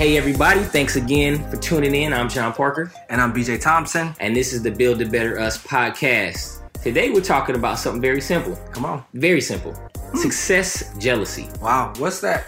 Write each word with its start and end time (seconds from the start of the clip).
Hey, 0.00 0.16
everybody, 0.16 0.62
thanks 0.62 0.96
again 0.96 1.46
for 1.50 1.58
tuning 1.58 1.94
in. 1.94 2.14
I'm 2.14 2.30
John 2.30 2.54
Parker. 2.54 2.90
And 3.10 3.20
I'm 3.20 3.34
BJ 3.34 3.60
Thompson. 3.60 4.14
And 4.18 4.34
this 4.34 4.54
is 4.54 4.62
the 4.62 4.70
Build 4.70 5.02
a 5.02 5.04
Better 5.04 5.38
Us 5.38 5.62
podcast. 5.62 6.62
Today, 6.82 7.10
we're 7.10 7.20
talking 7.20 7.54
about 7.54 7.78
something 7.78 8.00
very 8.00 8.22
simple. 8.22 8.56
Come 8.72 8.86
on. 8.86 9.04
Very 9.12 9.42
simple 9.42 9.76
success 10.14 10.90
jealousy. 10.98 11.50
Wow, 11.60 11.92
what's 11.98 12.22
that? 12.22 12.46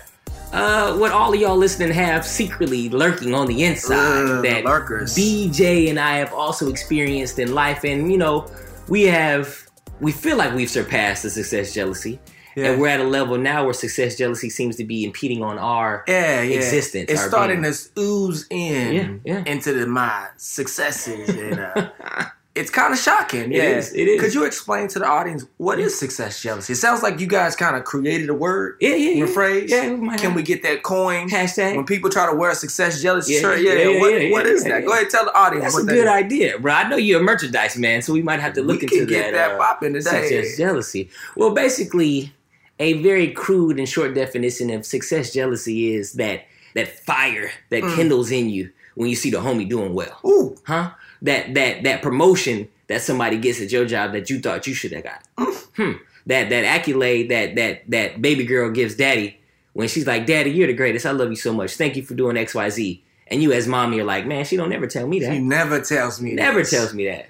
Uh, 0.50 0.96
what 0.96 1.12
all 1.12 1.34
of 1.34 1.38
y'all 1.38 1.54
listening 1.54 1.92
have 1.92 2.24
secretly 2.24 2.88
lurking 2.88 3.34
on 3.34 3.46
the 3.46 3.64
inside 3.64 3.98
Ugh, 3.98 4.42
that 4.44 4.64
lurkers. 4.64 5.14
BJ 5.14 5.90
and 5.90 6.00
I 6.00 6.16
have 6.16 6.32
also 6.32 6.70
experienced 6.70 7.38
in 7.38 7.54
life, 7.54 7.84
and 7.84 8.10
you 8.10 8.16
know, 8.16 8.50
we 8.88 9.02
have 9.02 9.68
we 10.00 10.10
feel 10.10 10.38
like 10.38 10.54
we've 10.54 10.70
surpassed 10.70 11.22
the 11.22 11.28
success 11.28 11.74
jealousy, 11.74 12.18
Yeah. 12.56 12.72
and 12.72 12.80
we're 12.80 12.88
at 12.88 13.00
a 13.00 13.04
level 13.04 13.38
now 13.38 13.64
where 13.64 13.74
success 13.74 14.16
jealousy 14.16 14.50
seems 14.50 14.76
to 14.76 14.84
be 14.84 15.04
impeding 15.04 15.42
on 15.42 15.58
our 15.58 16.04
Yeah, 16.06 16.42
yeah. 16.42 16.56
existence, 16.56 17.10
It's 17.10 17.22
starting 17.22 17.62
being. 17.62 17.72
to 17.74 18.00
ooze 18.00 18.46
in 18.50 19.20
Yeah, 19.24 19.42
into 19.46 19.72
the, 19.72 19.86
my 19.86 20.26
successes. 20.36 21.28
And, 21.30 21.58
uh, 21.60 21.90
it's 22.54 22.70
kind 22.70 22.92
of 22.92 22.98
shocking. 22.98 23.50
It 23.52 23.56
yeah. 23.56 23.62
is, 23.78 23.92
it 23.94 24.06
is. 24.06 24.20
Could 24.20 24.34
you 24.34 24.44
explain 24.44 24.86
to 24.88 24.98
the 24.98 25.06
audience 25.06 25.46
what 25.56 25.78
is 25.78 25.98
success 25.98 26.42
jealousy? 26.42 26.74
It 26.74 26.76
sounds 26.76 27.02
like 27.02 27.18
you 27.18 27.26
guys 27.26 27.56
kind 27.56 27.74
of 27.76 27.84
created 27.84 28.28
a 28.28 28.34
word, 28.34 28.76
yeah, 28.80 28.94
yeah, 28.94 29.24
yeah. 29.24 29.26
phrase. 29.26 29.70
Yeah, 29.70 29.90
we 29.94 30.16
Can 30.18 30.34
we 30.34 30.42
get 30.42 30.62
that 30.62 30.82
coin? 30.82 31.30
hashtag? 31.30 31.74
When 31.76 31.86
people 31.86 32.10
try 32.10 32.30
to 32.30 32.36
wear 32.36 32.50
a 32.50 32.54
success 32.54 33.00
jealousy 33.00 33.40
shirt, 33.40 33.62
yeah, 33.62 33.72
yeah, 33.72 33.88
yeah, 33.88 34.00
what, 34.00 34.30
what 34.32 34.46
is 34.46 34.64
that? 34.64 34.84
Go 34.84 34.92
ahead 34.92 35.04
and 35.04 35.10
tell 35.10 35.24
the 35.24 35.34
audience 35.34 35.64
That's 35.72 35.78
a 35.84 35.86
that 35.86 35.92
good 35.94 36.04
is. 36.04 36.10
idea, 36.10 36.58
bro. 36.58 36.74
I 36.74 36.88
know 36.88 36.96
you're 36.96 37.20
a 37.20 37.24
merchandise 37.24 37.78
man, 37.78 38.02
so 38.02 38.12
we 38.12 38.22
might 38.22 38.40
have 38.40 38.52
to 38.54 38.62
look 38.62 38.82
We 38.82 38.88
into 38.88 39.06
get 39.06 39.32
that. 39.32 39.48
that 39.50 39.50
uh, 39.52 39.58
popping 39.58 39.94
today. 39.94 40.28
Success 40.28 40.58
jealousy. 40.58 41.08
Well, 41.36 41.54
basically, 41.54 42.34
a 42.78 42.94
very 43.02 43.30
crude 43.32 43.78
and 43.78 43.88
short 43.88 44.14
definition 44.14 44.70
of 44.70 44.84
success 44.86 45.32
jealousy 45.32 45.94
is 45.94 46.12
that 46.14 46.44
that 46.74 46.88
fire 47.04 47.50
that 47.70 47.82
Mm. 47.82 47.94
kindles 47.96 48.30
in 48.30 48.48
you 48.48 48.70
when 48.94 49.08
you 49.10 49.16
see 49.16 49.30
the 49.30 49.38
homie 49.38 49.68
doing 49.68 49.94
well, 49.94 50.18
Ooh, 50.24 50.56
huh? 50.66 50.90
That 51.22 51.54
that 51.54 51.82
that 51.84 52.02
promotion 52.02 52.68
that 52.88 53.02
somebody 53.02 53.36
gets 53.38 53.60
at 53.60 53.70
your 53.72 53.84
job 53.84 54.12
that 54.12 54.28
you 54.30 54.40
thought 54.40 54.66
you 54.66 54.74
should 54.74 54.92
have 54.92 55.04
got. 55.04 55.22
Mm. 55.38 55.54
Hmm. 55.76 55.92
That 56.26 56.50
that 56.50 56.64
accolade 56.64 57.30
that 57.30 57.54
that 57.56 57.82
that 57.90 58.20
baby 58.22 58.44
girl 58.44 58.70
gives 58.70 58.94
daddy 58.94 59.38
when 59.74 59.88
she's 59.88 60.06
like, 60.06 60.26
"Daddy, 60.26 60.50
you're 60.50 60.66
the 60.66 60.72
greatest. 60.74 61.06
I 61.06 61.10
love 61.12 61.30
you 61.30 61.36
so 61.36 61.52
much. 61.52 61.74
Thank 61.76 61.96
you 61.96 62.02
for 62.02 62.14
doing 62.14 62.36
X, 62.36 62.54
Y, 62.54 62.68
Z." 62.70 63.04
And 63.28 63.42
you, 63.42 63.52
as 63.52 63.66
mommy, 63.66 64.00
are 64.00 64.04
like, 64.04 64.26
"Man, 64.26 64.44
she 64.44 64.56
don't 64.56 64.68
never 64.68 64.86
tell 64.86 65.06
me 65.06 65.20
that. 65.20 65.32
She 65.32 65.38
never 65.38 65.80
tells 65.80 66.20
me. 66.20 66.32
never 66.34 66.60
this. 66.60 66.70
tells 66.70 66.92
me 66.94 67.06
that." 67.06 67.28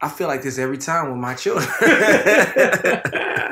I 0.00 0.08
feel 0.08 0.26
like 0.28 0.42
this 0.42 0.58
every 0.58 0.78
time 0.78 1.10
with 1.10 1.18
my 1.18 1.34
children. 1.34 1.66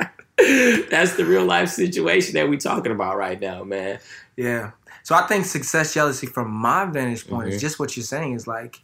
That's 0.89 1.15
the 1.15 1.25
real 1.25 1.45
life 1.45 1.69
situation 1.69 2.33
that 2.35 2.47
we're 2.49 2.59
talking 2.59 2.91
about 2.91 3.17
right 3.17 3.39
now, 3.39 3.63
man. 3.63 3.99
Yeah. 4.35 4.71
So 5.03 5.15
I 5.15 5.27
think 5.27 5.45
success 5.45 5.93
jealousy 5.93 6.27
from 6.27 6.49
my 6.51 6.85
vantage 6.85 7.27
point 7.27 7.49
Mhm. 7.49 7.53
is 7.53 7.61
just 7.61 7.79
what 7.79 7.95
you're 7.97 8.03
saying 8.05 8.33
is 8.33 8.47
like 8.47 8.79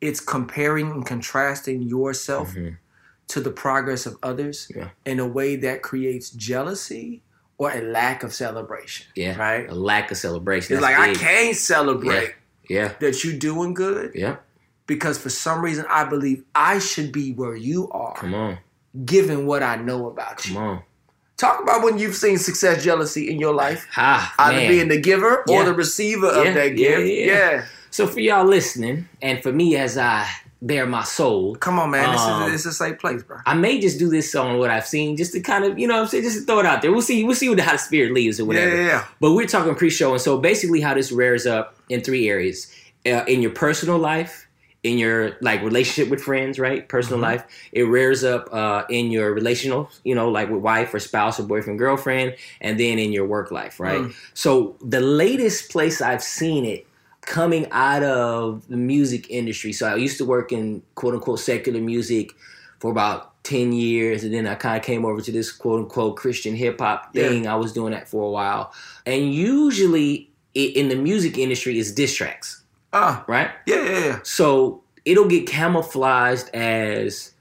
it's 0.00 0.20
comparing 0.20 0.90
and 0.90 1.06
contrasting 1.06 1.80
yourself 1.82 2.54
Mhm. 2.54 2.76
to 3.28 3.40
the 3.40 3.50
progress 3.50 4.04
of 4.06 4.16
others 4.22 4.70
Yeah. 4.74 4.90
in 5.06 5.18
a 5.18 5.26
way 5.26 5.56
that 5.56 5.82
creates 5.82 6.28
jealousy 6.30 7.22
or 7.58 7.70
a 7.72 7.80
lack 7.80 8.22
of 8.22 8.34
celebration. 8.34 9.06
Yeah, 9.14 9.36
Right? 9.38 9.68
A 9.70 9.74
lack 9.74 10.10
of 10.10 10.18
celebration. 10.18 10.76
It's 10.76 10.84
That's 10.84 10.98
like 10.98 11.08
big. 11.14 11.16
I 11.16 11.20
can't 11.20 11.56
celebrate 11.56 12.34
Yeah, 12.68 12.92
that 13.00 13.24
you're 13.24 13.38
doing 13.38 13.72
good 13.72 14.12
yeah. 14.14 14.36
because 14.86 15.16
for 15.16 15.30
some 15.30 15.62
reason 15.62 15.86
I 15.88 16.04
believe 16.04 16.44
I 16.54 16.78
should 16.78 17.10
be 17.12 17.32
where 17.32 17.56
you 17.56 17.88
are 17.92 18.14
Come 18.16 18.34
on, 18.34 18.58
given 19.04 19.46
what 19.46 19.62
I 19.62 19.76
know 19.76 20.08
about 20.08 20.38
come 20.38 20.52
you. 20.54 20.58
on. 20.60 20.82
Talk 21.36 21.62
about 21.62 21.82
when 21.84 21.98
you've 21.98 22.14
seen 22.14 22.38
success 22.38 22.82
jealousy 22.82 23.30
in 23.30 23.38
your 23.38 23.52
life. 23.54 23.86
Ha, 23.92 24.34
Either 24.38 24.56
man. 24.56 24.68
being 24.70 24.88
the 24.88 24.98
giver 25.00 25.44
or 25.50 25.64
the 25.64 25.74
receiver 25.74 26.28
Yeah, 26.28 26.42
of 26.48 26.54
that 26.54 26.70
yeah, 26.78 26.96
gift. 26.96 27.06
yeah. 27.08 27.26
yeah. 27.26 27.64
So 27.90 28.06
for 28.06 28.20
y'all 28.20 28.46
listening, 28.46 29.08
and 29.20 29.42
for 29.42 29.52
me 29.52 29.76
as 29.76 29.98
I 29.98 30.26
bear 30.62 30.86
my 30.86 31.02
soul, 31.04 31.54
Come 31.56 31.78
on, 31.78 31.90
man. 31.90 32.10
This 32.12 32.20
Um, 32.22 32.42
is 32.44 32.52
this 32.52 32.60
is 32.62 32.66
a 32.68 32.72
safe 32.72 32.98
place, 32.98 33.22
bro. 33.22 33.36
I 33.44 33.52
may 33.54 33.78
just 33.78 33.98
do 33.98 34.08
this 34.08 34.34
on 34.34 34.58
what 34.58 34.70
I've 34.70 34.86
seen, 34.86 35.16
just 35.18 35.32
to 35.34 35.40
kind 35.40 35.64
of, 35.64 35.78
you 35.78 35.86
know, 35.86 35.94
what 35.96 36.02
I'm 36.04 36.08
saying, 36.08 36.24
just 36.24 36.38
to 36.38 36.44
throw 36.46 36.58
it 36.60 36.66
out 36.66 36.80
there. 36.80 36.90
We'll 36.90 37.02
see, 37.02 37.22
we'll 37.24 37.34
see 37.36 37.50
what 37.50 37.60
how 37.60 37.72
the 37.72 37.78
spirit 37.78 38.12
leaves 38.14 38.40
or 38.40 38.44
Yeah, 38.44 38.46
whatever. 38.48 38.76
yeah, 38.76 38.86
yeah. 38.86 39.04
But 39.20 39.32
we're 39.32 39.46
talking 39.46 39.74
pre-show, 39.74 40.12
and 40.12 40.20
so 40.20 40.38
basically, 40.38 40.80
how 40.80 40.94
this 40.94 41.12
rears 41.12 41.46
up 41.46 41.76
in 41.90 42.00
three 42.00 42.28
areas: 42.30 42.66
uh, 43.04 43.24
in 43.28 43.42
your 43.42 43.50
personal 43.52 43.98
life, 43.98 44.45
in 44.86 44.98
your 44.98 45.36
like 45.40 45.60
relationship 45.62 46.10
with 46.10 46.22
friends, 46.22 46.58
right? 46.58 46.88
Personal 46.88 47.18
Mhm. 47.18 47.22
life. 47.30 47.44
It 47.72 47.82
rears 47.98 48.22
up 48.24 48.48
uh, 48.52 48.84
in 48.88 49.10
your 49.10 49.28
relational, 49.34 49.90
you 50.04 50.14
know, 50.14 50.28
like 50.30 50.48
with 50.50 50.62
wife 50.62 50.94
or 50.94 51.00
spouse 51.00 51.40
or 51.40 51.44
boyfriend, 51.44 51.78
girlfriend, 51.78 52.36
and 52.60 52.78
then 52.78 52.98
in 52.98 53.10
your 53.12 53.26
work 53.26 53.50
life, 53.50 53.80
right? 53.80 54.02
Mm. 54.02 54.14
So 54.34 54.76
the 54.94 55.00
latest 55.00 55.70
place 55.70 56.00
I've 56.00 56.22
seen 56.22 56.64
it 56.64 56.86
coming 57.22 57.66
out 57.72 58.02
of 58.04 58.66
the 58.68 58.76
music 58.76 59.28
industry. 59.30 59.72
So 59.72 59.86
I 59.88 59.96
used 59.96 60.18
to 60.18 60.24
work 60.24 60.52
in 60.52 60.82
quote 60.94 61.14
unquote 61.14 61.40
secular 61.40 61.80
music 61.80 62.30
for 62.78 62.90
about 62.90 63.32
10 63.42 63.72
years 63.72 64.22
and 64.24 64.32
then 64.34 64.46
I 64.46 64.54
kind 64.54 64.76
of 64.76 64.82
came 64.84 65.04
over 65.04 65.20
to 65.20 65.32
this 65.32 65.50
quote 65.52 65.80
unquote 65.80 66.16
Christian 66.16 66.54
hip 66.54 66.80
hop 66.80 67.10
Yeah. 67.12 67.28
thing. 67.28 67.46
I 67.46 67.56
was 67.56 67.72
doing 67.72 67.92
that 67.92 68.08
for 68.08 68.22
a 68.24 68.30
while. 68.30 68.72
And 69.04 69.32
usually 69.34 70.30
i- 70.56 70.72
in 70.80 70.88
the 70.88 70.96
music 70.96 71.36
industry 71.38 71.78
is 71.78 71.92
diss 71.92 72.14
tracks, 72.14 72.62
Ah, 72.98 73.24
right? 73.28 73.50
yeah, 73.66 73.82
yeah, 73.84 73.98
yeah. 74.06 74.18
So 74.22 74.82
it'll 75.04 75.28
get 75.28 75.46
camouflaged 75.46 76.48
as, 76.54 77.32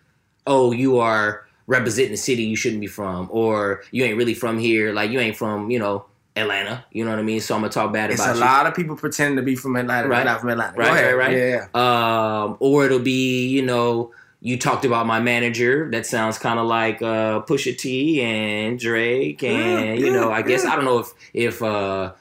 oh, 0.46 0.72
you 0.74 1.00
are 1.00 1.46
representing 1.68 2.12
the 2.12 2.18
city 2.18 2.44
you 2.44 2.56
shouldn't 2.58 2.82
be 2.82 2.88
from, 2.88 3.28
or 3.32 3.84
you 3.92 4.04
ain't 4.04 4.18
really 4.18 4.34
from 4.34 4.60
here, 4.60 4.92
like 4.94 5.12
you 5.12 5.20
ain't 5.20 5.38
from, 5.38 5.70
you 5.72 5.80
know, 5.80 6.06
Atlanta. 6.36 6.84
You 6.92 7.06
know 7.06 7.12
what 7.12 7.20
I 7.20 7.24
mean? 7.24 7.40
So 7.40 7.56
I'm 7.56 7.62
gonna 7.62 7.72
talk 7.72 7.94
bad 7.94 8.12
It's 8.12 8.22
about 8.22 8.36
a 8.36 8.38
you. 8.40 8.44
lot 8.44 8.66
of 8.68 8.76
people 8.76 8.98
pretending 8.98 9.38
to 9.38 9.42
be 9.44 9.56
from 9.56 9.78
Atlanta, 9.78 10.10
Right. 10.10 10.26
Not 10.26 10.42
from 10.42 10.50
Atlanta. 10.50 10.78
Right, 10.78 10.90
ahead. 10.92 11.16
right, 11.16 11.28
right. 11.30 11.38
Yeah, 11.38 11.68
yeah. 11.74 12.42
um, 12.44 12.58
or 12.60 12.86
it'll 12.86 13.00
be 13.00 13.48
you 13.48 13.62
know 13.62 14.12
you 14.42 14.58
talked 14.60 14.84
about 14.86 15.06
my 15.08 15.20
manager 15.22 15.90
that 15.92 16.06
sounds 16.06 16.38
kind 16.38 16.60
of 16.60 16.66
like 16.68 17.02
uh, 17.02 17.42
Pusha 17.44 17.76
T 17.78 18.22
and 18.22 18.78
Drake 18.78 19.42
and 19.44 19.98
Yeah, 20.00 20.06
you 20.06 20.12
know 20.12 20.30
I 20.32 20.42
guess. 20.42 20.66
I 20.66 20.76
don't 20.76 20.84
know 20.86 21.00
if 21.00 21.14
if 21.34 21.64
uh, 21.64 22.12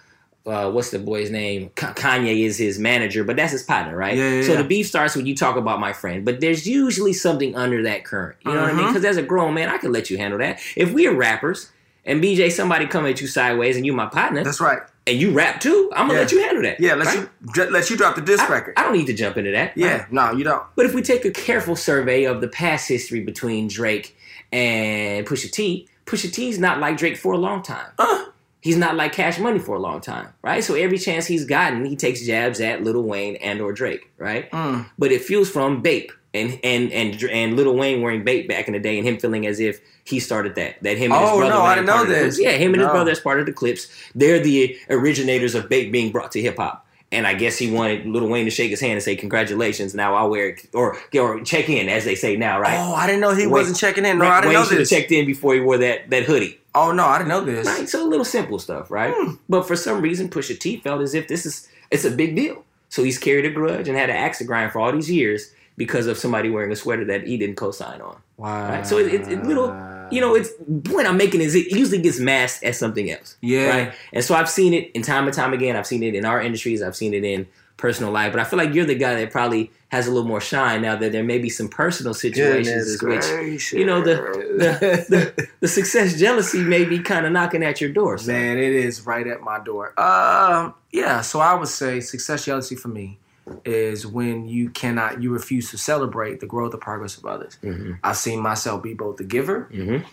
uh, 0.47 0.71
what's 0.71 0.91
the 0.91 0.99
boy's 0.99 1.31
name 1.31 1.71
Ka- 1.75 1.95
Kanye 1.95 2.45
is 2.45 2.59
his 2.59 2.79
manager 2.79 3.25
but 3.25 3.37
that's 3.37 3.53
his 3.53 3.63
partner 3.63 3.97
right 3.97 4.17
Yeah, 4.17 4.31
yeah, 4.35 4.43
so 4.43 4.53
yeah. 4.53 4.59
the 4.63 4.69
beef 4.69 4.87
starts 4.87 5.17
when 5.17 5.25
you 5.27 5.35
talk 5.35 5.57
about 5.57 5.81
my 5.81 5.93
friend 5.93 6.25
but 6.25 6.41
there's 6.41 6.67
usually 6.67 7.13
something 7.15 7.57
under 7.57 7.83
that 7.85 8.05
current 8.05 8.37
you 8.45 8.53
know 8.53 8.61
what 8.63 8.71
I 8.71 8.75
mean 8.75 8.87
because 8.89 9.05
as 9.05 9.17
a 9.17 9.23
grown 9.23 9.55
man 9.55 9.69
I 9.71 9.79
can 9.79 9.91
let 9.93 10.11
you 10.11 10.19
handle 10.19 10.39
that 10.41 10.61
if 10.77 10.93
we 10.93 11.07
are 11.07 11.15
rappers 11.15 11.71
and 12.05 12.23
BJ 12.23 12.53
somebody 12.53 12.87
come 12.87 13.07
at 13.07 13.21
you 13.23 13.27
sideways 13.27 13.77
and 13.77 13.87
you 13.87 13.95
my 13.95 14.05
partner 14.07 14.45
That's 14.45 14.61
right. 14.61 14.81
and 15.07 15.19
you 15.19 15.31
rap 15.31 15.61
too 15.63 15.91
I'm 15.97 16.09
gonna 16.09 16.19
let 16.21 16.33
you 16.33 16.43
handle 16.43 16.63
that 16.65 16.79
Yeah, 16.79 16.95
let 16.95 17.07
right? 17.07 17.27
you 17.57 17.71
let 17.71 17.89
you 17.89 17.97
drop 17.97 18.15
the 18.15 18.21
disc 18.21 18.45
I, 18.45 18.53
record. 18.53 18.75
I 18.77 18.83
don't 18.83 18.93
need 18.93 19.07
to 19.07 19.15
jump 19.15 19.39
into 19.39 19.53
that 19.53 19.73
yeah, 19.77 19.97
right? 20.03 20.13
no, 20.13 20.33
you 20.33 20.45
don't. 20.45 20.63
But 20.77 20.85
if 20.85 20.93
we 20.93 21.01
take 21.01 21.25
a 21.25 21.31
careful 21.31 21.75
survey 21.77 22.25
of 22.25 22.43
the 22.43 22.49
past 22.49 22.87
history 22.89 23.21
between 23.21 23.69
Drake 23.69 24.15
and 24.53 25.27
Pusha 25.27 25.51
T, 25.51 25.89
Pusha 26.07 26.31
T's 26.33 26.59
not 26.59 26.79
like 26.81 26.97
Drake 26.99 27.17
for 27.17 27.33
a 27.33 27.39
long 27.39 27.63
time. 27.63 27.87
Uh, 27.99 28.27
He's 28.65 28.79
not 28.79 28.97
like 28.97 29.13
Cash 29.13 29.39
Money 29.39 29.59
for 29.59 29.77
a 29.77 29.79
long 29.79 30.01
time, 30.01 30.29
right? 30.41 30.65
So 30.65 30.73
every 30.75 30.97
chance 30.97 31.27
he's 31.27 31.45
gotten, 31.45 31.85
he 31.85 31.97
takes 31.97 32.25
jabs 32.25 32.61
at 32.63 32.83
Lil 32.83 33.03
Wayne 33.03 33.37
and 33.37 33.61
or 33.61 33.73
Drake, 33.75 34.11
right? 34.17 34.51
mm, 34.51 34.87
But 34.99 35.13
it 35.13 35.21
fuels 35.23 35.51
from 35.51 35.83
Bape, 35.83 36.11
and 36.33 36.59
and 36.65 36.91
and 36.91 37.23
and 37.25 37.57
Lil 37.57 37.77
Wayne 37.77 38.01
wearing 38.01 38.25
Bape 38.25 38.49
back 38.49 38.67
in 38.67 38.73
the 38.73 38.81
day, 38.81 38.97
and 38.99 39.07
him 39.07 39.19
feeling 39.19 39.47
as 39.47 39.61
if 39.61 39.81
he 40.05 40.19
started 40.19 40.55
that. 40.55 40.83
That 40.83 40.97
him 40.97 41.13
and 41.13 41.21
his 41.21 41.31
Oh, 41.31 41.37
brother. 41.37 41.53
no, 41.55 41.61
were 41.61 41.67
I 41.67 41.73
a 41.73 41.77
didn't 41.77 41.89
part 41.91 42.09
know 42.09 42.15
of 42.15 42.21
this. 42.21 42.41
Yeah, 42.41 42.53
him 42.53 42.73
and 42.73 42.81
his 42.81 42.91
brother 42.91 43.11
as 43.11 43.21
part 43.21 43.39
of 43.39 43.45
the 43.45 43.53
Clipse. 43.53 43.87
They're 44.15 44.41
the 44.41 44.79
originators 44.89 45.55
of 45.55 45.69
Bape 45.69 45.93
being 45.93 46.11
brought 46.11 46.33
to 46.33 46.41
hip 46.41 46.57
hop. 46.57 46.84
And 47.15 47.27
I 47.27 47.35
guess 47.35 47.57
he 47.57 47.71
wanted 47.71 48.05
Lil 48.07 48.27
Wayne 48.29 48.45
to 48.45 48.51
shake 48.51 48.71
his 48.71 48.81
hand 48.81 48.95
and 48.95 49.03
say 49.03 49.17
congratulations. 49.17 49.95
Now 49.95 50.15
I'll 50.15 50.29
wear 50.31 50.51
it 50.51 50.69
or 50.75 50.99
or 51.19 51.41
check 51.43 51.69
in 51.69 51.89
as 51.89 52.05
they 52.05 52.15
say 52.15 52.37
now, 52.37 52.61
right? 52.61 52.77
Oh, 52.79 52.95
I 52.95 53.07
didn't 53.07 53.21
know 53.21 53.35
he 53.35 53.43
Wayne- 53.43 53.51
wasn't 53.51 53.79
checking 53.79 54.05
in. 54.05 54.19
No, 54.19 54.27
I 54.27 54.41
didn't 54.41 54.49
Wayne 54.51 54.55
know 54.59 54.65
should 54.65 54.71
have 54.73 54.79
this. 54.81 54.91
checked 54.91 55.13
in 55.13 55.25
before 55.27 55.55
he 55.55 55.61
wore 55.61 55.79
that 55.79 56.11
that 56.11 56.25
hoodie. 56.25 56.59
Oh 56.75 56.91
no, 56.93 57.05
I 57.07 57.19
didn't 57.19 57.29
know 57.29 57.41
this. 57.45 57.67
Right, 57.67 57.89
so 57.89 58.05
a 58.05 58.09
little 58.09 58.25
simple 58.25 58.59
stuff, 58.59 58.91
right? 58.91 59.15
Hmm. 59.17 59.35
But 59.49 59.67
for 59.67 59.77
some 59.77 60.03
reason, 60.03 60.29
Pusha 60.29 60.59
T 60.59 60.79
felt 60.79 61.01
as 61.03 61.15
if 61.15 61.29
this 61.29 61.47
is 61.47 61.69
it's 61.91 62.05
a 62.05 62.11
big 62.11 62.35
deal. 62.35 62.65
So 62.89 63.03
he's 63.03 63.19
carried 63.19 63.45
a 63.45 63.51
grudge 63.51 63.89
and 63.89 63.97
had 63.97 64.11
an 64.11 64.17
axe 64.17 64.39
to 64.39 64.45
grind 64.45 64.73
for 64.73 64.81
all 64.81 64.93
these 64.93 65.11
years 65.11 65.51
because 65.77 66.07
of 66.07 66.17
somebody 66.17 66.51
wearing 66.51 66.71
a 66.71 66.77
sweater 66.77 67.05
that 67.05 67.27
he 67.27 67.37
didn't 67.37 67.57
co-sign 67.57 68.01
on. 68.01 68.17
Wow. 68.37 68.69
Right? 68.69 68.87
So 68.87 68.99
it's 68.99 69.29
it 69.29 69.43
little, 69.45 69.69
you 70.11 70.21
know, 70.21 70.35
it's 70.35 70.51
point 70.85 71.07
I'm 71.07 71.17
making 71.17 71.41
is 71.41 71.55
it 71.55 71.71
usually 71.71 72.01
gets 72.01 72.19
masked 72.21 72.63
as 72.63 72.79
something 72.79 73.11
else. 73.11 73.37
Yeah. 73.41 73.69
Right. 73.69 73.95
And 74.13 74.25
so 74.25 74.35
I've 74.35 74.51
seen 74.51 74.73
it 74.73 74.91
in 74.93 75.03
time 75.03 75.25
and 75.25 75.35
time 75.35 75.53
again. 75.53 75.77
I've 75.77 75.87
seen 75.87 76.03
it 76.03 76.15
in 76.15 76.25
our 76.25 76.41
industries. 76.41 76.83
I've 76.83 76.97
seen 76.97 77.15
it 77.15 77.25
in 77.25 77.47
personal 77.77 78.13
life. 78.13 78.33
But 78.33 78.41
I 78.41 78.45
feel 78.45 78.59
like 78.59 78.73
you're 78.73 78.87
the 78.87 78.95
guy 78.95 79.15
that 79.17 79.31
probably 79.31 79.71
has 79.89 80.07
a 80.07 80.11
little 80.11 80.29
more 80.29 80.41
shine 80.41 80.83
now 80.83 80.97
that 80.97 81.13
there 81.13 81.25
may 81.25 81.39
be 81.39 81.49
some 81.49 81.69
personal 81.69 82.15
situations 82.15 83.01
which 83.01 83.73
you 83.73 83.85
know 83.85 84.01
the 84.01 84.15
the, 84.59 85.07
the 85.09 85.49
the 85.61 85.69
success 85.69 86.19
jealousy 86.19 86.63
may 86.63 86.85
be 86.85 86.99
kind 86.99 87.27
of 87.27 87.33
knocking 87.33 87.63
at 87.63 87.81
your 87.81 87.91
door. 87.91 88.19
So. 88.19 88.33
Man, 88.33 88.59
it 88.59 88.73
is 88.73 89.07
right 89.07 89.27
at 89.27 89.41
my 89.41 89.63
door. 89.63 89.99
Um, 90.01 90.75
yeah. 90.93 91.21
So 91.21 91.41
I 91.41 91.55
would 91.55 91.69
say 91.69 92.01
success 92.01 92.45
jealousy 92.45 92.77
for 92.77 92.89
me 92.89 93.19
is 93.65 94.07
when 94.07 94.47
you 94.49 94.71
cannot, 94.71 95.23
you 95.23 95.31
refuse 95.33 95.71
to 95.71 95.79
celebrate 95.79 96.41
the 96.41 96.47
growth 96.47 96.75
or 96.75 96.79
progress 96.79 97.17
of 97.19 97.25
others. 97.27 97.59
Mhm. 97.63 97.99
I've 98.03 98.17
seen 98.17 98.41
myself 98.41 98.83
be 98.83 98.95
both 98.95 99.17
the 99.17 99.25
giver 99.25 99.69
Mhm. 99.73 100.05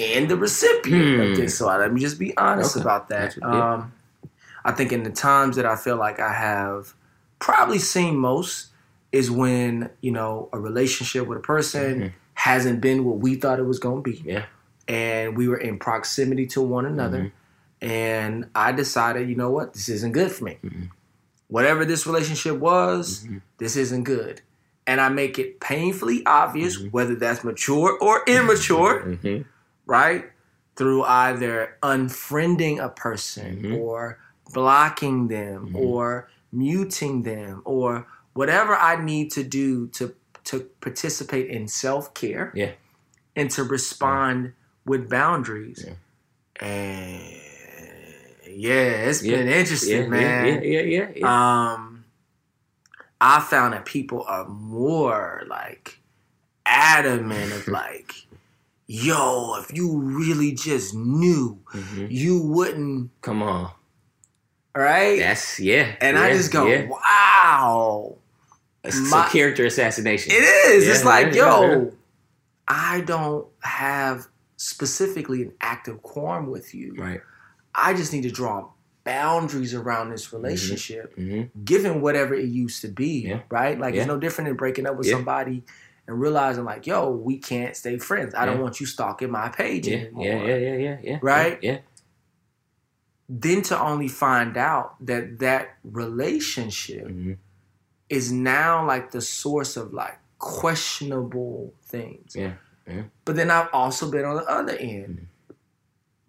and 0.00 0.28
the 0.28 0.36
recipient 0.36 1.14
Hmm. 1.16 1.20
of 1.32 1.36
this. 1.36 1.58
So 1.58 1.66
let 1.66 1.92
me 1.92 2.00
just 2.00 2.18
be 2.18 2.36
honest 2.36 2.76
Okay. 2.76 2.82
about 2.82 3.08
that. 3.10 3.40
Um, 3.42 3.92
I 4.64 4.72
think 4.72 4.92
in 4.92 5.02
the 5.02 5.10
times 5.10 5.56
that 5.56 5.66
I 5.66 5.76
feel 5.76 5.96
like 5.96 6.20
I 6.20 6.32
have 6.32 6.94
probably 7.38 7.78
seen 7.78 8.16
most 8.16 8.68
is 9.10 9.30
when 9.30 9.90
you 10.00 10.10
know 10.12 10.48
a 10.52 10.58
relationship 10.58 11.26
with 11.26 11.38
a 11.38 11.42
person 11.42 12.00
Mhm. 12.00 12.12
hasn't 12.34 12.80
been 12.80 13.04
what 13.04 13.18
we 13.18 13.34
thought 13.34 13.58
it 13.58 13.66
was 13.66 13.78
going 13.78 14.02
to 14.02 14.10
be 14.10 14.22
Yeah. 14.24 14.44
and 14.88 15.36
we 15.36 15.48
were 15.48 15.56
in 15.58 15.78
proximity 15.78 16.46
to 16.46 16.60
one 16.62 16.86
another. 16.86 17.32
And 17.80 18.46
I 18.54 18.70
decided, 18.70 19.28
you 19.28 19.34
know 19.34 19.50
what, 19.50 19.72
this 19.74 19.88
isn't 19.88 20.12
good 20.12 20.30
for 20.30 20.44
me. 20.44 20.58
Whatever 21.52 21.84
this 21.84 22.06
relationship 22.06 22.56
was, 22.56 23.24
Mhm. 23.24 23.42
this 23.58 23.76
isn't 23.76 24.04
good. 24.04 24.40
And 24.86 25.00
I 25.02 25.08
make 25.10 25.38
it 25.38 25.60
painfully 25.60 26.24
obvious, 26.24 26.78
Mhm. 26.78 26.90
whether 26.92 27.14
that's 27.14 27.44
mature 27.44 27.90
or 28.00 28.22
immature, 28.26 28.94
Mhm. 29.22 29.44
right? 29.86 30.30
Through 30.76 31.02
either 31.04 31.76
unfriending 31.82 32.82
a 32.82 32.88
person 32.88 33.62
Mhm. 33.64 33.78
or 33.78 34.18
blocking 34.54 35.28
them 35.28 35.68
Mhm. 35.68 35.76
or 35.76 36.30
muting 36.50 37.22
them 37.22 37.60
or 37.66 38.06
whatever 38.32 38.74
I 38.74 38.94
need 39.10 39.30
to 39.32 39.42
do 39.42 39.88
to 39.98 40.14
to 40.44 40.58
participate 40.80 41.46
in 41.56 41.68
self-care 41.68 42.50
Yeah. 42.52 42.72
and 43.36 43.48
to 43.52 43.62
respond 43.62 44.54
with 44.84 45.08
boundaries. 45.08 45.84
Yeah. 45.86 45.94
And 46.66 47.11
yeah, 48.68 49.08
it's 49.08 49.22
Yeah. 49.22 49.36
been 49.38 49.48
interesting, 49.48 50.02
Yeah, 50.02 50.08
man. 50.08 50.62
yeah, 50.62 50.80
yeah, 50.80 51.08
yeah. 51.16 51.72
Um, 51.72 52.04
I 53.20 53.40
found 53.40 53.74
that 53.74 53.84
people 53.84 54.24
are 54.28 54.46
more 54.48 55.42
like 55.48 55.98
adamant 56.66 57.52
of 57.52 57.68
like, 57.80 58.14
yo, 58.86 59.56
if 59.60 59.76
you 59.76 59.98
really 59.98 60.52
just 60.52 60.94
knew, 60.94 61.58
Mhm. 61.72 62.06
you 62.10 62.38
wouldn't, 62.40 63.10
Come 63.22 63.42
on. 63.42 63.70
right? 64.76 65.18
That's 65.18 65.58
yeah. 65.60 65.94
and 66.00 66.18
I 66.18 66.32
just 66.32 66.52
go, 66.52 66.64
wow. 66.86 68.16
It's 68.84 69.10
my- 69.10 69.26
a 69.26 69.30
character 69.30 69.64
assassination. 69.66 70.32
It 70.32 70.42
is. 70.42 70.88
it's 70.88 71.04
like, 71.04 71.34
yo. 71.34 71.92
I 72.68 73.00
don't 73.02 73.46
have 73.60 74.26
specifically 74.56 75.42
an 75.42 75.52
active 75.60 76.02
quorum 76.02 76.46
with 76.50 76.74
you. 76.74 76.94
Right. 76.96 77.20
I 77.74 77.94
just 77.94 78.12
need 78.12 78.22
to 78.22 78.30
draw 78.30 78.68
boundaries 79.04 79.74
around 79.74 80.10
this 80.10 80.32
relationship, 80.32 81.14
hmm 81.16 81.42
given 81.64 82.00
whatever 82.00 82.34
it 82.34 82.48
used 82.48 82.80
to 82.82 82.88
be, 82.88 83.26
Yeah. 83.28 83.40
right? 83.50 83.78
Like 83.78 83.94
it's 83.94 84.06
no 84.06 84.18
different 84.18 84.48
than 84.48 84.56
breaking 84.56 84.86
up 84.86 84.96
with 84.96 85.06
Yeah. 85.08 85.14
somebody 85.14 85.64
and 86.06 86.20
realizing 86.20 86.64
like, 86.64 86.86
yo, 86.86 87.10
we 87.10 87.38
can't 87.38 87.76
stay 87.76 87.98
friends. 87.98 88.34
I 88.34 88.46
don't 88.46 88.60
want 88.60 88.80
you 88.80 88.86
stalking 88.86 89.30
my 89.30 89.48
page 89.48 89.86
Yeah, 89.88 89.96
anymore. 89.98 90.24
yeah, 90.24 90.38
yeah, 90.44 90.56
yeah, 90.56 90.76
yeah, 90.76 90.96
yeah. 91.02 91.18
Right? 91.22 91.58
Yeah. 91.62 91.78
Then 93.28 93.62
to 93.62 93.80
only 93.80 94.08
find 94.08 94.56
out 94.56 94.94
that 95.06 95.38
that 95.40 95.76
relationship 95.84 97.06
hmm 97.08 97.32
is 98.08 98.30
now 98.30 98.86
like 98.86 99.10
the 99.12 99.22
source 99.22 99.74
of 99.78 99.94
like 99.94 100.18
questionable 100.38 101.72
things. 101.86 102.36
Yeah, 102.36 102.54
yeah. 102.86 103.04
But 103.24 103.36
then 103.36 103.50
I've 103.50 103.68
also 103.72 104.10
been 104.10 104.24
on 104.26 104.36
the 104.36 104.44
other 104.44 104.76
end, 104.76 105.06
Mm-hmm. 105.16 105.24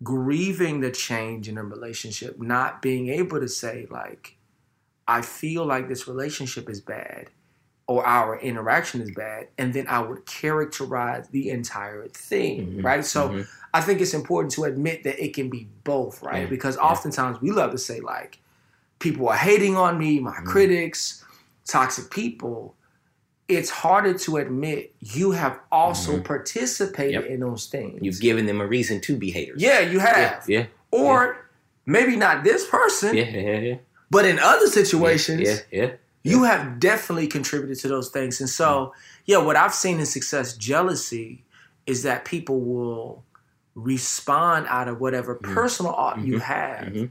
Grieving 0.03 0.81
the 0.81 0.91
change 0.91 1.47
in 1.47 1.57
a 1.57 1.63
relationship, 1.63 2.39
not 2.39 2.81
being 2.81 3.09
able 3.09 3.39
to 3.39 3.47
say, 3.47 3.87
like, 3.89 4.37
I 5.07 5.21
feel 5.21 5.65
like 5.65 5.87
this 5.87 6.07
relationship 6.07 6.69
is 6.69 6.81
bad 6.81 7.29
or 7.87 8.05
our 8.05 8.39
interaction 8.39 9.01
is 9.01 9.11
bad. 9.11 9.49
And 9.57 9.73
then 9.73 9.87
I 9.87 9.99
would 9.99 10.25
characterize 10.25 11.27
the 11.29 11.49
entire 11.49 12.07
thing, 12.07 12.77
Mhm, 12.77 12.83
right? 12.83 13.05
So 13.05 13.29
mhm. 13.29 13.47
I 13.73 13.81
think 13.81 14.01
it's 14.01 14.13
important 14.13 14.53
to 14.53 14.63
admit 14.63 15.03
that 15.03 15.23
it 15.23 15.33
can 15.33 15.49
be 15.49 15.67
both, 15.83 16.21
right? 16.23 16.43
Yeah, 16.43 16.49
Because 16.49 16.75
yeah. 16.77 16.83
oftentimes 16.83 17.41
we 17.41 17.51
love 17.51 17.71
to 17.71 17.77
say, 17.77 17.99
like, 17.99 18.39
people 18.99 19.27
are 19.29 19.35
hating 19.37 19.75
on 19.75 19.97
me, 19.97 20.19
my 20.19 20.31
Mhm. 20.31 20.45
critics, 20.45 21.23
toxic 21.65 22.09
people. 22.09 22.75
It's 23.49 23.69
harder 23.69 24.13
to 24.19 24.37
admit 24.37 24.93
you 25.01 25.31
have 25.31 25.59
also 25.71 26.19
participated 26.21 27.13
Yep. 27.13 27.25
in 27.25 27.39
those 27.41 27.67
things. 27.67 27.99
You've 28.01 28.19
given 28.21 28.45
them 28.45 28.61
a 28.61 28.65
reason 28.67 29.01
to 29.01 29.17
be 29.17 29.31
haters. 29.31 29.61
yeah, 29.61 29.79
you 29.81 29.99
have. 29.99 30.45
Yeah. 30.47 30.67
Or 30.91 31.49
maybe 31.85 32.15
not 32.15 32.43
this 32.43 32.65
person, 32.67 33.15
Yeah. 33.17 33.25
Yeah. 33.25 33.59
Yeah. 33.59 33.75
but 34.09 34.25
in 34.25 34.39
other 34.39 34.67
situations, 34.67 35.41
Yeah. 35.41 35.57
Yeah. 35.71 35.91
you 36.23 36.43
have 36.43 36.79
definitely 36.79 37.27
contributed 37.27 37.79
to 37.79 37.87
those 37.89 38.09
things. 38.09 38.39
And 38.39 38.49
so, 38.49 38.93
yeah, 39.25 39.39
what 39.39 39.55
I've 39.57 39.73
seen 39.73 39.99
in 39.99 40.05
success 40.05 40.55
jealousy 40.55 41.43
is 41.85 42.03
that 42.03 42.23
people 42.23 42.61
will 42.61 43.23
respond 43.75 44.67
out 44.69 44.87
of 44.87 45.01
whatever 45.01 45.35
Mhm. 45.35 45.53
personal 45.53 45.93
art 45.93 46.19
you 46.19 46.35
Mhm. 46.37 46.41
have 46.41 46.79
Mhm. 46.93 47.09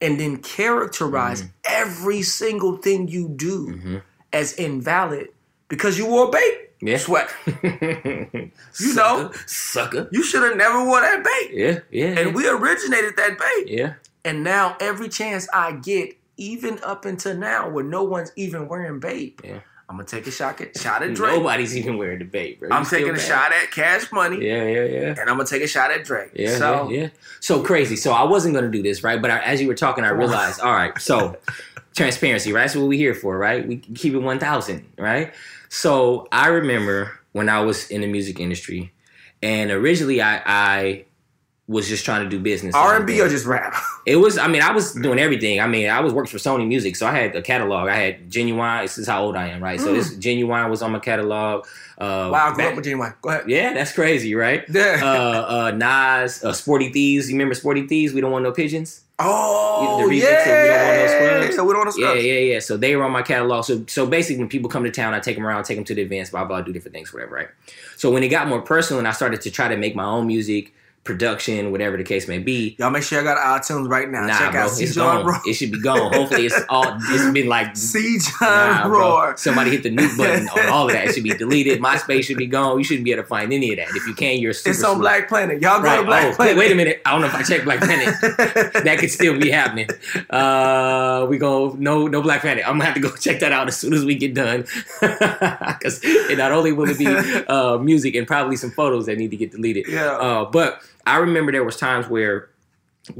and 0.00 0.18
then 0.18 0.38
characterize 0.38 1.44
every 1.64 2.22
single 2.22 2.76
thing 2.78 3.08
you 3.08 3.28
do 3.28 4.00
as 4.32 4.54
invalid 4.54 5.28
because 5.72 5.96
you 5.96 6.04
wore 6.06 6.28
a 6.28 6.30
Bape 6.30 6.58
Yeah. 6.82 6.98
sweat. 6.98 7.30
you 8.80 8.94
know. 8.94 9.32
sucker. 9.46 10.08
You 10.12 10.22
should 10.22 10.42
have 10.42 10.56
never 10.56 10.84
wore 10.84 11.00
that 11.00 11.24
Bape. 11.24 11.50
Yeah. 11.52 11.78
Yeah. 11.90 12.18
And 12.20 12.34
we 12.34 12.46
originated 12.46 13.16
that 13.16 13.38
Bape. 13.38 13.66
yeah. 13.68 13.94
And 14.24 14.44
now 14.44 14.76
every 14.80 15.08
chance 15.08 15.48
I 15.52 15.72
get, 15.72 16.14
even 16.36 16.78
up 16.84 17.04
until 17.06 17.36
now, 17.36 17.68
where 17.70 17.84
no 17.84 18.02
one's 18.04 18.32
even 18.36 18.68
wearing 18.68 19.00
Bape, 19.00 19.40
Yeah. 19.42 19.60
I'm 19.88 19.96
gonna 19.96 20.06
take 20.08 20.26
a 20.26 20.30
shot 20.30 20.60
at 20.60 20.78
shot 20.78 21.02
at 21.02 21.12
Drake. 21.14 21.36
Nobody's 21.36 21.76
even 21.76 21.98
wearing 21.98 22.18
the 22.18 22.24
Bape, 22.24 22.60
bro. 22.60 22.68
I'm 22.70 22.84
taking 22.86 23.10
a 23.10 23.12
bad. 23.14 23.20
shot 23.20 23.52
at 23.52 23.70
Cash 23.70 24.10
Money, 24.12 24.46
Yeah. 24.46 24.64
Yeah. 24.64 24.84
Yeah. 24.84 25.08
and 25.20 25.28
I'm 25.30 25.36
gonna 25.36 25.44
take 25.46 25.62
a 25.62 25.66
shot 25.66 25.90
at 25.90 26.04
Drake. 26.04 26.30
Yeah, 26.34 26.56
so 26.56 26.88
yeah, 26.90 27.00
yeah. 27.02 27.08
So 27.40 27.62
crazy. 27.62 27.96
So 27.96 28.12
I 28.12 28.22
wasn't 28.24 28.54
gonna 28.54 28.70
do 28.70 28.82
this, 28.82 29.02
right? 29.04 29.20
But 29.20 29.30
I, 29.30 29.38
as 29.40 29.60
you 29.60 29.68
were 29.68 29.74
talking, 29.74 30.04
I 30.04 30.08
realized, 30.10 30.60
all 30.60 30.72
right. 30.72 30.98
So 31.00 31.36
transparency, 31.94 32.52
right? 32.52 32.62
That's 32.62 32.76
what 32.76 32.86
we're 32.88 32.98
here 32.98 33.14
for, 33.14 33.36
right? 33.38 33.66
We 33.66 33.76
keep 33.78 34.14
it 34.14 34.18
one 34.18 34.38
thousand, 34.38 34.86
right? 34.98 35.32
So 35.68 36.28
I 36.32 36.48
remember 36.48 37.18
when 37.32 37.48
I 37.48 37.60
was 37.60 37.90
in 37.90 38.00
the 38.02 38.06
music 38.06 38.38
industry, 38.40 38.92
and 39.42 39.70
originally 39.70 40.20
I, 40.20 40.42
I 40.44 41.04
was 41.68 41.88
just 41.88 42.04
trying 42.04 42.24
to 42.24 42.28
do 42.28 42.38
business. 42.38 42.74
R 42.74 42.96
and 42.96 43.06
B 43.06 43.20
or 43.20 43.28
just 43.28 43.46
rap. 43.46 43.74
It 44.04 44.16
was. 44.16 44.36
I 44.36 44.48
mean, 44.48 44.62
I 44.62 44.72
was 44.72 44.94
doing 44.94 45.20
everything. 45.20 45.60
I 45.60 45.68
mean, 45.68 45.88
I 45.88 46.00
was 46.00 46.12
working 46.12 46.32
for 46.32 46.38
Sony 46.38 46.66
Music, 46.66 46.96
so 46.96 47.06
I 47.06 47.12
had 47.12 47.36
a 47.36 47.40
catalog. 47.40 47.88
I 47.88 47.94
had 47.94 48.28
Ginuwine. 48.28 48.82
This 48.82 48.98
is 48.98 49.06
how 49.06 49.22
old 49.22 49.36
I 49.36 49.46
am, 49.46 49.62
right? 49.62 49.78
So 49.78 49.94
this 49.94 50.12
Ginuwine 50.16 50.70
was 50.70 50.82
on 50.82 50.90
my 50.90 50.98
catalog. 50.98 51.66
Uh, 51.96 52.30
wow, 52.32 52.32
I 52.32 52.48
grew 52.48 52.56
back- 52.64 52.70
up 52.70 52.76
with 52.76 52.84
Ginuwine. 52.86 53.14
Go 53.22 53.28
ahead. 53.30 53.44
yeah, 53.48 53.74
that's 53.74 53.92
crazy, 53.92 54.34
right? 54.34 54.64
Yeah. 54.68 54.98
uh, 55.00 55.06
uh, 55.06 55.70
Nas, 55.70 56.42
uh, 56.42 56.52
Sporty 56.52 56.90
Thievz. 56.90 57.28
You 57.28 57.34
remember 57.34 57.54
Sporty 57.54 57.84
Thievz? 57.84 58.12
We 58.12 58.20
don't 58.20 58.32
want 58.32 58.42
no 58.42 58.50
pigeons. 58.50 59.02
Oh, 59.24 59.98
the 59.98 60.04
of 60.04 60.10
We 60.10 60.20
Don't 60.20 60.98
Want 60.98 61.12
Scrubs? 61.12 61.56
yeah. 61.56 61.62
We 61.62 61.72
don't 61.72 61.86
want 61.86 61.98
Yeah, 61.98 62.14
yeah, 62.14 62.52
yeah. 62.52 62.58
So 62.60 62.76
they 62.76 62.96
were 62.96 63.04
on 63.04 63.12
my 63.12 63.22
catalog. 63.22 63.64
So, 63.64 63.84
so 63.86 64.06
basically, 64.06 64.38
when 64.38 64.48
people 64.48 64.68
come 64.68 64.84
to 64.84 64.90
town, 64.90 65.14
I 65.14 65.20
take 65.20 65.36
them 65.36 65.46
around, 65.46 65.64
take 65.64 65.76
them 65.76 65.84
to 65.84 65.94
the 65.94 66.02
events, 66.02 66.30
blah 66.30 66.44
blah, 66.44 66.60
do 66.60 66.72
different 66.72 66.94
things, 66.94 67.12
whatever, 67.12 67.34
right? 67.34 67.48
So 67.96 68.10
when 68.10 68.22
it 68.22 68.28
got 68.28 68.48
more 68.48 68.60
personal, 68.60 68.98
and 68.98 69.08
I 69.08 69.12
started 69.12 69.40
to 69.42 69.50
try 69.50 69.68
to 69.68 69.76
make 69.76 69.94
my 69.94 70.04
own 70.04 70.26
music, 70.26 70.74
production, 71.04 71.72
whatever 71.72 71.96
the 71.96 72.04
case 72.04 72.28
may 72.28 72.38
be. 72.38 72.76
Y'all 72.78 72.90
make 72.90 73.02
sure 73.02 73.18
y'all 73.22 73.34
got 73.34 73.60
iTunes 73.60 73.88
right 73.88 74.08
now. 74.08 74.26
Nah, 74.26 74.38
Check 74.38 74.52
bro, 74.52 74.60
out 74.62 74.80
it's 74.80 74.94
John 74.94 75.16
gone. 75.16 75.26
Roar. 75.26 75.40
It 75.46 75.54
should 75.54 75.72
be 75.72 75.80
gone. 75.80 76.12
Hopefully, 76.12 76.46
it's 76.46 76.60
all. 76.68 76.96
It's 77.08 77.32
been 77.32 77.48
like 77.48 77.76
C. 77.76 78.18
John 78.20 78.48
Nah, 78.48 78.88
bro. 78.88 79.34
Somebody 79.36 79.70
hit 79.72 79.82
the 79.82 79.90
nuke 79.90 80.16
button 80.16 80.48
on 80.48 80.68
all 80.68 80.86
of 80.86 80.92
that. 80.92 81.08
It 81.08 81.14
should 81.14 81.24
be 81.24 81.30
deleted. 81.30 81.80
MySpace 81.82 82.24
should 82.24 82.36
be 82.36 82.46
gone. 82.46 82.78
You 82.78 82.84
shouldn't 82.84 83.04
be 83.04 83.12
able 83.12 83.22
to 83.24 83.28
find 83.28 83.52
any 83.52 83.72
of 83.72 83.78
that. 83.78 83.88
If 83.96 84.06
you 84.06 84.14
can, 84.14 84.38
you're 84.38 84.52
super 84.52 84.70
It's 84.70 84.84
on 84.84 84.92
slow. 84.94 85.00
Black 85.00 85.28
Planet. 85.28 85.60
Y'all 85.60 85.78
go 85.80 85.84
Right. 85.88 85.96
to 85.98 86.04
Black 86.04 86.24
oh, 86.24 86.28
wait, 86.28 86.36
Planet. 86.36 86.56
wait 86.58 86.72
a 86.72 86.74
minute. 86.76 87.02
I 87.04 87.10
don't 87.12 87.20
know 87.20 87.26
if 87.26 87.34
I 87.34 87.42
checked 87.42 87.64
Black 87.64 87.80
Planet. 87.80 88.14
that 88.84 88.96
could 89.00 89.10
still 89.10 89.38
be 89.38 89.50
happening. 89.50 89.88
Uh, 90.30 91.26
we 91.28 91.36
go 91.38 91.74
no 91.78 92.06
no 92.06 92.22
Black 92.22 92.40
Planet. 92.42 92.64
I'm 92.66 92.74
gonna 92.74 92.84
have 92.84 92.94
to 92.94 93.00
go 93.00 93.10
check 93.16 93.40
that 93.40 93.50
out 93.52 93.66
as 93.68 93.76
soon 93.76 93.92
as 93.92 94.04
we 94.04 94.14
get 94.14 94.34
done, 94.34 94.64
because 95.00 96.00
it 96.02 96.38
not 96.38 96.52
only 96.52 96.72
will 96.72 96.88
it 96.88 96.98
be 96.98 97.06
uh, 97.06 97.78
music 97.78 98.14
and 98.14 98.26
probably 98.26 98.56
some 98.56 98.70
photos 98.70 99.06
that 99.06 99.18
need 99.18 99.30
to 99.30 99.36
get 99.36 99.50
deleted. 99.50 99.86
Yeah. 99.88 100.12
Uh, 100.12 100.44
but 100.44 100.80
I 101.06 101.16
remember 101.18 101.52
there 101.52 101.64
was 101.64 101.76
times 101.76 102.08
where 102.08 102.48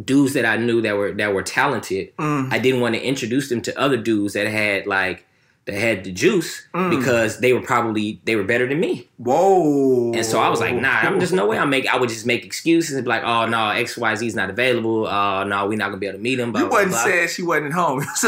dudes 0.05 0.35
that 0.35 0.45
I 0.47 0.57
knew 0.57 0.81
that 0.83 0.97
were 0.97 1.13
that 1.13 1.35
were 1.35 1.43
talented, 1.43 2.17
Mm. 2.17 2.53
I 2.53 2.59
didn't 2.59 2.81
want 2.81 2.95
to 2.95 3.03
introduce 3.03 3.49
them 3.49 3.61
to 3.63 3.79
other 3.81 3.97
dudes 3.97 4.35
that 4.35 4.47
had 4.47 4.87
like 4.87 5.27
that 5.65 5.75
had 5.77 6.03
the 6.05 6.11
juice 6.13 6.67
Mm. 6.75 6.91
because 6.99 7.39
they 7.39 7.53
were 7.53 7.61
probably 7.63 8.21
they 8.25 8.35
were 8.37 8.43
better 8.45 8.67
than 8.69 8.81
me. 8.81 9.09
Whoa. 9.19 10.13
And 10.13 10.25
so 10.27 10.41
I 10.41 10.49
was 10.49 10.61
like, 10.61 10.75
nah, 10.75 10.91
I'm 10.91 11.21
just 11.21 11.33
no 11.33 11.47
way 11.47 11.59
I'm 11.59 11.71
make 11.71 11.87
I 11.87 11.97
would 11.97 12.09
just 12.09 12.27
make 12.27 12.45
excuses 12.45 12.95
and 12.97 13.05
be 13.05 13.09
like, 13.09 13.23
oh 13.25 13.47
no, 13.47 13.57
XYZ 13.57 14.27
is 14.27 14.35
not 14.35 14.51
available. 14.51 15.07
Oh 15.07 15.45
no, 15.45 15.67
we're 15.67 15.79
not 15.79 15.87
gonna 15.89 15.99
be 15.99 16.07
able 16.07 16.19
to 16.19 16.23
meet 16.23 16.39
him. 16.41 16.53
Blah, 16.53 16.63
You 16.63 16.69
wasn't 16.69 16.91
blah. 16.93 17.05
saying 17.05 17.29
she 17.29 17.43
wasn't 17.43 17.73
home. 17.73 18.01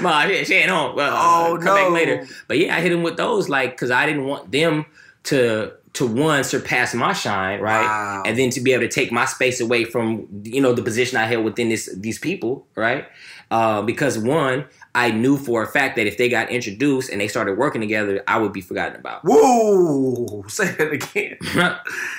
Ma, 0.00 0.26
she, 0.26 0.44
she 0.44 0.54
ain't 0.54 0.70
home. 0.70 0.96
Well, 0.96 1.12
Oh, 1.14 1.58
come 1.62 1.76
back 1.76 1.90
later. 1.92 2.26
But 2.48 2.58
yeah, 2.58 2.76
I 2.76 2.80
hit 2.80 2.92
him 2.92 3.02
with 3.02 3.16
those 3.16 3.48
like 3.48 3.72
because 3.72 3.90
I 3.90 4.06
didn't 4.06 4.24
want 4.24 4.50
them 4.50 4.86
to 5.24 5.72
to 5.94 6.06
one 6.06 6.44
surpass 6.44 6.94
my 6.94 7.12
shine, 7.12 7.60
right? 7.60 7.82
Wow. 7.82 8.22
And 8.24 8.38
then 8.38 8.50
to 8.50 8.60
be 8.60 8.72
able 8.72 8.82
to 8.84 8.88
take 8.88 9.10
my 9.10 9.24
space 9.24 9.60
away 9.60 9.84
from 9.84 10.28
you 10.44 10.60
know 10.60 10.72
the 10.72 10.82
position 10.82 11.16
I 11.18 11.24
held 11.26 11.44
within 11.44 11.68
this 11.68 11.88
these 11.96 12.18
people, 12.18 12.66
right? 12.76 13.06
Uh, 13.50 13.82
because 13.82 14.16
one, 14.16 14.64
I 14.94 15.10
knew 15.10 15.36
for 15.36 15.64
a 15.64 15.66
fact 15.66 15.96
that 15.96 16.06
if 16.06 16.16
they 16.16 16.28
got 16.28 16.50
introduced 16.50 17.10
and 17.10 17.20
they 17.20 17.26
started 17.26 17.58
working 17.58 17.80
together, 17.80 18.22
I 18.28 18.38
would 18.38 18.52
be 18.52 18.60
forgotten 18.60 18.94
about. 19.00 19.22
Whoa. 19.24 20.44
Say 20.46 20.70
that 20.72 20.92
again. 20.92 21.36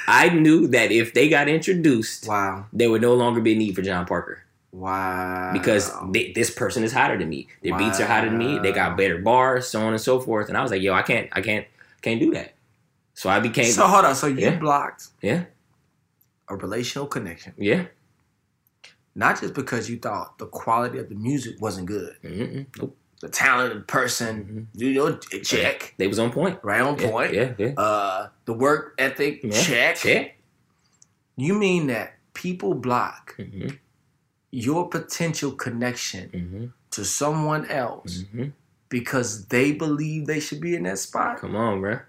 I 0.08 0.28
knew 0.30 0.68
that 0.68 0.92
if 0.92 1.14
they 1.14 1.30
got 1.30 1.48
introduced, 1.48 2.28
Wow. 2.28 2.66
there 2.74 2.90
would 2.90 3.02
no 3.02 3.14
longer 3.14 3.40
be 3.40 3.54
a 3.54 3.58
need 3.58 3.76
for 3.76 3.82
John 3.82 4.06
Parker 4.06 4.44
Wow. 4.74 5.52
because 5.54 5.90
they, 6.12 6.34
this 6.34 6.50
person 6.50 6.84
is 6.84 6.92
hotter 6.92 7.18
than 7.18 7.30
me. 7.30 7.48
Their 7.64 7.78
beats 7.78 8.02
are 8.02 8.06
hotter 8.06 8.28
than 8.30 8.38
me. 8.38 8.60
They 8.60 8.74
got 8.74 8.98
better 8.98 9.18
bars, 9.20 9.68
so 9.70 9.80
on 9.82 9.94
and 9.94 10.02
so 10.02 10.20
forth. 10.20 10.50
And 10.50 10.58
I 10.58 10.62
was 10.62 10.72
like, 10.72 10.82
yo, 10.82 10.94
I 10.94 11.02
can't, 11.02 11.30
I 11.32 11.40
can't, 11.40 11.66
can't 12.02 12.20
do 12.20 12.32
that. 12.34 12.54
So 13.22 13.30
I 13.30 13.40
became, 13.40 13.72
So 13.72 13.86
hold 13.86 14.06
on. 14.06 14.16
So 14.16 14.26
you 14.26 14.38
Yeah. 14.40 14.58
blocked 14.58 15.10
yeah, 15.22 15.44
a 16.50 16.56
relational 16.56 17.06
connection, 17.06 17.54
yeah, 17.56 17.86
not 19.14 19.40
just 19.40 19.54
because 19.54 19.88
you 19.92 20.00
thought 20.00 20.40
the 20.40 20.48
quality 20.48 20.98
of 20.98 21.08
the 21.08 21.14
music 21.14 21.62
wasn't 21.62 21.86
good, 21.86 22.16
Mm-mm. 22.24 22.66
Nope. 22.80 22.98
the 23.20 23.30
talented 23.30 23.88
person, 23.88 24.34
Mm. 24.74 24.82
you 24.82 24.94
know, 24.96 25.18
check, 25.44 25.94
They 26.00 26.08
was 26.08 26.18
on 26.18 26.32
point. 26.32 26.58
right 26.64 26.82
on 26.82 26.98
Yeah, 26.98 27.12
point. 27.12 27.34
Yeah, 27.36 27.54
yeah, 27.60 27.74
Uh, 27.78 28.30
the 28.46 28.54
work 28.54 28.96
ethic, 28.98 29.44
check. 29.52 29.98
check. 29.98 30.38
You 31.38 31.54
mean 31.54 31.86
that 31.88 32.16
people 32.34 32.74
block 32.74 33.36
hmm 33.38 33.68
your 34.50 34.90
potential 34.90 35.52
connection 35.52 36.30
hmm 36.32 36.66
to 36.90 37.06
someone 37.06 37.68
else 37.68 38.24
hmm 38.32 38.48
because 38.90 39.46
they 39.46 39.72
believe 39.74 40.26
they 40.26 40.40
should 40.40 40.60
be 40.60 40.76
in 40.76 40.84
that 40.84 40.98
spot? 40.98 41.38
Come 41.38 41.56
on, 41.56 41.82
bro. 41.82 42.00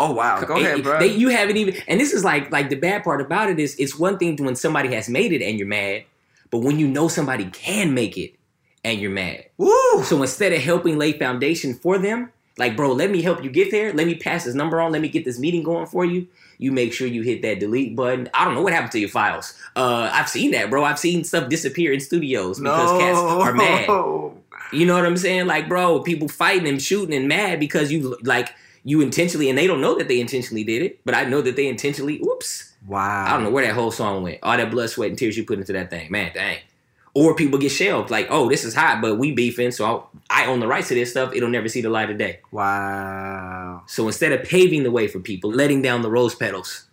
Oh 0.00 0.12
wow, 0.12 0.42
go 0.42 0.56
ahead, 0.56 0.82
bro. 0.82 0.98
They, 0.98 1.08
you 1.08 1.28
haven't 1.28 1.58
even, 1.58 1.76
and 1.86 2.00
this 2.00 2.14
is 2.14 2.24
like, 2.24 2.50
like 2.50 2.70
the 2.70 2.76
bad 2.76 3.04
part 3.04 3.20
about 3.20 3.50
it 3.50 3.58
is, 3.58 3.76
it's 3.76 3.98
one 3.98 4.16
thing 4.16 4.36
when 4.36 4.56
somebody 4.56 4.94
has 4.94 5.10
made 5.10 5.32
it 5.32 5.42
and 5.42 5.58
you're 5.58 5.68
mad, 5.68 6.04
but 6.50 6.60
when 6.60 6.78
you 6.78 6.88
know 6.88 7.06
somebody 7.06 7.44
can 7.50 7.92
make 7.92 8.16
it 8.16 8.34
and 8.82 8.98
you're 8.98 9.10
mad. 9.10 9.44
Woo! 9.58 10.02
So 10.04 10.22
instead 10.22 10.54
of 10.54 10.62
helping 10.62 10.96
lay 10.96 11.12
foundation 11.12 11.74
for 11.74 11.98
them, 11.98 12.32
like, 12.56 12.76
bro, 12.76 12.92
let 12.92 13.10
me 13.10 13.20
help 13.20 13.44
you 13.44 13.50
get 13.50 13.70
there. 13.70 13.92
Let 13.92 14.06
me 14.06 14.14
pass 14.14 14.44
this 14.44 14.54
number 14.54 14.80
on. 14.80 14.92
Let 14.92 15.02
me 15.02 15.08
get 15.08 15.24
this 15.24 15.38
meeting 15.38 15.62
going 15.62 15.86
for 15.86 16.04
you. 16.04 16.26
You 16.58 16.72
make 16.72 16.92
sure 16.92 17.06
you 17.06 17.22
hit 17.22 17.42
that 17.42 17.58
delete 17.58 17.94
button. 17.94 18.28
I 18.34 18.44
don't 18.44 18.54
know 18.54 18.62
what 18.62 18.72
happened 18.72 18.92
to 18.92 18.98
your 18.98 19.08
files. 19.08 19.54
Uh, 19.76 20.10
I've 20.12 20.28
seen 20.28 20.50
that, 20.52 20.68
bro. 20.68 20.84
I've 20.84 20.98
seen 20.98 21.24
stuff 21.24 21.48
disappear 21.48 21.92
in 21.92 22.00
studios 22.00 22.58
because 22.58 23.00
cats 23.00 23.18
are 23.18 23.54
mad. 23.54 23.88
You 24.72 24.86
know 24.86 24.94
what 24.94 25.04
I'm 25.04 25.16
saying? 25.16 25.48
Like, 25.48 25.68
bro, 25.68 25.98
people 26.00 26.28
fighting 26.28 26.68
and 26.68 26.80
shooting 26.80 27.12
and 27.12 27.26
mad 27.26 27.58
because 27.58 27.90
you 27.90 28.16
like 28.22 28.54
you 28.84 29.00
intentionally, 29.00 29.48
and 29.48 29.58
they 29.58 29.66
don't 29.66 29.80
know 29.80 29.96
that 29.98 30.08
they 30.08 30.20
intentionally 30.20 30.64
did 30.64 30.82
it, 30.82 31.00
but 31.04 31.14
I 31.14 31.24
know 31.24 31.40
that 31.42 31.56
they 31.56 31.68
intentionally. 31.68 32.20
Oops, 32.20 32.70
Wow. 32.86 33.26
I 33.26 33.32
don't 33.34 33.44
know 33.44 33.50
where 33.50 33.66
that 33.66 33.74
whole 33.74 33.90
song 33.90 34.22
went. 34.22 34.38
All 34.42 34.56
that 34.56 34.70
blood, 34.70 34.88
sweat, 34.90 35.10
and 35.10 35.18
tears 35.18 35.36
you 35.36 35.44
put 35.44 35.58
into 35.58 35.72
that 35.74 35.90
thing, 35.90 36.10
man, 36.10 36.32
dang. 36.34 36.58
Or 37.12 37.34
people 37.34 37.58
get 37.58 37.70
shelved, 37.70 38.10
like, 38.10 38.28
oh, 38.30 38.48
this 38.48 38.64
is 38.64 38.74
hot, 38.74 39.02
but 39.02 39.16
we 39.16 39.32
beefing, 39.32 39.72
so 39.72 40.08
I, 40.30 40.44
I 40.44 40.46
own 40.46 40.60
the 40.60 40.68
rights 40.68 40.88
to 40.88 40.94
this 40.94 41.10
stuff. 41.10 41.34
It'll 41.34 41.48
never 41.48 41.68
see 41.68 41.80
the 41.80 41.90
light 41.90 42.08
of 42.08 42.18
day. 42.18 42.40
Wow. 42.52 43.82
So 43.86 44.06
instead 44.06 44.32
of 44.32 44.44
paving 44.44 44.84
the 44.84 44.90
way 44.92 45.08
for 45.08 45.18
people, 45.18 45.50
letting 45.50 45.82
down 45.82 46.02
the 46.02 46.10
rose 46.10 46.34
petals, 46.34 46.86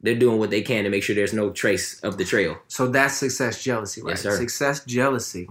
they're 0.00 0.16
doing 0.16 0.38
what 0.38 0.50
they 0.50 0.60
can 0.60 0.84
to 0.84 0.90
make 0.90 1.02
sure 1.04 1.14
there's 1.14 1.32
no 1.32 1.50
trace 1.50 2.00
of 2.00 2.18
the 2.18 2.24
trail. 2.24 2.58
So 2.68 2.88
that's 2.88 3.14
success 3.14 3.62
jealousy, 3.62 4.02
right? 4.02 4.10
Yes, 4.10 4.22
sir. 4.22 4.36
Success 4.36 4.84
jealousy 4.84 5.48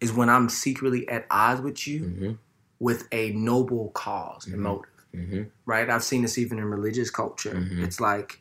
is 0.00 0.12
when 0.12 0.28
I'm 0.28 0.48
secretly 0.50 1.08
at 1.08 1.26
odds 1.30 1.62
with 1.62 1.88
you 1.88 2.04
hmm 2.04 2.32
with 2.78 3.08
a 3.12 3.30
noble 3.32 3.90
because 3.94 4.46
and 4.46 4.56
Mhm. 4.56 4.60
motive, 4.62 4.90
hmm 5.14 5.42
right? 5.64 5.88
I've 5.90 6.04
seen 6.04 6.22
this 6.22 6.38
even 6.38 6.58
in 6.58 6.64
religious 6.66 7.10
culture. 7.10 7.54
Mhm. 7.54 7.82
It's 7.84 8.00
like 8.00 8.40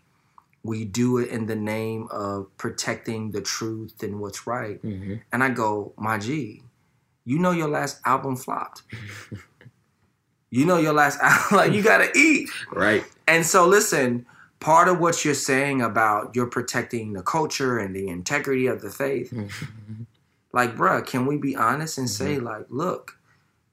we 0.63 0.83
do 0.85 1.17
it 1.19 1.29
in 1.29 1.45
the 1.45 1.55
name 1.55 2.07
of 2.11 2.47
protecting 2.57 3.31
the 3.31 3.41
truth 3.41 4.01
and 4.03 4.19
what's 4.19 4.45
right. 4.47 4.79
hmm 4.81 5.15
And 5.31 5.43
I 5.43 5.49
go, 5.49 5.93
my 5.97 6.17
G, 6.17 6.63
you 7.23 7.39
know 7.39 7.51
your 7.51 7.67
last 7.69 7.99
album 8.05 8.35
flopped. 8.35 8.83
you 10.51 10.65
know 10.65 10.77
your 10.77 10.93
last 10.93 11.19
album, 11.21 11.57
like 11.57 11.71
you 11.73 11.81
gotta 11.81 12.09
eat. 12.17 12.49
Right. 12.71 13.03
And 13.27 13.45
so, 13.45 13.67
listen, 13.67 14.25
part 14.59 14.87
of 14.87 14.99
what 14.99 15.25
you're 15.25 15.33
saying 15.33 15.81
about 15.81 16.35
you're 16.35 16.45
protecting 16.47 17.13
the 17.13 17.21
culture 17.23 17.77
and 17.79 17.95
the 17.95 18.07
integrity 18.07 18.67
of 18.67 18.81
the 18.81 18.89
faith, 18.89 19.33
like, 20.53 20.75
bruh, 20.75 21.05
can 21.05 21.25
we 21.25 21.37
be 21.37 21.55
honest 21.55 21.97
and 21.97 22.09
say, 22.09 22.35
Mm-hmm. 22.35 22.45
like, 22.45 22.65
look, 22.69 23.17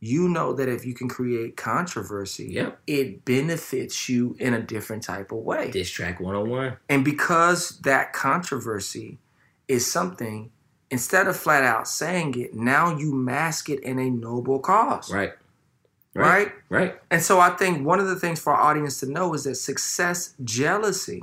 you 0.04 0.28
know 0.28 0.52
that 0.52 0.68
if 0.68 0.84
you 0.84 0.94
can 0.94 1.08
create 1.08 1.56
controversy, 1.56 2.48
Yep. 2.50 2.80
it 2.88 3.24
benefits 3.24 4.08
you 4.08 4.34
in 4.40 4.52
a 4.52 4.60
different 4.60 5.04
type 5.04 5.30
of 5.30 5.38
way. 5.38 5.70
Diss 5.70 5.88
track 5.88 6.18
101. 6.18 6.76
And 6.88 7.04
because 7.04 7.78
that 7.82 8.12
controversy 8.12 9.18
is 9.68 9.90
something, 9.90 10.50
instead 10.90 11.28
of 11.28 11.36
flat 11.36 11.62
out 11.62 11.86
saying 11.86 12.34
it, 12.36 12.52
now 12.52 12.98
you 12.98 13.14
mask 13.14 13.70
it 13.70 13.78
in 13.84 14.00
a 14.00 14.10
noble 14.10 14.58
cause. 14.58 15.08
Right. 15.12 15.34
Right? 16.16 16.50
Right. 16.68 16.96
And 17.08 17.22
so 17.22 17.38
I 17.38 17.50
think 17.50 17.86
one 17.86 18.00
of 18.00 18.08
the 18.08 18.16
things 18.16 18.40
for 18.40 18.52
our 18.52 18.70
audience 18.70 18.98
to 19.00 19.06
know 19.06 19.32
is 19.34 19.44
that 19.44 19.54
success 19.54 20.34
jealousy 20.42 21.22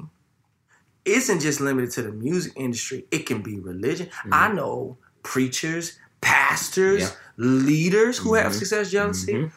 isn't 1.04 1.42
just 1.42 1.60
limited 1.60 1.92
to 1.92 2.02
the 2.02 2.14
music 2.14 2.54
industry. 2.56 3.06
It 3.12 3.26
can 3.26 3.42
be 3.42 3.60
religion. 3.60 4.10
I 4.32 4.48
mm-hmm. 4.48 4.56
know 4.56 4.98
preachers, 5.22 6.00
pastors, 6.22 7.02
Yeah. 7.02 7.10
Leaders 7.40 8.18
who 8.18 8.34
have 8.34 8.52
Mhm. 8.52 8.56
success 8.60 8.92
jealousy. 8.92 9.34
Mhm. 9.34 9.52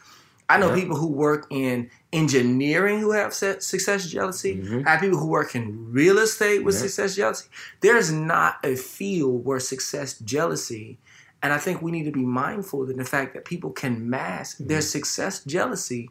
I 0.49 0.59
know 0.59 0.69
Yeah. 0.69 0.75
people 0.83 0.97
who 0.97 1.09
work 1.09 1.47
in 1.51 1.91
engineering 2.13 3.01
who 3.01 3.13
have 3.13 3.33
success 3.35 4.07
jealousy. 4.07 4.57
Mhm. 4.57 4.87
I 4.87 4.91
have 4.93 5.01
people 5.01 5.19
who 5.19 5.27
work 5.27 5.55
in 5.57 5.91
real 5.93 6.19
estate 6.19 6.63
with 6.65 6.75
Yeah. 6.77 6.83
success 6.83 7.17
jealousy. 7.17 7.47
There's 7.81 8.13
not 8.13 8.59
a 8.63 8.77
field 8.77 9.45
where 9.45 9.59
success 9.61 10.19
jealousy, 10.21 10.99
and 11.43 11.53
I 11.53 11.59
think 11.59 11.83
we 11.83 11.91
need 11.91 12.05
to 12.05 12.13
be 12.13 12.25
mindful 12.25 12.83
of 12.83 12.97
the 12.97 13.05
fact 13.05 13.35
that 13.35 13.45
people 13.45 13.71
can 13.71 14.09
mask 14.09 14.59
their 14.59 14.79
Mm-hmm. 14.79 14.87
success 14.99 15.43
jealousy 15.45 16.11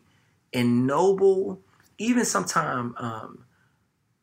in 0.52 0.86
noble, 0.86 1.62
even 1.98 2.26
sometimes 2.26 2.94
um, 2.98 3.46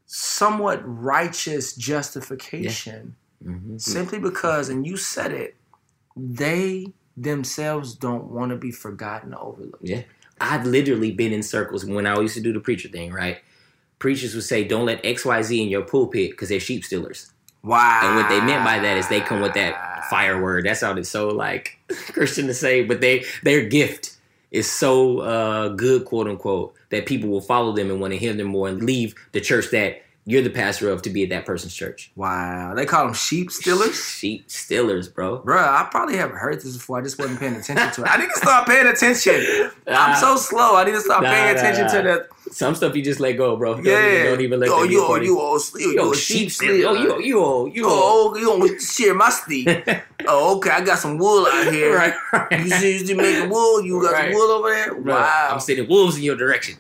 somewhat 0.07 0.81
righteous 0.85 1.75
justification, 1.75 3.15
Mhm. 3.45 3.81
simply 3.81 4.19
because, 4.19 4.69
and 4.69 4.87
you 4.87 4.97
said 4.97 5.33
it, 5.33 5.55
they 6.17 6.93
themselves 7.23 7.95
don't 7.95 8.31
want 8.31 8.51
to 8.51 8.57
be 8.57 8.71
forgotten 8.71 9.35
or 9.35 9.49
overlooked. 9.49 9.83
Yeah. 9.83 10.03
I've 10.41 10.67
literally 10.67 11.11
been 11.11 11.33
in 11.33 11.43
circles 11.43 11.85
when 11.85 12.07
I 12.07 12.19
used 12.21 12.35
to 12.35 12.41
do 12.41 12.53
the 12.53 12.61
preacher 12.61 12.89
thing, 12.89 13.13
right? 13.13 13.39
Preachers 13.99 14.35
would 14.35 14.45
say, 14.45 14.65
don't 14.65 14.87
let 14.87 15.03
XYZ 15.03 15.63
in 15.63 15.69
your 15.69 15.83
pulpit 15.83 16.31
because 16.31 16.49
they're 16.49 16.61
sheep 16.61 16.85
stealers. 16.85 17.33
Wow. 17.63 18.01
And 18.05 18.17
what 18.17 18.29
they 18.29 18.41
meant 18.41 18.65
by 18.65 18.79
that 18.79 18.97
is 18.97 19.09
they 19.09 19.21
come 19.21 19.41
with 19.41 19.55
that 19.55 20.05
fire 20.09 20.41
word. 20.41 20.65
That 20.65 20.77
sounded 20.77 21.07
so 21.07 21.29
like 21.29 21.79
Christian 22.13 22.47
to 22.47 22.55
say, 22.55 22.85
but 22.85 23.01
they 23.01 23.25
their 23.43 23.67
gift 23.67 24.17
is 24.51 24.71
so 24.71 25.21
uh, 25.21 25.69
good, 25.69 26.05
quote 26.05 26.29
unquote, 26.29 26.75
that 26.91 27.07
people 27.07 27.29
will 27.29 27.41
follow 27.41 27.73
them 27.73 27.91
and 27.91 28.01
want 28.01 28.13
to 28.13 28.19
hear 28.19 28.33
them 28.33 28.47
more 28.47 28.69
and 28.69 28.83
leave 28.83 29.15
the 29.33 29.41
church 29.41 29.71
that 29.73 30.03
you're 30.31 30.43
the 30.43 30.51
pastor 30.51 30.91
of 30.91 31.01
to 31.01 31.09
be 31.09 31.23
at 31.23 31.31
that 31.31 31.47
person's 31.47 31.75
church. 31.75 32.13
Wow. 32.15 32.75
They 32.75 32.85
call 32.85 33.07
them 33.07 33.15
sheep 33.15 33.51
stealers? 33.51 33.97
Sheep 34.19 34.51
stealers, 34.51 35.09
bro. 35.09 35.41
Bruh, 35.41 35.57
I 35.57 35.89
probably 35.91 36.17
haven't 36.19 36.37
heard 36.37 36.57
this 36.61 36.77
before. 36.77 36.99
I 36.99 37.03
just 37.03 37.19
wasn't 37.19 37.41
paying 37.41 37.55
attention 37.55 37.91
to 37.93 38.03
it. 38.03 38.09
I 38.09 38.19
need 38.19 38.29
to 38.29 38.37
start 38.43 38.69
paying 38.69 38.87
attention. 38.87 39.71
I'm 39.87 40.15
so 40.17 40.37
slow. 40.37 40.77
I 40.77 40.85
need 40.85 40.91
to 40.93 41.01
start 41.01 41.23
Nah, 41.23 41.31
paying 41.31 41.55
nah, 41.55 41.61
attention 41.61 41.85
nah. 41.87 41.93
to 41.93 42.03
the 42.45 42.53
Some 42.53 42.75
stuff 42.75 42.95
you 42.95 43.03
just 43.03 43.21
let 43.21 43.33
go, 43.39 43.57
bro. 43.57 43.77
Don't 43.77 43.87
Yeah. 43.87 44.07
even, 44.13 44.25
don't 44.27 44.41
even 44.43 44.61
let 44.61 44.69
oh, 44.69 44.83
Yo, 44.83 44.83
that 44.83 44.91
you, 44.93 45.03
a 45.03 45.07
part 45.07 45.21
of 45.23 45.27
you, 45.27 45.41
old 45.41 45.63
sleep. 45.63 45.87
You, 45.87 45.93
Yo, 45.95 46.13
sheep 46.13 46.51
stealer. 46.51 46.91
Oh, 46.91 46.95
you, 46.95 47.23
you, 47.23 47.39
old, 47.43 47.75
you, 47.75 47.89
old. 47.89 48.37
Oh, 48.37 48.39
you 48.39 48.45
don't 48.45 48.81
share 48.83 49.15
my 49.15 49.31
sleep. 49.31 49.67
oh, 50.27 50.57
okay. 50.59 50.71
I 50.71 50.83
got 50.83 50.99
some 50.99 51.17
wool 51.17 51.47
out 51.47 51.73
here. 51.73 51.97
right, 51.97 52.13
right. 52.35 52.61
You 52.61 52.69
seriously 52.69 53.15
making 53.15 53.49
wool? 53.49 53.83
You 53.83 54.03
got 54.03 54.13
Right. 54.13 54.31
some 54.31 54.39
wool 54.39 54.51
over 54.51 54.69
there? 54.71 54.95
Bro, 54.95 55.15
Wow. 55.15 55.49
I'm 55.53 55.61
sending 55.61 55.89
wolves 55.89 56.19
in 56.19 56.23
your 56.23 56.37
direction 56.37 56.77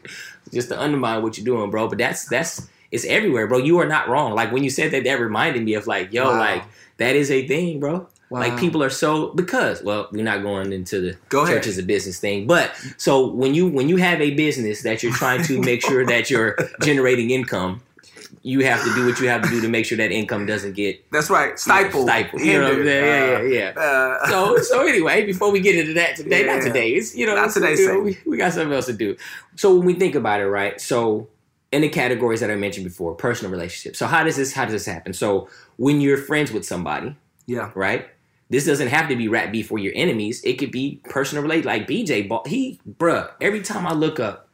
just 0.52 0.68
to 0.68 0.78
undermine 0.78 1.22
what 1.22 1.38
you're 1.38 1.46
doing, 1.46 1.70
bro. 1.70 1.88
But 1.88 1.96
that's 1.96 2.26
that's 2.26 2.68
it's 2.90 3.04
everywhere, 3.04 3.46
bro. 3.46 3.58
You 3.58 3.78
are 3.80 3.86
not 3.86 4.08
wrong. 4.08 4.34
Like 4.34 4.52
when 4.52 4.64
you 4.64 4.70
said 4.70 4.90
that, 4.92 5.04
that 5.04 5.20
reminded 5.20 5.62
me 5.64 5.74
of 5.74 5.86
like, 5.86 6.12
yo, 6.12 6.24
Wow. 6.30 6.38
like 6.38 6.64
that 6.98 7.14
is 7.16 7.30
a 7.30 7.46
thing, 7.46 7.80
bro. 7.80 8.06
Wow. 8.30 8.40
Like 8.40 8.58
people 8.58 8.82
are 8.82 8.90
so 8.90 9.28
because 9.34 9.82
well, 9.82 10.08
we're 10.12 10.22
not 10.24 10.42
going 10.42 10.72
into 10.72 11.00
the 11.00 11.16
Go 11.30 11.44
ahead. 11.44 11.56
church 11.56 11.66
as 11.66 11.78
a 11.78 11.82
business 11.82 12.18
thing, 12.20 12.46
but 12.46 12.72
so 12.98 13.26
when 13.26 13.54
you 13.54 13.66
when 13.68 13.88
you 13.88 13.96
have 13.96 14.20
a 14.20 14.34
business 14.34 14.82
that 14.82 15.02
you're 15.02 15.12
trying 15.14 15.42
to 15.44 15.60
make 15.62 15.80
sure 15.82 16.04
that 16.04 16.28
you're 16.28 16.54
generating 16.82 17.30
income, 17.30 17.80
you 18.42 18.60
have 18.66 18.84
to 18.84 18.94
do 18.94 19.06
what 19.06 19.18
you 19.18 19.28
have 19.28 19.40
to 19.42 19.48
do 19.48 19.62
to 19.62 19.68
make 19.68 19.86
sure 19.86 19.96
that 19.96 20.10
income 20.12 20.44
doesn't 20.44 20.74
get 20.74 21.02
That's 21.10 21.30
right. 21.30 21.58
Stifle. 21.58 22.02
stifled. 22.02 22.42
You 22.42 22.58
know 22.58 22.64
what 22.68 22.78
I'm 22.80 22.84
saying? 22.84 23.04
Yeah, 23.04 23.58
yeah, 23.58 23.72
yeah. 23.74 23.80
Uh, 23.80 24.26
So 24.28 24.58
so 24.58 24.86
anyway, 24.86 25.24
before 25.24 25.50
we 25.50 25.60
get 25.60 25.76
into 25.76 25.94
that 25.94 26.16
today, 26.16 26.44
not 26.44 26.56
Yeah. 26.58 26.64
today. 26.64 26.90
It's 26.90 27.16
you 27.16 27.24
know 27.24 27.34
Not 27.34 27.52
today, 27.54 27.76
you 27.76 28.02
we, 28.02 28.18
we 28.26 28.36
got 28.36 28.52
something 28.52 28.74
else 28.74 28.86
to 28.86 28.92
do. 28.92 29.16
So 29.56 29.74
when 29.74 29.86
we 29.86 29.94
think 29.94 30.14
about 30.14 30.40
it, 30.40 30.46
right? 30.48 30.78
So 30.78 31.28
in 31.72 31.82
the 31.82 31.88
categories 31.88 32.40
that 32.40 32.50
I 32.50 32.56
mentioned 32.56 32.84
before, 32.84 33.14
personal 33.14 33.52
relationships. 33.52 33.98
So 33.98 34.06
how 34.06 34.24
does 34.24 34.36
this 34.36 34.52
how 34.52 34.64
does 34.64 34.72
this 34.72 34.86
happen? 34.86 35.12
So 35.12 35.48
when 35.76 36.00
you're 36.00 36.16
friends 36.16 36.50
with 36.50 36.64
somebody, 36.64 37.16
yeah. 37.46 37.70
right? 37.74 38.08
This 38.50 38.64
doesn't 38.64 38.88
have 38.88 39.08
to 39.08 39.16
be 39.16 39.28
rap 39.28 39.52
beef 39.52 39.68
for 39.68 39.78
your 39.78 39.92
enemies. 39.94 40.42
It 40.42 40.54
could 40.54 40.70
be 40.70 41.02
personal 41.04 41.42
related. 41.42 41.66
Like 41.66 41.86
BJ, 41.86 42.46
he, 42.46 42.80
bruh, 42.88 43.30
every 43.42 43.60
time 43.60 43.86
I 43.86 43.92
look 43.92 44.18
up, 44.18 44.48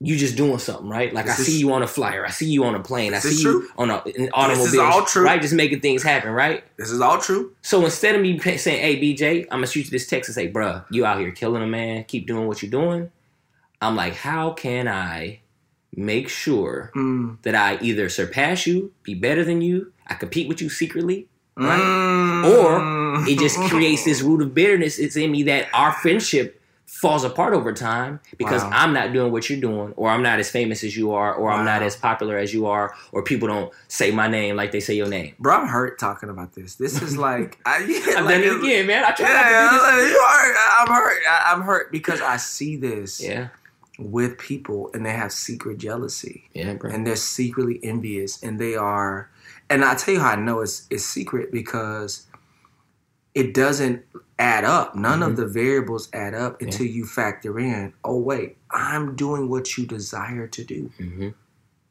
you 0.00 0.16
just 0.16 0.36
doing 0.36 0.58
something, 0.58 0.88
right? 0.88 1.14
Like 1.14 1.26
This 1.26 1.38
I 1.38 1.42
see 1.44 1.58
you 1.58 1.72
on 1.72 1.82
a 1.82 1.86
flyer, 1.86 2.26
I 2.26 2.30
see 2.30 2.50
you 2.50 2.64
on 2.64 2.74
a 2.74 2.80
plane, 2.80 3.14
I 3.14 3.20
see 3.20 3.42
true. 3.42 3.62
you 3.62 3.68
on 3.78 3.90
a, 3.90 4.02
an 4.18 4.28
automobile, 4.34 4.64
This 4.64 4.74
is 4.74 4.78
all 4.80 5.04
true. 5.04 5.24
right? 5.24 5.40
Just 5.40 5.54
making 5.54 5.80
things 5.80 6.02
happen, 6.02 6.30
right? 6.30 6.64
This 6.76 6.90
is 6.90 7.00
all 7.00 7.18
true. 7.18 7.54
So 7.62 7.84
instead 7.84 8.16
of 8.16 8.20
me 8.20 8.38
saying, 8.38 8.80
"Hey 8.82 9.00
BJ, 9.00 9.44
I'm 9.44 9.58
gonna 9.58 9.68
shoot 9.68 9.84
you 9.84 9.90
this 9.90 10.08
text 10.08 10.28
and 10.28 10.34
say, 10.34 10.50
bruh, 10.50 10.84
you 10.90 11.06
out 11.06 11.20
here 11.20 11.30
killing 11.30 11.62
a 11.62 11.66
man, 11.66 12.04
keep 12.04 12.26
doing 12.26 12.48
what 12.48 12.60
you're 12.60 12.70
doing," 12.70 13.10
I'm 13.80 13.94
like, 13.94 14.14
how 14.14 14.50
can 14.50 14.88
I 14.88 15.40
make 15.96 16.28
sure 16.28 16.90
Mm. 16.96 17.38
that 17.42 17.54
I 17.54 17.78
either 17.80 18.08
surpass 18.08 18.66
you, 18.66 18.92
be 19.02 19.14
better 19.14 19.44
than 19.44 19.60
you, 19.62 19.92
I 20.06 20.14
compete 20.14 20.48
with 20.48 20.60
you 20.60 20.68
secretly, 20.68 21.28
right? 21.56 21.80
Mm. 21.80 22.44
Or 22.58 23.28
it 23.28 23.38
just 23.38 23.58
creates 23.70 24.04
this 24.04 24.20
root 24.22 24.42
of 24.42 24.54
bitterness. 24.54 24.98
It's 24.98 25.16
in 25.16 25.30
me 25.30 25.42
that 25.44 25.68
our 25.72 25.92
friendship 25.92 26.60
falls 26.86 27.24
apart 27.24 27.54
over 27.54 27.72
time 27.72 28.20
because 28.38 28.62
Wow. 28.62 28.70
I'm 28.72 28.92
not 28.92 29.12
doing 29.12 29.32
what 29.32 29.48
you're 29.50 29.60
doing, 29.60 29.92
or 29.96 30.10
I'm 30.10 30.22
not 30.22 30.38
as 30.38 30.50
famous 30.50 30.84
as 30.84 30.96
you 30.96 31.12
are, 31.12 31.34
or 31.34 31.50
I'm 31.50 31.64
not 31.64 31.82
as 31.82 31.96
popular 31.96 32.38
as 32.38 32.54
you 32.54 32.66
are, 32.66 32.94
or 33.10 33.22
people 33.22 33.48
don't 33.48 33.72
say 33.88 34.10
my 34.10 34.28
name 34.28 34.54
like 34.56 34.70
they 34.70 34.80
say 34.80 34.94
your 34.94 35.08
name. 35.08 35.34
Bro, 35.40 35.54
I'm 35.56 35.68
hurt 35.68 35.98
talking 35.98 36.28
about 36.28 36.54
this. 36.54 36.76
This 36.76 37.00
is 37.02 37.16
like 37.16 37.58
I, 37.66 37.78
yeah, 37.84 38.18
I've 38.18 38.24
like 38.26 38.34
done 38.34 38.44
it 38.44 38.56
again, 38.64 38.86
man. 38.86 39.04
I 39.04 39.10
try 39.12 39.26
Yeah, 39.28 39.60
to 39.64 39.70
do 39.70 39.76
this. 39.76 39.84
I'm, 39.84 39.98
you 40.08 40.26
hurt. 40.28 40.56
I'm 40.78 40.88
hurt. 40.88 41.22
I- 41.28 41.52
I'm 41.52 41.60
hurt 41.62 41.90
because 41.92 42.20
I 42.20 42.36
see 42.36 42.76
this 42.76 43.20
Yeah, 43.20 43.48
with 43.98 44.38
people 44.38 44.90
and 44.92 45.06
they 45.06 45.12
have 45.12 45.30
secret 45.32 45.78
jealousy 45.78 46.48
yeah, 46.52 46.74
bro. 46.74 46.90
and 46.90 47.06
they're 47.06 47.14
secretly 47.16 47.78
envious 47.82 48.42
and 48.42 48.58
they 48.58 48.74
are. 48.74 49.30
And 49.70 49.84
I 49.84 49.94
tell 49.94 50.14
you 50.14 50.20
how 50.20 50.30
I 50.32 50.36
know 50.36 50.60
it's 50.60 50.86
it's 50.90 51.04
secret 51.04 51.52
because 51.52 52.26
it 53.34 53.54
doesn't 53.54 54.02
add 54.38 54.64
up. 54.64 54.94
None 54.94 55.22
of 55.22 55.32
Mhm. 55.32 55.36
the 55.36 55.46
variables 55.46 56.08
add 56.12 56.34
up 56.34 56.60
until 56.60 56.86
you 56.86 57.04
factor 57.06 57.58
in. 57.58 57.92
Oh 58.04 58.18
wait, 58.18 58.56
I'm 58.70 59.14
doing 59.16 59.48
what 59.48 59.76
you 59.76 59.86
desire 59.86 60.46
to 60.48 60.64
do. 60.64 60.90
hmm 60.98 61.28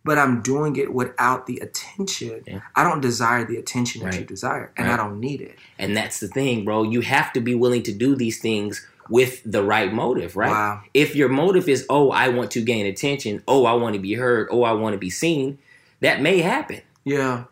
but 0.06 0.18
I'm 0.18 0.42
doing 0.42 0.76
it 0.76 0.94
without 0.94 1.46
the 1.48 1.60
attention. 1.60 2.44
Yeah. 2.46 2.60
I 2.76 2.84
don't 2.84 3.00
desire 3.00 3.46
the 3.46 3.56
attention 3.56 4.04
that 4.04 4.20
you 4.20 4.26
desire, 4.26 4.70
and 4.76 4.92
I 4.92 4.98
don't 4.98 5.18
need 5.22 5.40
it. 5.40 5.56
And 5.80 5.96
that's 5.96 6.20
the 6.20 6.28
thing, 6.28 6.66
bro. 6.66 6.84
You 6.84 7.00
have 7.00 7.32
to 7.32 7.40
be 7.40 7.56
willing 7.56 7.84
to 7.84 7.94
do 7.94 8.14
these 8.14 8.38
things 8.42 8.86
with 9.10 9.42
the 9.46 9.64
right 9.64 9.92
motive, 9.94 10.36
right? 10.36 10.50
Wow. 10.52 10.82
If 10.94 11.16
your 11.16 11.30
motive 11.30 11.68
is, 11.70 11.86
oh, 11.90 12.12
I 12.12 12.30
want 12.30 12.52
to 12.52 12.62
gain 12.62 12.86
attention, 12.86 13.44
oh, 13.48 13.66
I 13.66 13.74
want 13.74 13.94
to 13.96 14.00
be 14.02 14.14
heard, 14.14 14.48
oh, 14.52 14.64
I 14.64 14.74
want 14.74 14.94
to 14.94 14.98
be 15.00 15.10
seen, 15.10 15.60
that 16.02 16.22
may 16.22 16.40
happen. 16.40 16.82
Yeah. 17.04 17.46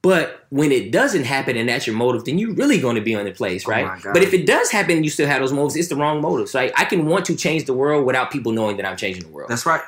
But 0.00 0.46
when 0.50 0.70
it 0.70 0.92
doesn't 0.92 1.24
happen 1.24 1.56
and 1.56 1.68
that's 1.68 1.86
your 1.86 1.96
motive, 1.96 2.24
then 2.24 2.38
you're 2.38 2.54
really 2.54 2.78
going 2.80 2.94
to 2.94 3.00
be 3.02 3.14
on 3.16 3.24
the 3.24 3.32
place, 3.32 3.66
Oh 3.66 3.70
right? 3.72 4.00
God. 4.02 4.12
but 4.12 4.22
if 4.22 4.32
it 4.32 4.46
does 4.46 4.70
happen 4.70 4.96
and 4.96 5.04
you 5.04 5.10
still 5.10 5.26
have 5.26 5.40
those 5.40 5.52
motives, 5.52 5.74
it's 5.76 5.88
the 5.88 5.96
wrong 5.96 6.20
motives, 6.20 6.54
right? 6.54 6.72
I 6.76 6.84
can 6.84 7.06
want 7.06 7.24
to 7.26 7.36
change 7.36 7.64
the 7.64 7.74
world 7.74 8.06
without 8.06 8.30
people 8.30 8.52
knowing 8.52 8.76
that 8.76 8.86
I'm 8.86 8.96
changing 8.96 9.24
the 9.24 9.28
world. 9.30 9.50
That's 9.50 9.66
right. 9.66 9.82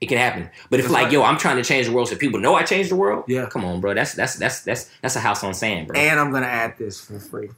it 0.00 0.06
can 0.06 0.16
happen. 0.16 0.48
But 0.70 0.80
if 0.80 0.86
That's 0.86 0.94
like, 0.94 1.04
right. 1.04 1.12
yo, 1.12 1.22
I'm 1.24 1.36
trying 1.36 1.56
to 1.56 1.62
change 1.64 1.86
the 1.86 1.92
world 1.92 2.08
so 2.08 2.16
people 2.16 2.40
know 2.40 2.54
I 2.54 2.62
changed 2.62 2.90
the 2.90 2.96
world, 2.96 3.24
Yeah. 3.28 3.46
come 3.50 3.64
on, 3.66 3.80
bro. 3.82 3.92
That's 3.94 4.14
that's 4.14 4.36
that's 4.36 4.62
that's 4.62 4.90
that's 5.02 5.16
a 5.16 5.20
house 5.20 5.44
on 5.44 5.52
sand, 5.52 5.88
bro. 5.88 5.98
And 6.00 6.18
I'm 6.18 6.32
gonna 6.32 6.46
add 6.46 6.78
this 6.78 6.98
for 7.00 7.18
free. 7.20 7.50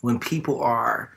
When 0.00 0.18
people 0.20 0.62
are 0.62 1.10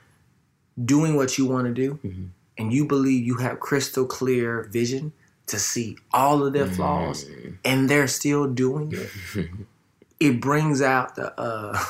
doing 0.84 1.16
what 1.16 1.38
you 1.38 1.46
want 1.46 1.66
to 1.66 1.72
do, 1.74 1.98
Mhm. 2.04 2.28
and 2.58 2.72
you 2.72 2.84
believe 2.86 3.24
you 3.26 3.36
have 3.38 3.60
crystal 3.60 4.04
clear 4.06 4.68
vision 4.72 5.12
to 5.46 5.58
see 5.58 5.96
all 6.12 6.44
of 6.46 6.52
their 6.52 6.66
flaws, 6.66 7.24
Mm. 7.24 7.54
and 7.64 7.88
they're 7.88 8.06
still 8.08 8.46
doing 8.46 8.92
it, 8.92 9.10
it 10.20 10.40
brings 10.40 10.82
out 10.82 11.14
the. 11.16 11.38
uh 11.40 11.78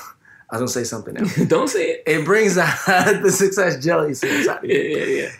I 0.51 0.55
was 0.57 0.61
gonna 0.61 0.69
say 0.69 0.85
something 0.85 1.15
else. 1.19 1.35
Don't 1.49 1.69
say 1.69 1.91
it. 1.91 2.03
It 2.07 2.25
brings 2.25 2.57
out 2.57 2.75
the 3.23 3.31
success 3.31 3.75
inside 3.85 4.61
Yeah, 4.63 4.79
yeah, 4.79 5.05
yeah. 5.05 5.31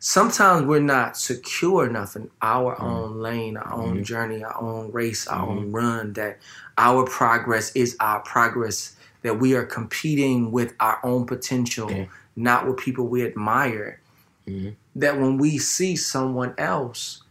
sometimes 0.00 0.66
we're 0.66 0.80
not 0.80 1.16
secure 1.16 1.86
enough 1.86 2.14
in 2.14 2.28
our 2.42 2.74
Mm-hmm. 2.76 2.84
own 2.84 3.20
lane, 3.22 3.56
our 3.56 3.72
own 3.72 4.04
journey, 4.04 4.44
our 4.44 4.60
own 4.60 4.92
race, 4.92 5.26
our 5.26 5.48
own 5.48 5.72
run 5.72 6.12
that 6.12 6.40
our 6.76 7.06
progress 7.06 7.72
is 7.74 7.96
our 8.00 8.20
progress, 8.20 8.96
that 9.22 9.38
we 9.38 9.54
are 9.54 9.64
competing 9.64 10.52
with 10.52 10.74
our 10.78 10.98
own 11.04 11.24
potential, 11.24 11.90
Yeah. 11.90 12.04
Not 12.42 12.66
with 12.66 12.76
people 12.78 13.06
we 13.06 13.24
admire. 13.24 14.00
Mhm. 14.48 14.74
That 14.96 15.20
when 15.20 15.38
we 15.38 15.58
see 15.58 15.96
someone 15.96 16.54
else 16.58 17.22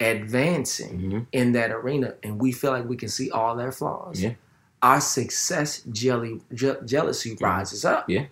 advancing 0.00 1.00
Mhm. 1.00 1.26
in 1.32 1.52
that 1.52 1.70
arena 1.70 2.14
and 2.22 2.40
we 2.40 2.52
feel 2.52 2.70
like 2.70 2.88
we 2.88 2.96
can 2.96 3.08
see 3.08 3.30
all 3.30 3.56
their 3.56 3.72
flaws, 3.72 4.20
Yeah. 4.22 4.34
our 4.82 5.00
success 5.00 5.80
jelly, 5.90 6.42
je- 6.52 6.76
jealousy 6.84 7.36
rises 7.40 7.84
up. 7.84 8.08
Yeah. 8.08 8.26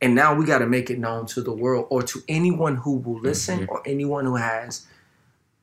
And 0.00 0.14
now 0.14 0.34
we 0.34 0.44
got 0.44 0.58
to 0.58 0.66
make 0.66 0.90
it 0.90 0.98
known 0.98 1.26
to 1.26 1.40
the 1.42 1.52
world 1.52 1.86
or 1.90 2.02
to 2.02 2.22
anyone 2.28 2.76
who 2.76 2.96
will 2.96 3.20
listen 3.20 3.60
Mm-hmm. 3.60 3.70
or 3.70 3.82
anyone 3.84 4.24
who 4.26 4.36
has 4.36 4.86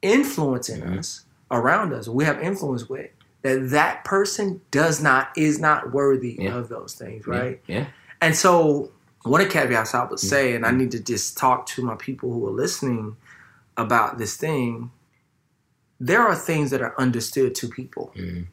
influence 0.01 0.69
in 0.69 0.81
Mhm. 0.81 0.99
us 0.99 1.23
around 1.51 1.93
us. 1.93 2.07
We 2.07 2.25
have 2.25 2.41
influence 2.41 2.87
with 2.89 3.09
that 3.41 3.69
that 3.71 4.03
person 4.03 4.61
does 4.71 5.01
not 5.01 5.29
is 5.35 5.59
not 5.59 5.93
worthy 5.93 6.37
Yeah. 6.39 6.55
of 6.55 6.69
those 6.69 6.93
things, 6.95 7.27
right? 7.27 7.61
Yeah. 7.67 7.87
And 8.21 8.35
so 8.35 8.91
one 9.25 9.41
of 9.41 9.47
the 9.47 9.53
caveats 9.53 9.93
I 9.95 10.05
would 10.05 10.19
say, 10.19 10.53
and 10.55 10.65
I 10.65 10.69
Mm-hmm. 10.69 10.77
need 10.77 10.91
to 10.91 10.99
just 10.99 11.37
talk 11.37 11.65
to 11.67 11.81
my 11.83 11.95
people 11.95 12.31
who 12.31 12.47
are 12.47 12.51
listening 12.51 13.15
about 13.77 14.17
this 14.17 14.37
thing. 14.37 14.91
There 15.99 16.21
are 16.21 16.35
things 16.35 16.71
that 16.71 16.81
are 16.81 16.93
understood 16.99 17.55
to 17.55 17.67
people 17.67 18.13
Mhm. 18.15 18.47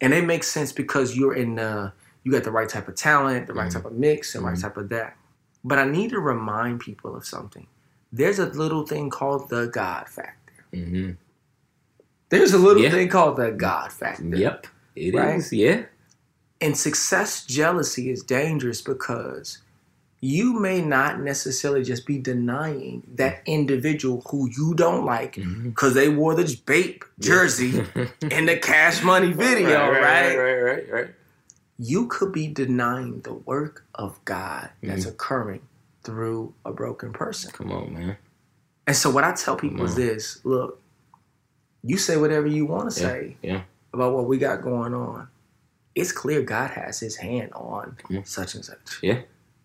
and 0.00 0.14
it 0.14 0.24
makes 0.24 0.48
sense 0.48 0.72
because 0.72 1.16
you're 1.16 1.34
in 1.34 1.54
the 1.56 1.92
you 2.24 2.32
got 2.32 2.44
the 2.44 2.50
right 2.50 2.68
type 2.68 2.88
of 2.88 2.94
talent, 2.94 3.46
the 3.46 3.54
right 3.54 3.68
Mhm. 3.70 3.74
type 3.74 3.84
of 3.86 3.92
mix, 3.92 4.34
and 4.34 4.44
right 4.44 4.56
Mhm. 4.56 4.60
type 4.62 4.76
of 4.76 4.88
that. 4.90 5.16
But 5.64 5.78
I 5.78 5.84
need 5.86 6.10
to 6.10 6.20
remind 6.20 6.80
people 6.80 7.16
of 7.16 7.24
something. 7.24 7.66
There's 8.12 8.38
a 8.38 8.46
little 8.46 8.86
thing 8.86 9.08
called 9.08 9.48
the 9.48 9.66
God 9.66 10.08
factor. 10.08 10.52
Mhm. 10.74 11.16
There's 12.28 12.52
a 12.52 12.58
little 12.58 12.82
Yeah. 12.82 12.90
thing 12.90 13.08
called 13.08 13.36
the 13.36 13.50
God 13.50 13.92
factor. 13.92 14.24
Yep. 14.24 14.66
It 14.96 15.14
is. 15.14 15.14
Right? 15.14 15.52
Yeah. 15.52 15.82
And 16.60 16.76
success 16.76 17.44
jealousy 17.46 18.10
is 18.10 18.22
dangerous 18.22 18.82
because 18.82 19.58
you 20.20 20.58
may 20.58 20.80
not 20.82 21.20
necessarily 21.20 21.84
just 21.84 22.04
be 22.06 22.18
denying 22.18 23.02
that 23.14 23.40
individual 23.46 24.22
who 24.28 24.48
you 24.50 24.74
don't 24.74 25.04
like 25.04 25.38
because 25.62 25.94
they 25.94 26.08
wore 26.08 26.34
the 26.34 26.44
Bape 26.66 27.04
jersey 27.20 27.70
in 28.30 28.46
the 28.46 28.56
Cash 28.60 29.02
Money 29.04 29.32
video, 29.32 29.90
right? 29.90 30.36
Right. 30.36 30.36
Right. 30.36 30.60
Right. 30.62 30.90
Right. 30.92 31.10
you 31.78 32.08
could 32.08 32.32
be 32.32 32.48
denying 32.48 33.20
the 33.20 33.34
work 33.34 33.84
of 33.94 34.18
God 34.24 34.70
that's 34.82 35.02
Mm-hmm. 35.02 35.10
occurring 35.10 35.60
through 36.02 36.52
a 36.64 36.72
broken 36.72 37.12
person. 37.12 37.52
Come 37.52 37.70
on, 37.70 37.92
man. 37.94 38.16
And 38.88 38.96
so 38.96 39.10
what 39.10 39.22
I 39.22 39.32
tell 39.34 39.54
people 39.56 39.84
is 39.84 39.94
this, 39.94 40.40
look, 40.44 40.80
you 41.84 41.96
say 41.98 42.16
whatever 42.16 42.46
you 42.48 42.66
want 42.66 42.90
to 42.90 43.00
Yeah. 43.00 43.06
say 43.08 43.36
Yeah. 43.42 43.62
about 43.92 44.14
what 44.14 44.26
we 44.26 44.38
got 44.38 44.62
going 44.62 44.94
on. 44.94 45.28
It's 45.94 46.10
clear 46.10 46.42
God 46.42 46.70
has 46.70 46.98
his 46.98 47.16
hand 47.16 47.52
on 47.52 47.96
Mhm. 48.10 48.26
such 48.26 48.54
and 48.56 48.64
such. 48.64 48.98
Yeah. 49.02 49.20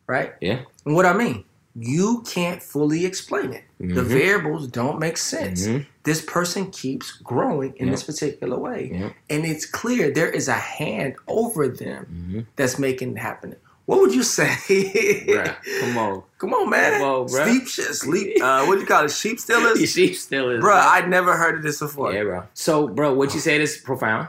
Right? 0.08 0.34
Yeah. 0.42 0.60
And 0.86 0.96
what 0.96 1.06
I 1.06 1.14
mean, 1.14 1.46
you 1.76 2.24
can't 2.28 2.62
fully 2.62 3.06
explain 3.06 3.54
it. 3.54 3.64
The 3.80 4.02
Mhm. 4.02 4.06
variables 4.06 4.68
don't 4.68 5.00
make 5.00 5.18
sense. 5.18 5.66
Mhm. 5.68 5.86
This 6.04 6.22
person 6.22 6.70
keeps 6.72 7.12
growing 7.14 7.74
in 7.78 7.88
Yeah. 7.88 7.92
this 7.94 8.04
particular 8.04 8.58
way. 8.60 8.92
Yeah. 8.94 9.10
And 9.30 9.46
it's 9.46 9.66
clear 9.66 10.12
there 10.12 10.30
is 10.30 10.48
a 10.48 10.54
hand 10.54 11.16
over 11.28 11.68
them 11.68 12.06
Mhm. 12.12 12.46
that's 12.58 12.78
making 12.78 13.14
it 13.14 13.20
happen. 13.20 13.56
What 13.86 14.00
would 14.02 14.14
you 14.14 14.24
say? 14.38 14.46
Bruh, 15.28 15.56
come 15.82 15.98
on. 15.98 16.24
Come 16.38 16.54
on, 16.54 16.70
man. 16.70 17.00
Come 17.00 17.02
on, 17.10 17.28
bruh. 17.28 17.44
Sleep 17.50 17.68
shit. 17.68 17.96
Sleep. 17.96 18.44
Uh, 18.44 18.66
what 18.66 18.76
do 18.76 18.82
you 18.82 18.88
call 18.88 19.06
it? 19.06 19.12
Sheep 19.12 19.40
stealers? 19.40 19.90
She 19.92 20.14
still 20.14 20.50
is. 20.52 20.64
Bruh, 20.64 20.80
I'd 20.80 21.10
never 21.10 21.36
heard 21.36 21.56
of 21.58 21.64
this 21.64 21.80
before. 21.80 22.14
Yeah, 22.14 22.24
bro. 22.24 22.44
So, 22.54 22.88
bro, 22.88 23.14
what 23.14 23.34
you 23.34 23.40
said 23.40 23.60
is 23.62 23.78
profound. 23.78 24.28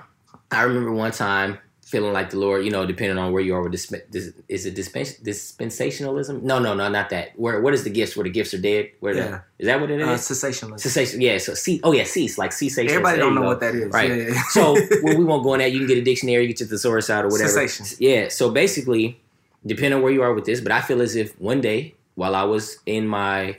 I 0.50 0.62
remember 0.62 0.92
one 0.92 1.12
time 1.12 1.58
feeling 1.94 2.12
like 2.12 2.30
the 2.30 2.38
Lord, 2.38 2.64
you 2.64 2.70
know, 2.74 2.84
depending 2.86 3.18
on 3.18 3.32
where 3.32 3.42
you 3.42 3.54
are 3.56 3.62
with 3.62 3.72
this, 3.72 3.86
this 4.10 4.32
is 4.48 4.66
it 4.66 4.74
dispens- 4.74 5.18
dispensationalism? 5.30 6.42
No, 6.42 6.58
no, 6.58 6.74
no, 6.74 6.88
not 6.88 7.10
that. 7.10 7.38
Where 7.38 7.60
what 7.60 7.72
is 7.74 7.84
the 7.84 7.90
gifts? 7.90 8.16
Where 8.16 8.24
the 8.24 8.30
gifts 8.30 8.52
are 8.54 8.58
dead? 8.60 8.90
Where 9.00 9.14
Yeah. 9.14 9.26
the, 9.28 9.42
is 9.60 9.66
that 9.66 9.80
what 9.80 9.90
it 9.90 10.00
is? 10.00 10.08
Uh, 10.08 10.12
cessationalism. 10.34 10.80
Cessation. 10.80 11.20
Yeah. 11.20 11.38
So 11.38 11.54
cease. 11.54 11.80
Oh 11.84 11.92
yeah, 11.92 12.04
cease 12.04 12.36
like 12.38 12.52
cessation. 12.52 12.90
Everybody 12.90 13.18
don't 13.18 13.34
know 13.34 13.42
go. 13.42 13.46
what 13.48 13.60
that 13.60 13.74
is. 13.74 13.92
Right. 13.92 14.08
Yeah, 14.10 14.16
yeah, 14.34 14.42
so 14.50 14.72
well, 15.02 15.16
we 15.16 15.24
won't 15.24 15.44
go 15.44 15.52
on 15.52 15.58
that. 15.60 15.72
You 15.72 15.78
can 15.78 15.88
get 15.88 15.98
a 15.98 16.02
dictionary, 16.02 16.46
get 16.48 16.60
your 16.60 16.68
thesaurus 16.68 17.08
out 17.10 17.24
or 17.24 17.28
whatever. 17.28 17.48
Cessation. 17.50 17.96
Yeah. 18.00 18.28
So 18.28 18.50
basically, 18.50 19.20
depending 19.64 19.94
on 19.94 20.02
where 20.02 20.12
you 20.12 20.22
are 20.22 20.34
with 20.34 20.44
this, 20.46 20.60
but 20.60 20.72
I 20.72 20.80
feel 20.80 21.00
as 21.00 21.14
if 21.16 21.38
one 21.40 21.60
day 21.60 21.94
while 22.16 22.34
I 22.34 22.44
was 22.44 22.78
in 22.86 23.06
my 23.06 23.56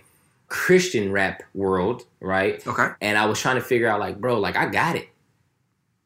Christian 0.48 1.12
rap 1.12 1.42
world, 1.54 2.06
right, 2.22 2.66
Okay. 2.68 2.90
and 3.02 3.18
I 3.18 3.26
was 3.26 3.40
trying 3.40 3.56
to 3.56 3.62
figure 3.62 3.88
out 3.88 4.00
like, 4.00 4.22
bro, 4.22 4.40
like 4.40 4.56
I 4.56 4.68
got 4.70 4.96
it, 4.96 5.08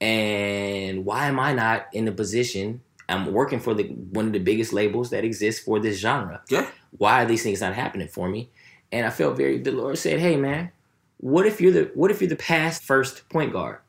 and 0.02 1.06
why 1.06 1.28
am 1.28 1.40
I 1.40 1.54
not 1.54 1.88
in 1.94 2.06
the 2.06 2.12
position? 2.12 2.82
I'm 3.08 3.32
working 3.34 3.60
for 3.60 3.74
the 3.74 3.84
one 3.86 4.28
of 4.28 4.34
the 4.34 4.40
biggest 4.40 4.72
labels 4.72 5.10
that 5.10 5.24
exists 5.24 5.64
for 5.64 5.80
this 5.80 5.98
genre. 6.00 6.42
Yeah. 6.50 6.70
Why 6.98 7.24
are 7.24 7.26
these 7.26 7.44
things 7.44 7.62
not 7.62 7.74
happening 7.74 8.08
for 8.08 8.30
me? 8.30 8.50
And 8.92 9.06
I 9.06 9.10
felt 9.10 9.36
very. 9.38 9.58
The 9.60 9.72
Lord 9.72 9.98
said, 9.98 10.20
"Hey, 10.20 10.36
man, 10.38 10.72
what 11.18 11.46
if 11.46 11.60
you're 11.60 11.72
the 11.72 11.92
what 11.96 12.12
if 12.12 12.22
you're 12.22 12.30
the 12.30 12.36
past 12.36 12.84
first 12.84 13.28
point 13.30 13.52
guard, 13.54 13.80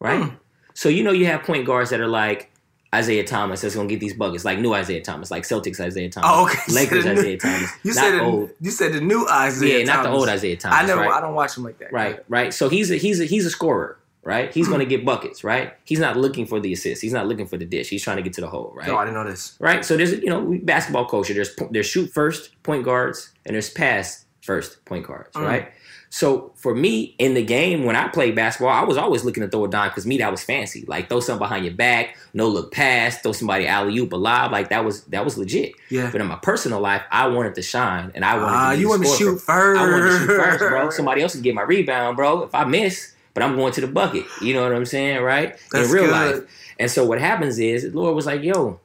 right? 0.00 0.22
Hmm. 0.24 0.34
So 0.74 0.88
you 0.88 1.02
know 1.02 1.12
you 1.12 1.26
have 1.26 1.42
point 1.42 1.66
guards 1.66 1.90
that 1.90 2.00
are 2.00 2.08
like 2.08 2.50
Isaiah 2.94 3.24
Thomas 3.24 3.60
that's 3.60 3.74
gonna 3.74 3.88
get 3.88 4.00
these 4.00 4.14
buckets, 4.14 4.44
like 4.44 4.58
new 4.58 4.72
Isaiah 4.72 5.02
Thomas, 5.02 5.30
like 5.30 5.42
Celtics 5.44 5.78
Isaiah 5.80 6.08
Thomas, 6.10 6.30
Oh, 6.32 6.44
okay. 6.46 6.60
Lakers 6.72 7.04
new- 7.04 7.12
Isaiah 7.12 7.38
Thomas, 7.38 7.70
You 7.82 7.92
said 7.92 8.10
the, 8.12 8.22
old, 8.22 8.50
you 8.60 8.70
said 8.70 8.92
the 8.92 9.00
new 9.00 9.26
Isaiah. 9.28 9.78
yeah, 9.80 9.84
not 9.84 10.04
the 10.04 10.10
old 10.10 10.28
Isaiah 10.28 10.56
Thomas. 10.56 10.78
I 10.78 10.86
never. 10.86 11.02
right? 11.02 11.12
I 11.12 11.20
don't 11.20 11.34
watch 11.34 11.56
him 11.56 11.64
like 11.64 11.78
that. 11.78 11.92
Right, 11.92 12.20
right. 12.28 12.52
So 12.54 12.68
he's 12.68 12.90
a 12.90 12.96
he's 12.96 13.20
a 13.20 13.24
he's 13.24 13.44
a 13.46 13.50
scorer, 13.50 13.98
right? 14.22 14.52
He's 14.54 14.68
going 14.68 14.80
to 14.80 14.86
get 14.86 15.04
buckets, 15.04 15.42
right? 15.44 15.74
He's 15.84 15.98
not 15.98 16.16
looking 16.16 16.46
for 16.46 16.60
the 16.60 16.72
assist. 16.72 17.02
He's 17.02 17.12
not 17.12 17.26
looking 17.26 17.46
for 17.46 17.56
the 17.56 17.64
dish. 17.64 17.88
He's 17.88 18.02
trying 18.02 18.16
to 18.18 18.22
get 18.22 18.32
to 18.34 18.40
the 18.40 18.48
hole, 18.48 18.72
right? 18.74 18.86
No, 18.86 18.96
I 18.96 19.04
didn't 19.04 19.14
know 19.22 19.30
this. 19.30 19.56
Right. 19.60 19.84
So 19.84 19.96
there's 19.96 20.12
you 20.12 20.26
know 20.30 20.58
basketball 20.62 21.06
culture. 21.06 21.34
There's 21.34 21.54
there's 21.70 21.86
shoot 21.86 22.10
first 22.12 22.50
point 22.62 22.84
guards 22.84 23.30
and 23.44 23.54
there's 23.54 23.70
pass 23.70 24.24
first 24.42 24.84
point 24.84 25.06
guards, 25.06 25.30
Mm. 25.36 25.46
right? 25.46 25.68
So 26.14 26.52
for 26.56 26.74
me 26.74 27.14
in 27.18 27.32
the 27.32 27.42
game 27.42 27.84
when 27.84 27.96
I 27.96 28.06
played 28.08 28.36
basketball, 28.36 28.68
I 28.68 28.84
was 28.84 28.98
always 28.98 29.24
looking 29.24 29.42
to 29.44 29.48
throw 29.48 29.64
a 29.64 29.68
dime 29.70 29.88
because 29.88 30.04
me 30.04 30.18
that 30.18 30.30
was 30.30 30.42
fancy. 30.44 30.84
Like 30.86 31.08
throw 31.08 31.20
something 31.20 31.38
behind 31.38 31.64
your 31.64 31.72
back, 31.72 32.18
no 32.34 32.48
look 32.48 32.70
pass, 32.70 33.18
throw 33.22 33.32
somebody 33.32 33.66
alley 33.66 33.96
oop 33.98 34.12
a 34.12 34.16
lob. 34.16 34.52
Like 34.52 34.68
that 34.68 34.84
was 34.84 35.04
that 35.04 35.24
was 35.24 35.38
legit. 35.38 35.72
Yeah. 35.88 36.10
But 36.12 36.20
in 36.20 36.26
my 36.26 36.36
personal 36.36 36.80
life, 36.80 37.00
I 37.10 37.28
wanted 37.28 37.54
to 37.54 37.62
shine 37.62 38.12
and 38.14 38.26
I 38.26 38.34
wanted 38.36 38.46
Ah, 38.54 38.72
to 38.72 38.78
you 38.78 38.88
want 38.90 39.02
to 39.04 39.08
shoot 39.08 39.38
first. 39.40 39.80
I 39.80 39.88
want 39.90 40.02
to 40.12 40.18
shoot 40.18 40.26
first, 40.26 40.58
bro. 40.58 40.90
Somebody 40.90 41.22
else 41.22 41.32
can 41.32 41.40
get 41.40 41.54
my 41.54 41.62
rebound, 41.62 42.16
bro. 42.18 42.42
If 42.42 42.54
I 42.54 42.64
miss, 42.64 43.14
but 43.34 43.42
I'm 43.42 43.56
going 43.56 43.72
to 43.72 43.80
the 43.80 43.86
bucket. 43.86 44.24
You 44.40 44.54
know 44.54 44.62
what 44.62 44.72
I'm 44.72 44.86
saying, 44.86 45.22
right? 45.22 45.56
That's 45.72 45.88
in 45.88 45.94
real 45.94 46.06
good. 46.06 46.36
life. 46.36 46.74
And 46.78 46.90
so 46.90 47.04
what 47.04 47.20
happens 47.20 47.58
is, 47.58 47.94
Lord 47.94 48.14
was 48.14 48.26
like, 48.26 48.42
"Yo, 48.42 48.80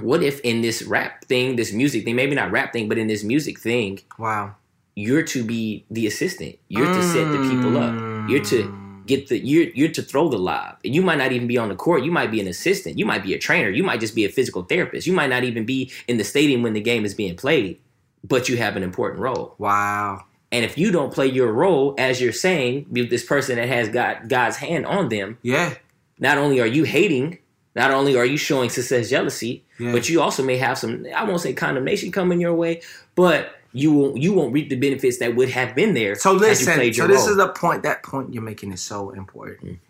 what 0.00 0.22
if 0.22 0.40
in 0.40 0.62
this 0.62 0.82
rap 0.82 1.24
thing, 1.24 1.56
this 1.56 1.72
music 1.72 2.04
thing, 2.04 2.16
maybe 2.16 2.34
not 2.34 2.50
rap 2.50 2.72
thing, 2.72 2.88
but 2.88 2.98
in 2.98 3.06
this 3.06 3.24
music 3.24 3.58
thing, 3.58 4.00
Wow. 4.18 4.54
you're 4.94 5.22
to 5.22 5.44
be 5.44 5.84
the 5.90 6.06
assistant. 6.06 6.58
You're 6.68 6.92
to 6.92 7.02
set 7.02 7.30
the 7.32 7.38
people 7.48 7.76
up. 7.78 8.28
You're 8.28 8.44
to 8.44 8.64
mm. 8.64 9.06
get 9.06 9.28
the 9.28 9.38
you're 9.38 9.68
you're 9.74 9.92
to 9.92 10.02
throw 10.02 10.28
the 10.28 10.38
lob. 10.38 10.76
And 10.84 10.94
you 10.94 11.02
might 11.02 11.18
not 11.18 11.32
even 11.32 11.48
be 11.48 11.58
on 11.58 11.68
the 11.68 11.74
court. 11.74 12.02
You 12.02 12.12
might 12.12 12.30
be 12.30 12.40
an 12.40 12.48
assistant. 12.48 12.98
You 12.98 13.06
might 13.06 13.22
be 13.22 13.34
a 13.34 13.38
trainer. 13.38 13.70
You 13.70 13.82
might 13.82 14.00
just 14.00 14.14
be 14.14 14.24
a 14.24 14.28
physical 14.28 14.62
therapist. 14.62 15.06
You 15.06 15.12
might 15.12 15.30
not 15.30 15.44
even 15.44 15.64
be 15.64 15.90
in 16.06 16.18
the 16.18 16.24
stadium 16.24 16.62
when 16.62 16.74
the 16.74 16.80
game 16.80 17.04
is 17.04 17.14
being 17.14 17.36
played, 17.36 17.80
but 18.22 18.48
you 18.48 18.56
have 18.58 18.76
an 18.76 18.82
important 18.82 19.20
role. 19.22 19.54
Wow. 19.58 20.24
And 20.52 20.64
if 20.64 20.78
you 20.78 20.92
don't 20.92 21.12
play 21.12 21.26
your 21.26 21.52
role, 21.52 21.94
as 21.98 22.20
you're 22.20 22.32
saying, 22.32 22.86
with 22.90 23.10
this 23.10 23.24
person 23.24 23.56
that 23.56 23.68
has 23.68 23.88
got 23.88 24.28
God's 24.28 24.56
hand 24.56 24.86
on 24.86 25.08
them, 25.08 25.38
Yeah. 25.42 25.74
not 26.18 26.38
only 26.38 26.60
are 26.60 26.66
you 26.66 26.84
hating, 26.84 27.38
not 27.74 27.90
only 27.90 28.16
are 28.16 28.24
you 28.24 28.36
showing 28.36 28.70
success 28.70 29.10
jealousy, 29.10 29.64
Yeah. 29.78 29.92
but 29.92 30.08
you 30.08 30.20
also 30.22 30.42
may 30.44 30.56
have 30.58 30.78
some 30.78 31.04
I 31.14 31.24
won't 31.24 31.40
say 31.40 31.52
condemnation 31.52 32.12
coming 32.12 32.40
your 32.40 32.54
way, 32.54 32.80
but 33.16 33.54
you 33.72 33.92
won't 33.92 34.16
you 34.22 34.32
won't 34.32 34.52
reap 34.54 34.70
the 34.70 34.76
benefits 34.76 35.18
that 35.18 35.34
would 35.36 35.50
have 35.50 35.74
been 35.74 35.92
there 35.94 36.14
So 36.14 36.32
you 36.32 36.38
listen. 36.38 36.74
played 36.74 36.94
So 36.94 37.06
this 37.06 37.20
role. 37.22 37.30
is 37.30 37.36
the 37.36 37.48
point. 37.48 37.82
That 37.82 38.02
point 38.02 38.32
you're 38.32 38.42
making 38.42 38.72
is 38.72 38.80
so 38.80 39.10
important. 39.10 39.80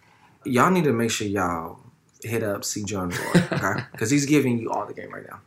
Y'all 0.44 0.70
need 0.70 0.84
to 0.84 0.92
make 0.92 1.10
sure 1.10 1.26
y'all 1.28 1.78
hit 2.24 2.42
up 2.42 2.64
C. 2.64 2.82
John 2.82 3.10
Roy, 3.10 3.42
okay? 3.52 3.82
Because 3.92 4.10
he's 4.10 4.24
giving 4.26 4.58
you 4.58 4.70
all 4.70 4.86
the 4.86 4.94
game 4.94 5.12
right 5.12 5.26
now. 5.28 5.40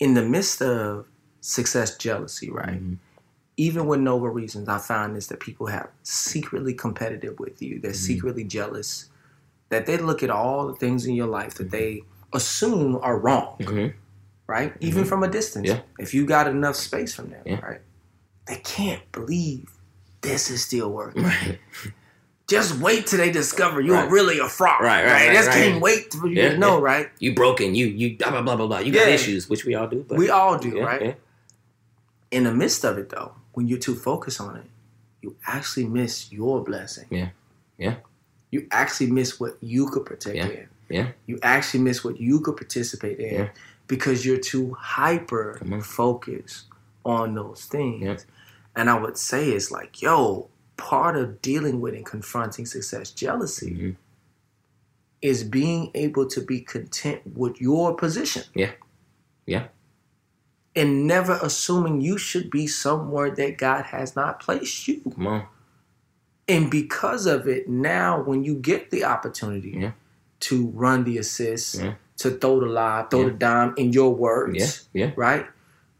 In 0.00 0.14
the 0.14 0.22
midst 0.22 0.60
of 0.60 1.06
success 1.40 1.96
jealousy, 1.96 2.50
right? 2.50 2.82
Mhm. 2.82 2.98
Even 3.58 3.86
with 3.86 4.00
no 4.00 4.18
reasons, 4.18 4.68
I 4.68 4.78
found 4.78 5.16
is 5.16 5.28
that 5.28 5.40
people 5.40 5.66
have 5.66 5.88
secretly 6.02 6.74
competitive 6.74 7.38
with 7.38 7.62
you. 7.62 7.74
Mm-hmm. 7.76 7.82
They're 7.82 7.94
secretly 7.94 8.44
jealous. 8.44 9.08
That 9.70 9.86
they 9.86 9.96
look 9.96 10.22
at 10.22 10.30
all 10.30 10.66
the 10.68 10.74
things 10.74 11.06
in 11.06 11.14
your 11.14 11.26
life 11.26 11.54
that 11.54 11.70
they 11.70 12.02
assume 12.32 12.98
are 13.02 13.18
wrong. 13.18 13.56
Mhm. 13.60 13.94
right? 14.48 14.74
Even 14.78 15.04
from 15.04 15.24
a 15.24 15.28
distance. 15.28 15.66
Yeah. 15.66 15.80
If 15.98 16.14
you 16.14 16.24
got 16.24 16.46
enough 16.46 16.76
space 16.76 17.12
from 17.12 17.30
them, 17.30 17.42
Yeah. 17.44 17.58
right? 17.60 17.80
They 18.46 18.58
can't 18.58 19.02
believe 19.10 19.68
this 20.20 20.50
is 20.50 20.62
still 20.64 20.90
working. 20.92 21.24
Right. 21.24 21.58
Just 22.46 22.78
wait 22.78 23.08
till 23.08 23.18
they 23.18 23.32
discover 23.32 23.80
you're 23.80 23.96
Right. 23.96 24.08
really 24.08 24.38
a 24.38 24.48
fraud. 24.48 24.80
Right, 24.80 25.04
right, 25.04 25.12
right, 25.26 25.32
Just 25.34 25.48
right. 25.48 25.54
can't 25.56 25.82
wait 25.82 26.14
for 26.14 26.28
you 26.28 26.36
Yeah, 26.40 26.50
to 26.50 26.58
know, 26.58 26.80
right? 26.80 27.08
You 27.18 27.34
broken, 27.34 27.74
you 27.74 27.86
you 27.86 28.16
blah 28.16 28.30
blah 28.30 28.42
blah 28.42 28.54
blah 28.54 28.68
blah. 28.68 28.78
You 28.78 28.92
got 28.92 29.08
issues, 29.08 29.48
which 29.48 29.64
we 29.64 29.74
all 29.74 29.88
do. 29.88 30.04
But 30.08 30.16
We 30.16 30.30
all 30.30 30.56
do, 30.56 30.80
right? 30.80 31.16
In 32.30 32.44
the 32.44 32.54
midst 32.54 32.84
of 32.84 32.98
it, 32.98 33.08
though, 33.08 33.32
when 33.56 33.66
you're 33.68 33.78
too 33.78 33.94
focused 33.94 34.38
on 34.38 34.54
it, 34.56 34.66
you 35.22 35.34
actually 35.46 35.86
miss 35.86 36.30
your 36.30 36.62
blessing. 36.62 37.06
Yeah. 37.08 37.30
Yeah. 37.78 37.96
You 38.50 38.66
actually 38.70 39.10
miss 39.10 39.40
what 39.40 39.56
you 39.62 39.88
could 39.88 40.04
partake 40.04 40.36
Yeah. 40.36 40.46
in. 40.48 40.68
Yeah. 40.90 41.12
You 41.24 41.38
actually 41.42 41.80
miss 41.80 42.04
what 42.04 42.20
you 42.20 42.40
could 42.40 42.58
participate 42.58 43.18
in 43.18 43.34
Yeah. 43.34 43.48
because 43.88 44.26
you're 44.26 44.36
too 44.36 44.74
hyper 44.78 45.58
focused 45.82 46.66
on 47.02 47.34
those 47.34 47.64
things. 47.64 48.02
Yeah. 48.02 48.16
And 48.76 48.90
I 48.90 49.00
would 49.00 49.16
say 49.16 49.48
it's 49.52 49.70
like, 49.70 50.02
yo, 50.02 50.50
part 50.76 51.16
of 51.16 51.40
dealing 51.40 51.80
with 51.80 51.94
and 51.94 52.04
confronting 52.04 52.66
success 52.66 53.10
jealousy 53.10 53.70
Mhm. 53.72 53.96
is 55.22 55.44
being 55.44 55.90
able 55.94 56.26
to 56.26 56.42
be 56.42 56.60
content 56.60 57.22
with 57.34 57.58
your 57.58 57.94
position. 57.96 58.42
Yeah. 58.54 58.72
Yeah. 59.46 59.68
And 60.76 61.06
never 61.06 61.38
assuming 61.42 62.02
you 62.02 62.18
should 62.18 62.50
be 62.50 62.66
somewhere 62.66 63.30
that 63.30 63.56
God 63.56 63.86
has 63.86 64.14
not 64.14 64.38
placed 64.40 64.86
you. 64.86 65.00
Come 65.14 65.26
on. 65.26 65.46
And 66.46 66.70
because 66.70 67.26
of 67.26 67.48
it, 67.48 67.68
now 67.68 68.22
when 68.22 68.44
you 68.44 68.54
get 68.54 68.90
the 68.90 69.02
opportunity 69.04 69.74
Yeah. 69.80 69.92
to 70.40 70.66
run 70.68 71.04
the 71.04 71.16
assist, 71.18 71.76
Yeah. 71.76 71.94
to 72.18 72.30
throw 72.30 72.60
the 72.60 72.66
lob, 72.66 73.10
throw 73.10 73.20
Yeah. 73.22 73.26
the 73.30 73.30
dime 73.32 73.74
in 73.76 73.92
your 73.92 74.14
words, 74.14 74.86
right? 75.16 75.46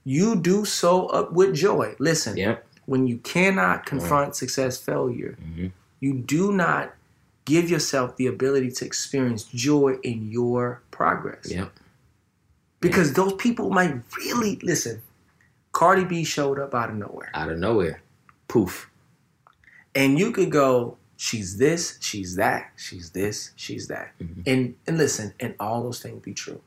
You 0.05 0.37
do 0.37 0.65
so 0.65 1.07
up 1.07 1.33
with 1.33 1.55
joy. 1.55 1.97
Listen, 1.99 2.37
when 2.85 3.07
you 3.09 3.17
cannot 3.19 3.87
confront 3.87 4.37
success 4.37 4.77
failure, 4.77 5.37
Mhm. 5.43 5.73
you 6.01 6.13
do 6.15 6.53
not 6.53 6.95
give 7.45 7.69
yourself 7.71 8.17
the 8.17 8.27
ability 8.27 8.71
to 8.73 8.85
experience 8.85 9.45
joy 9.45 9.99
in 10.03 10.31
your 10.31 10.83
progress. 10.91 11.51
Because 12.81 13.13
those 13.15 13.33
people 13.35 13.71
might 13.71 13.95
really 14.19 14.59
listen. 14.63 15.03
Cardi 15.73 16.05
B 16.05 16.25
showed 16.25 16.59
up 16.59 16.75
out 16.75 16.91
of 16.91 16.97
nowhere. 16.97 17.31
Out 17.35 17.51
of 17.51 17.59
nowhere. 17.59 18.03
Poof. 18.49 18.91
And 19.95 20.19
you 20.19 20.31
could 20.31 20.51
go, 20.51 20.99
she's 21.17 21.57
this, 21.59 21.99
she's 22.01 22.37
that, 22.37 22.71
she's 22.77 23.11
this, 23.11 23.53
she's 23.57 23.89
that. 23.89 24.13
Mhm. 24.21 24.43
And 24.47 24.75
and 24.87 24.99
listen, 24.99 25.33
and 25.41 25.55
all 25.59 25.83
those 25.83 26.01
things 26.01 26.23
be 26.23 26.35
true. 26.35 26.61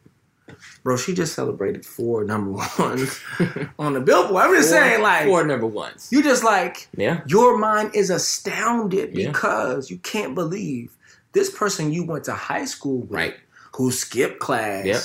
Bro, 0.84 0.98
she 0.98 1.14
just 1.14 1.34
celebrated 1.36 1.86
four 1.86 2.24
number 2.24 2.52
ones 2.80 3.20
on 3.80 3.94
the 3.94 4.02
billboard. 4.02 4.44
I'm 4.44 4.56
just 4.56 4.72
saying, 4.72 5.02
like, 5.04 5.28
four 5.28 5.46
number 5.46 5.68
ones. 5.68 6.10
you 6.12 6.24
just 6.24 6.44
like, 6.44 6.88
yeah. 6.98 7.22
your 7.28 7.58
mind 7.60 7.92
is 7.94 8.10
astounded 8.10 9.16
Yeah. 9.16 9.28
because 9.28 9.92
you 9.92 10.00
can't 10.00 10.34
believe 10.34 10.98
this 11.34 11.52
person 11.56 11.94
you 11.94 12.04
went 12.04 12.24
to 12.26 12.34
high 12.34 12.66
school 12.66 13.02
with, 13.02 13.12
Right. 13.12 13.36
who 13.76 13.92
skipped 13.92 14.40
class, 14.40 14.86
Yep. 14.86 15.02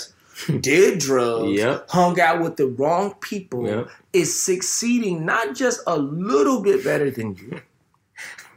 Did 0.60 0.98
drugs, 0.98 1.52
Yep. 1.58 1.90
hung 1.90 2.20
out 2.20 2.42
with 2.42 2.56
the 2.56 2.66
wrong 2.66 3.14
people, 3.20 3.66
Yep. 3.66 3.88
is 4.12 4.42
succeeding 4.42 5.24
not 5.24 5.54
just 5.54 5.80
a 5.86 5.98
little 5.98 6.60
bit 6.60 6.82
better 6.84 7.10
than 7.10 7.36
you, 7.36 7.60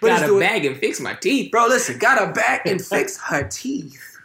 but 0.00 0.08
Got 0.08 0.22
a 0.22 0.26
doing, 0.26 0.40
bag 0.40 0.64
and 0.64 0.76
fix 0.76 1.00
my 1.00 1.14
teeth. 1.14 1.50
bro. 1.50 1.66
Listen, 1.66 1.98
got 1.98 2.18
her 2.18 2.32
bag 2.32 2.62
and 2.66 2.80
fixed 2.94 3.20
her 3.28 3.44
teeth. 3.48 4.16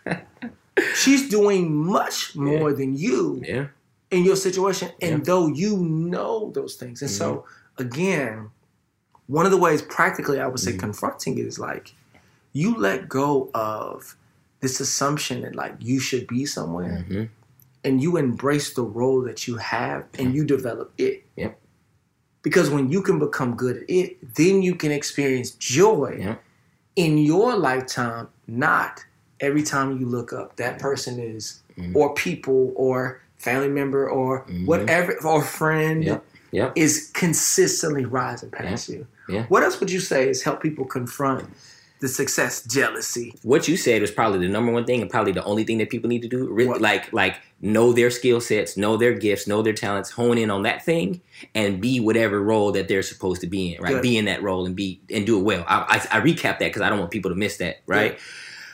She's 0.96 1.30
doing 1.30 1.74
much 1.76 2.36
more 2.36 2.74
than 2.74 2.96
you 2.98 3.42
Yeah. 3.46 3.68
in 4.12 4.24
your 4.26 4.36
situation, 4.36 4.90
and 5.02 5.20
Yeah. 5.20 5.24
though 5.24 5.48
you 5.48 5.78
know 5.78 6.52
those 6.56 6.76
things, 6.76 7.02
and 7.02 7.12
so 7.12 7.46
again, 7.78 8.50
one 9.28 9.46
of 9.46 9.52
the 9.52 9.58
ways 9.58 9.82
practically 9.82 10.40
I 10.40 10.48
would 10.48 10.60
say 10.60 10.74
Mhm. 10.74 10.80
confronting 10.80 11.38
it 11.38 11.46
is 11.46 11.58
like 11.60 11.94
you 12.54 12.76
let 12.76 13.08
go 13.10 13.50
of 13.54 14.16
this 14.64 14.80
assumption 14.80 15.42
that 15.42 15.54
like 15.54 15.76
you 15.80 16.00
should 16.00 16.26
be 16.26 16.46
somewhere, 16.46 17.06
Mhm. 17.08 17.30
and 17.84 18.02
you 18.02 18.18
embrace 18.18 18.74
the 18.74 18.82
role 18.82 19.22
that 19.22 19.48
you 19.48 19.58
have, 19.58 20.06
and 20.18 20.34
you 20.34 20.44
develop 20.46 20.92
it. 20.98 21.26
Yep. 21.36 21.60
Because 22.42 22.70
when 22.72 22.90
you 22.90 23.02
can 23.04 23.20
become 23.20 23.56
good 23.56 23.78
at 23.78 23.90
it, 23.90 24.36
then 24.36 24.64
you 24.64 24.74
can 24.76 24.92
experience 24.92 25.52
joy 25.52 26.18
Yep. 26.20 26.42
in 26.96 27.18
your 27.18 27.56
lifetime, 27.56 28.28
not 28.48 29.04
every 29.40 29.64
time 29.64 30.00
you 30.00 30.06
look 30.06 30.32
up 30.34 30.56
that 30.56 30.80
person 30.80 31.20
is 31.20 31.62
Mhm. 31.78 31.96
or 31.96 32.14
people 32.14 32.72
or 32.76 33.20
family 33.38 33.68
member 33.70 34.10
or 34.10 34.46
Mhm. 34.46 34.66
whatever 34.66 35.12
or 35.26 35.44
friend 35.44 36.04
Yep. 36.06 36.26
Yep. 36.52 36.72
is 36.76 37.12
consistently 37.14 38.06
rising 38.06 38.50
past 38.52 38.88
you. 38.88 39.06
Yeah. 39.28 39.46
What 39.48 39.64
else 39.64 39.80
would 39.82 39.92
you 39.92 40.00
say 40.00 40.30
is 40.30 40.44
help 40.44 40.62
people 40.62 40.86
confront 40.86 41.46
the 42.04 42.10
success 42.10 42.64
jealousy? 42.66 43.34
what 43.44 43.68
you 43.68 43.78
said 43.78 44.02
was 44.02 44.12
probably 44.12 44.46
the 44.46 44.52
number 44.52 44.72
one 44.72 44.86
thing 44.86 45.02
and 45.02 45.10
probably 45.10 45.32
the 45.32 45.44
only 45.46 45.64
thing 45.64 45.78
that 45.80 45.90
people 45.90 46.10
need 46.10 46.22
to 46.22 46.28
do. 46.28 46.48
Really 46.52 46.70
What? 46.70 46.82
like 46.82 47.12
like 47.14 47.40
know 47.62 47.94
their 47.94 48.12
skill 48.12 48.42
sets 48.42 48.76
know 48.76 48.98
their 48.98 49.14
gifts 49.14 49.48
know 49.48 49.62
their 49.62 49.74
talents 49.74 50.12
hone 50.12 50.38
in 50.38 50.52
on 50.52 50.64
that 50.64 50.84
thing 50.84 51.22
and 51.56 51.80
be 51.82 52.00
whatever 52.02 52.44
role 52.44 52.74
that 52.74 52.90
they're 52.90 53.02
supposed 53.02 53.40
to 53.42 53.48
be 53.48 53.74
in 53.74 53.82
right? 53.82 53.94
Good. 53.94 54.02
be 54.02 54.18
in 54.18 54.26
that 54.26 54.44
role 54.44 54.66
and 54.66 54.76
be 54.76 55.00
and 55.10 55.26
do 55.26 55.40
it 55.40 55.44
well. 55.44 55.64
I, 55.68 56.06
I, 56.12 56.18
I 56.18 56.22
recap 56.22 56.60
that 56.60 56.60
because 56.60 56.82
i 56.82 56.90
don't 56.90 57.00
want 57.00 57.12
people 57.12 57.32
to 57.32 57.36
miss 57.38 57.58
that 57.58 57.82
right? 57.88 58.20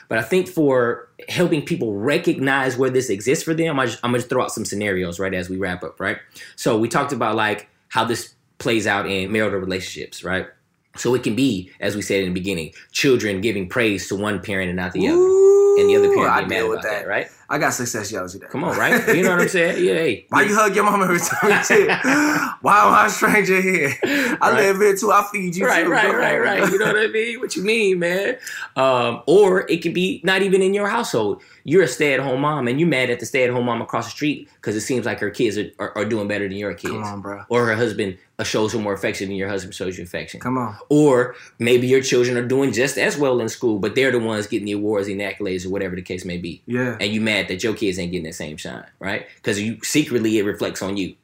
But 0.08 0.18
i 0.18 0.22
think 0.22 0.48
for 0.48 1.08
helping 1.28 1.64
people 1.64 1.94
recognize 1.94 2.76
where 2.76 2.90
this 2.90 3.10
exists 3.10 3.44
for 3.44 3.54
them 3.54 3.78
I 3.78 3.86
just, 3.86 4.00
i'm 4.02 4.10
going 4.10 4.22
to 4.22 4.28
throw 4.28 4.42
out 4.42 4.50
some 4.50 4.64
scenarios 4.64 5.20
right 5.20 5.32
as 5.32 5.48
we 5.48 5.56
wrap 5.56 5.84
up 5.84 6.00
right? 6.00 6.18
So 6.56 6.76
we 6.76 6.88
talked 6.88 7.12
about 7.12 7.36
like 7.36 7.68
how 7.88 8.04
this 8.04 8.34
plays 8.58 8.86
out 8.88 9.06
in 9.08 9.30
marital 9.30 9.60
relationships 9.60 10.24
right 10.24 10.46
so 10.96 11.14
it 11.14 11.22
can 11.22 11.34
be, 11.34 11.70
as 11.80 11.96
we 11.96 12.02
said 12.02 12.20
in 12.20 12.26
the 12.26 12.34
beginning, 12.34 12.72
children 12.92 13.40
giving 13.40 13.68
praise 13.68 14.08
to 14.08 14.16
one 14.16 14.40
parent 14.40 14.68
and 14.68 14.76
not 14.76 14.92
the 14.92 15.08
other, 15.08 15.16
and 15.16 15.88
the 15.88 15.96
other 15.96 16.08
parent 16.14 16.32
I 16.32 16.38
being 16.40 16.48
mad 16.48 16.58
about 16.60 16.70
with 16.70 16.82
that. 16.82 17.02
that. 17.02 17.08
right? 17.08 17.30
I 17.52 17.58
got 17.58 17.70
success 17.70 18.10
jealousy. 18.10 18.38
There. 18.38 18.48
Come 18.48 18.62
on, 18.64 18.78
right? 18.78 19.06
You 19.16 19.24
know 19.24 19.30
what 19.30 19.40
I'm 19.42 19.48
saying? 19.58 19.84
Yeah, 19.84 19.94
hey. 19.94 20.26
Why 20.28 20.42
you 20.42 20.54
hug 20.54 20.74
your 20.74 20.84
mama 20.84 21.04
every 21.04 21.18
time 21.18 21.50
you? 21.68 21.86
Why 22.62 22.84
am 22.86 22.94
I 22.94 23.06
a 23.06 23.10
stranger 23.10 23.60
here? 23.60 23.92
I 24.04 24.36
Right. 24.52 24.54
live 24.66 24.76
here 24.76 24.96
too. 24.96 25.10
I 25.10 25.26
feed 25.32 25.56
you 25.56 25.66
Right, 25.66 25.84
too. 25.84 25.90
right, 25.90 26.10
Go 26.12 26.16
right, 26.18 26.38
right. 26.38 26.70
You 26.72 26.78
know 26.78 26.86
what 26.86 26.96
I 26.96 27.08
mean? 27.08 27.40
What 27.40 27.56
you 27.56 27.64
mean, 27.64 27.98
man? 27.98 28.36
Um, 28.76 29.22
or 29.26 29.68
it 29.70 29.82
could 29.82 29.94
be 29.94 30.20
not 30.24 30.42
even 30.42 30.62
in 30.62 30.74
your 30.74 30.88
household. 30.88 31.42
You're 31.64 31.82
a 31.82 31.88
stay-at-home 31.88 32.40
mom, 32.40 32.68
and 32.68 32.80
you 32.80 32.86
mad 32.86 33.10
at 33.10 33.20
the 33.20 33.26
stay-at-home 33.26 33.66
mom 33.66 33.82
across 33.82 34.06
the 34.06 34.10
street 34.12 34.48
because 34.54 34.76
it 34.76 34.80
seems 34.80 35.04
like 35.04 35.18
her 35.20 35.30
kids 35.30 35.58
are, 35.58 35.70
are, 35.78 35.98
are 35.98 36.04
doing 36.06 36.26
better 36.26 36.48
than 36.48 36.56
your 36.56 36.72
kids, 36.72 36.94
Come 36.94 37.02
on, 37.04 37.20
bro. 37.20 37.44
or 37.50 37.66
her 37.66 37.74
husband 37.76 38.16
shows 38.42 38.72
her 38.72 38.78
more 38.78 38.94
affection 38.94 39.28
than 39.28 39.36
your 39.36 39.50
husband 39.50 39.74
shows 39.74 39.98
you 39.98 40.04
affection. 40.04 40.40
Come 40.40 40.56
on. 40.56 40.74
Or 40.88 41.34
maybe 41.58 41.86
your 41.86 42.00
children 42.00 42.38
are 42.38 42.46
doing 42.46 42.72
just 42.72 42.96
as 42.96 43.18
well 43.18 43.38
in 43.40 43.50
school, 43.50 43.78
but 43.78 43.94
they're 43.94 44.10
the 44.10 44.18
ones 44.18 44.46
getting 44.46 44.64
the 44.64 44.72
awards 44.72 45.08
and 45.08 45.20
the 45.20 45.24
accolades 45.24 45.66
or 45.66 45.68
whatever 45.68 45.94
the 45.94 46.00
case 46.02 46.24
may 46.24 46.38
be. 46.38 46.62
Yeah. 46.64 46.96
and 46.98 47.12
you 47.12 47.20
mad 47.20 47.39
that 47.48 47.62
your 47.62 47.74
kids 47.74 47.98
ain't 47.98 48.12
getting 48.12 48.24
that 48.26 48.34
same 48.34 48.56
shine, 48.56 48.86
right? 48.98 49.26
Because 49.36 49.60
you 49.60 49.78
secretly 49.82 50.38
it 50.38 50.44
reflects 50.44 50.82
on 50.82 50.96
you, 50.96 51.14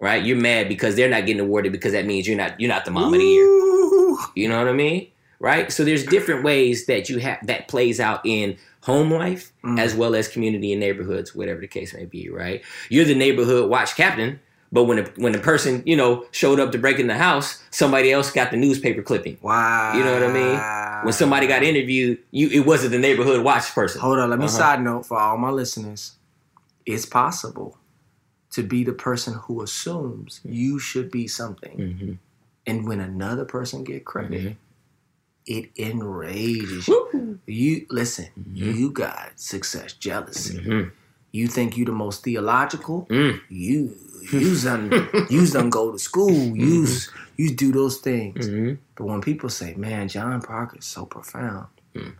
right? 0.00 0.24
You're 0.24 0.36
mad 0.36 0.68
because 0.68 0.96
they're 0.96 1.08
not 1.10 1.26
getting 1.26 1.40
awarded 1.40 1.72
because 1.72 1.92
that 1.92 2.06
means 2.06 2.26
you're 2.26 2.36
not 2.36 2.58
you're 2.60 2.68
not 2.68 2.84
the 2.84 2.90
mom 2.90 3.12
of 3.14 3.20
the 3.20 3.26
year. 3.26 3.46
You 4.34 4.48
know 4.48 4.58
what 4.58 4.68
I 4.68 4.72
mean? 4.72 5.08
Right? 5.40 5.72
So 5.72 5.84
there's 5.84 6.04
different 6.04 6.44
ways 6.44 6.86
that 6.86 7.08
you 7.08 7.18
have 7.18 7.38
that 7.46 7.66
plays 7.68 7.98
out 7.98 8.20
in 8.24 8.56
home 8.82 9.10
life 9.10 9.52
Mm. 9.64 9.78
as 9.78 9.94
well 9.94 10.14
as 10.16 10.26
community 10.28 10.72
and 10.72 10.80
neighborhoods, 10.80 11.34
whatever 11.36 11.60
the 11.60 11.68
case 11.68 11.94
may 11.94 12.04
be, 12.04 12.28
right? 12.28 12.62
You're 12.88 13.04
the 13.04 13.14
neighborhood 13.14 13.70
watch 13.70 13.94
captain, 13.96 14.40
but 14.72 14.84
when 14.84 15.04
the, 15.04 15.10
when 15.16 15.32
the 15.32 15.38
person, 15.38 15.82
you 15.84 15.96
know, 15.96 16.24
showed 16.30 16.58
up 16.58 16.72
to 16.72 16.78
break 16.78 16.98
in 16.98 17.06
the 17.06 17.14
house, 17.16 17.62
somebody 17.70 18.10
else 18.10 18.32
got 18.32 18.50
the 18.50 18.56
newspaper 18.56 19.02
clipping. 19.02 19.36
Wow. 19.42 19.92
You 19.96 20.02
know 20.02 20.14
what 20.14 20.22
I 20.22 20.32
mean? 20.32 21.04
When 21.04 21.12
somebody 21.12 21.46
got 21.46 21.62
interviewed, 21.62 22.18
you 22.30 22.48
it 22.48 22.66
wasn't 22.66 22.92
the 22.92 22.98
neighborhood 22.98 23.44
watch 23.44 23.72
person. 23.74 24.00
Hold 24.00 24.18
on, 24.18 24.30
let 24.30 24.38
me 24.38 24.46
Uh-huh. 24.46 24.56
side 24.56 24.82
note 24.82 25.04
for 25.06 25.18
all 25.18 25.36
my 25.36 25.50
listeners. 25.50 26.12
It's 26.86 27.04
possible 27.06 27.76
to 28.52 28.62
be 28.62 28.82
the 28.84 28.92
person 28.92 29.34
who 29.34 29.62
assumes 29.62 30.40
you 30.44 30.78
should 30.78 31.10
be 31.10 31.26
something. 31.28 31.76
Mhm. 31.78 32.18
And 32.66 32.86
when 32.86 33.00
another 33.00 33.44
person 33.44 33.82
get 33.84 34.04
credit, 34.04 34.42
Mhm. 34.44 34.56
it 35.46 35.70
enrages 35.76 36.86
you. 36.88 37.38
You 37.46 37.86
listen, 37.90 38.26
Mhm. 38.38 38.74
you 38.76 38.90
got 38.90 39.32
success 39.36 39.92
jealousy. 39.92 40.58
Mhm. 40.58 40.92
You 41.32 41.48
think 41.48 41.76
you 41.76 41.84
the 41.84 41.92
most 41.92 42.22
theological? 42.24 43.06
Mm. 43.10 43.40
You 43.48 43.96
you 44.30 44.56
done 44.60 45.26
you 45.30 45.46
done 45.46 45.70
go 45.70 45.92
to 45.92 45.98
school. 45.98 46.56
You 46.56 46.86
you 47.36 47.54
do 47.54 47.72
those 47.72 47.98
things. 47.98 48.48
Mhm. 48.48 48.78
But 48.96 49.04
when 49.06 49.20
people 49.20 49.48
say, 49.48 49.74
"Man, 49.74 50.08
John 50.08 50.40
Parker 50.42 50.78
is 50.78 50.84
so 50.84 51.06
profound," 51.06 51.66
Mm. 51.94 52.12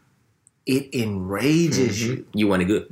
it 0.66 0.94
enrages 0.94 1.98
Mhm. 2.02 2.06
you. 2.06 2.26
You 2.34 2.48
want 2.48 2.62
to 2.62 2.68
go, 2.68 2.84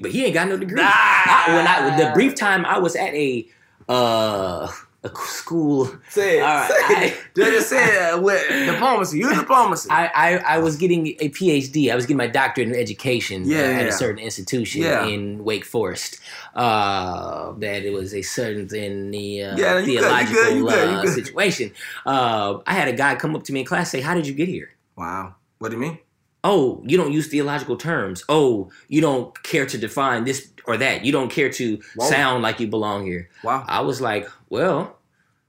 but 0.00 0.10
he 0.10 0.24
ain't 0.24 0.34
got 0.34 0.48
no 0.48 0.56
degree. 0.56 0.80
Ah! 0.82 1.46
I, 1.48 1.56
when 1.56 1.66
I 1.66 1.96
the 1.96 2.12
brief 2.14 2.34
time 2.34 2.64
I 2.64 2.78
was 2.78 2.96
at 2.96 3.14
a 3.14 3.46
uh 3.88 4.68
a 5.04 5.10
school, 5.16 5.90
Say 6.08 6.38
it. 6.38 6.42
All 6.42 6.48
right, 6.48 6.70
say 6.70 6.94
I- 6.96 7.04
it. 7.04 7.18
Just 7.36 7.68
say 7.68 7.84
it. 7.84 8.22
With 8.22 8.48
diplomacy. 8.72 9.18
You 9.18 9.34
diplomacy. 9.34 9.88
I, 9.90 10.06
I 10.06 10.36
I 10.54 10.58
was 10.58 10.76
getting 10.76 11.08
a 11.20 11.28
PhD. 11.28 11.92
I 11.92 11.94
was 11.94 12.06
getting 12.06 12.16
my 12.16 12.26
doctorate 12.26 12.68
in 12.68 12.74
education 12.74 13.44
Yeah, 13.44 13.58
uh, 13.58 13.60
at 13.62 13.82
yeah. 13.82 13.88
a 13.88 13.92
certain 13.92 14.18
institution 14.22 14.82
Yeah. 14.82 15.06
in 15.06 15.44
Wake 15.44 15.64
Forest. 15.64 16.18
Uh, 16.54 17.52
that 17.58 17.84
it 17.84 17.92
was 17.92 18.14
a 18.14 18.22
certain 18.22 18.74
in 18.74 19.10
the 19.10 19.42
uh, 19.44 19.50
you 19.56 19.62
good, 19.62 19.86
you 19.88 19.98
theological 20.00 20.42
good, 20.42 20.56
you 20.56 20.68
good, 20.68 20.90
you 20.90 20.96
uh, 21.10 21.14
situation. 21.14 21.72
Uh, 22.06 22.58
I 22.66 22.72
had 22.74 22.88
a 22.88 22.92
guy 22.92 23.14
come 23.16 23.36
up 23.36 23.44
to 23.44 23.52
me 23.52 23.60
in 23.60 23.66
class 23.66 23.90
say, 23.90 24.00
"How 24.00 24.14
did 24.14 24.26
you 24.26 24.34
get 24.34 24.48
here?" 24.48 24.70
wow. 24.96 25.34
What 25.58 25.70
do 25.70 25.76
you 25.76 25.82
mean? 25.82 25.98
oh, 26.46 26.82
you 26.84 26.98
don't 26.98 27.10
use 27.10 27.26
theological 27.28 27.74
terms. 27.74 28.22
Oh, 28.28 28.70
you 28.88 29.00
don't 29.00 29.32
care 29.44 29.64
to 29.64 29.78
define 29.78 30.24
this 30.24 30.46
or 30.66 30.76
that. 30.78 31.04
You 31.04 31.12
don't 31.12 31.30
care 31.30 31.50
to 31.50 31.80
Whoa. 31.96 32.08
sound 32.08 32.42
like 32.42 32.60
you 32.60 32.66
belong 32.66 33.04
here. 33.06 33.28
Wow. 33.42 33.64
I 33.66 33.80
was 33.80 34.00
like, 34.00 34.28
well, 34.48 34.96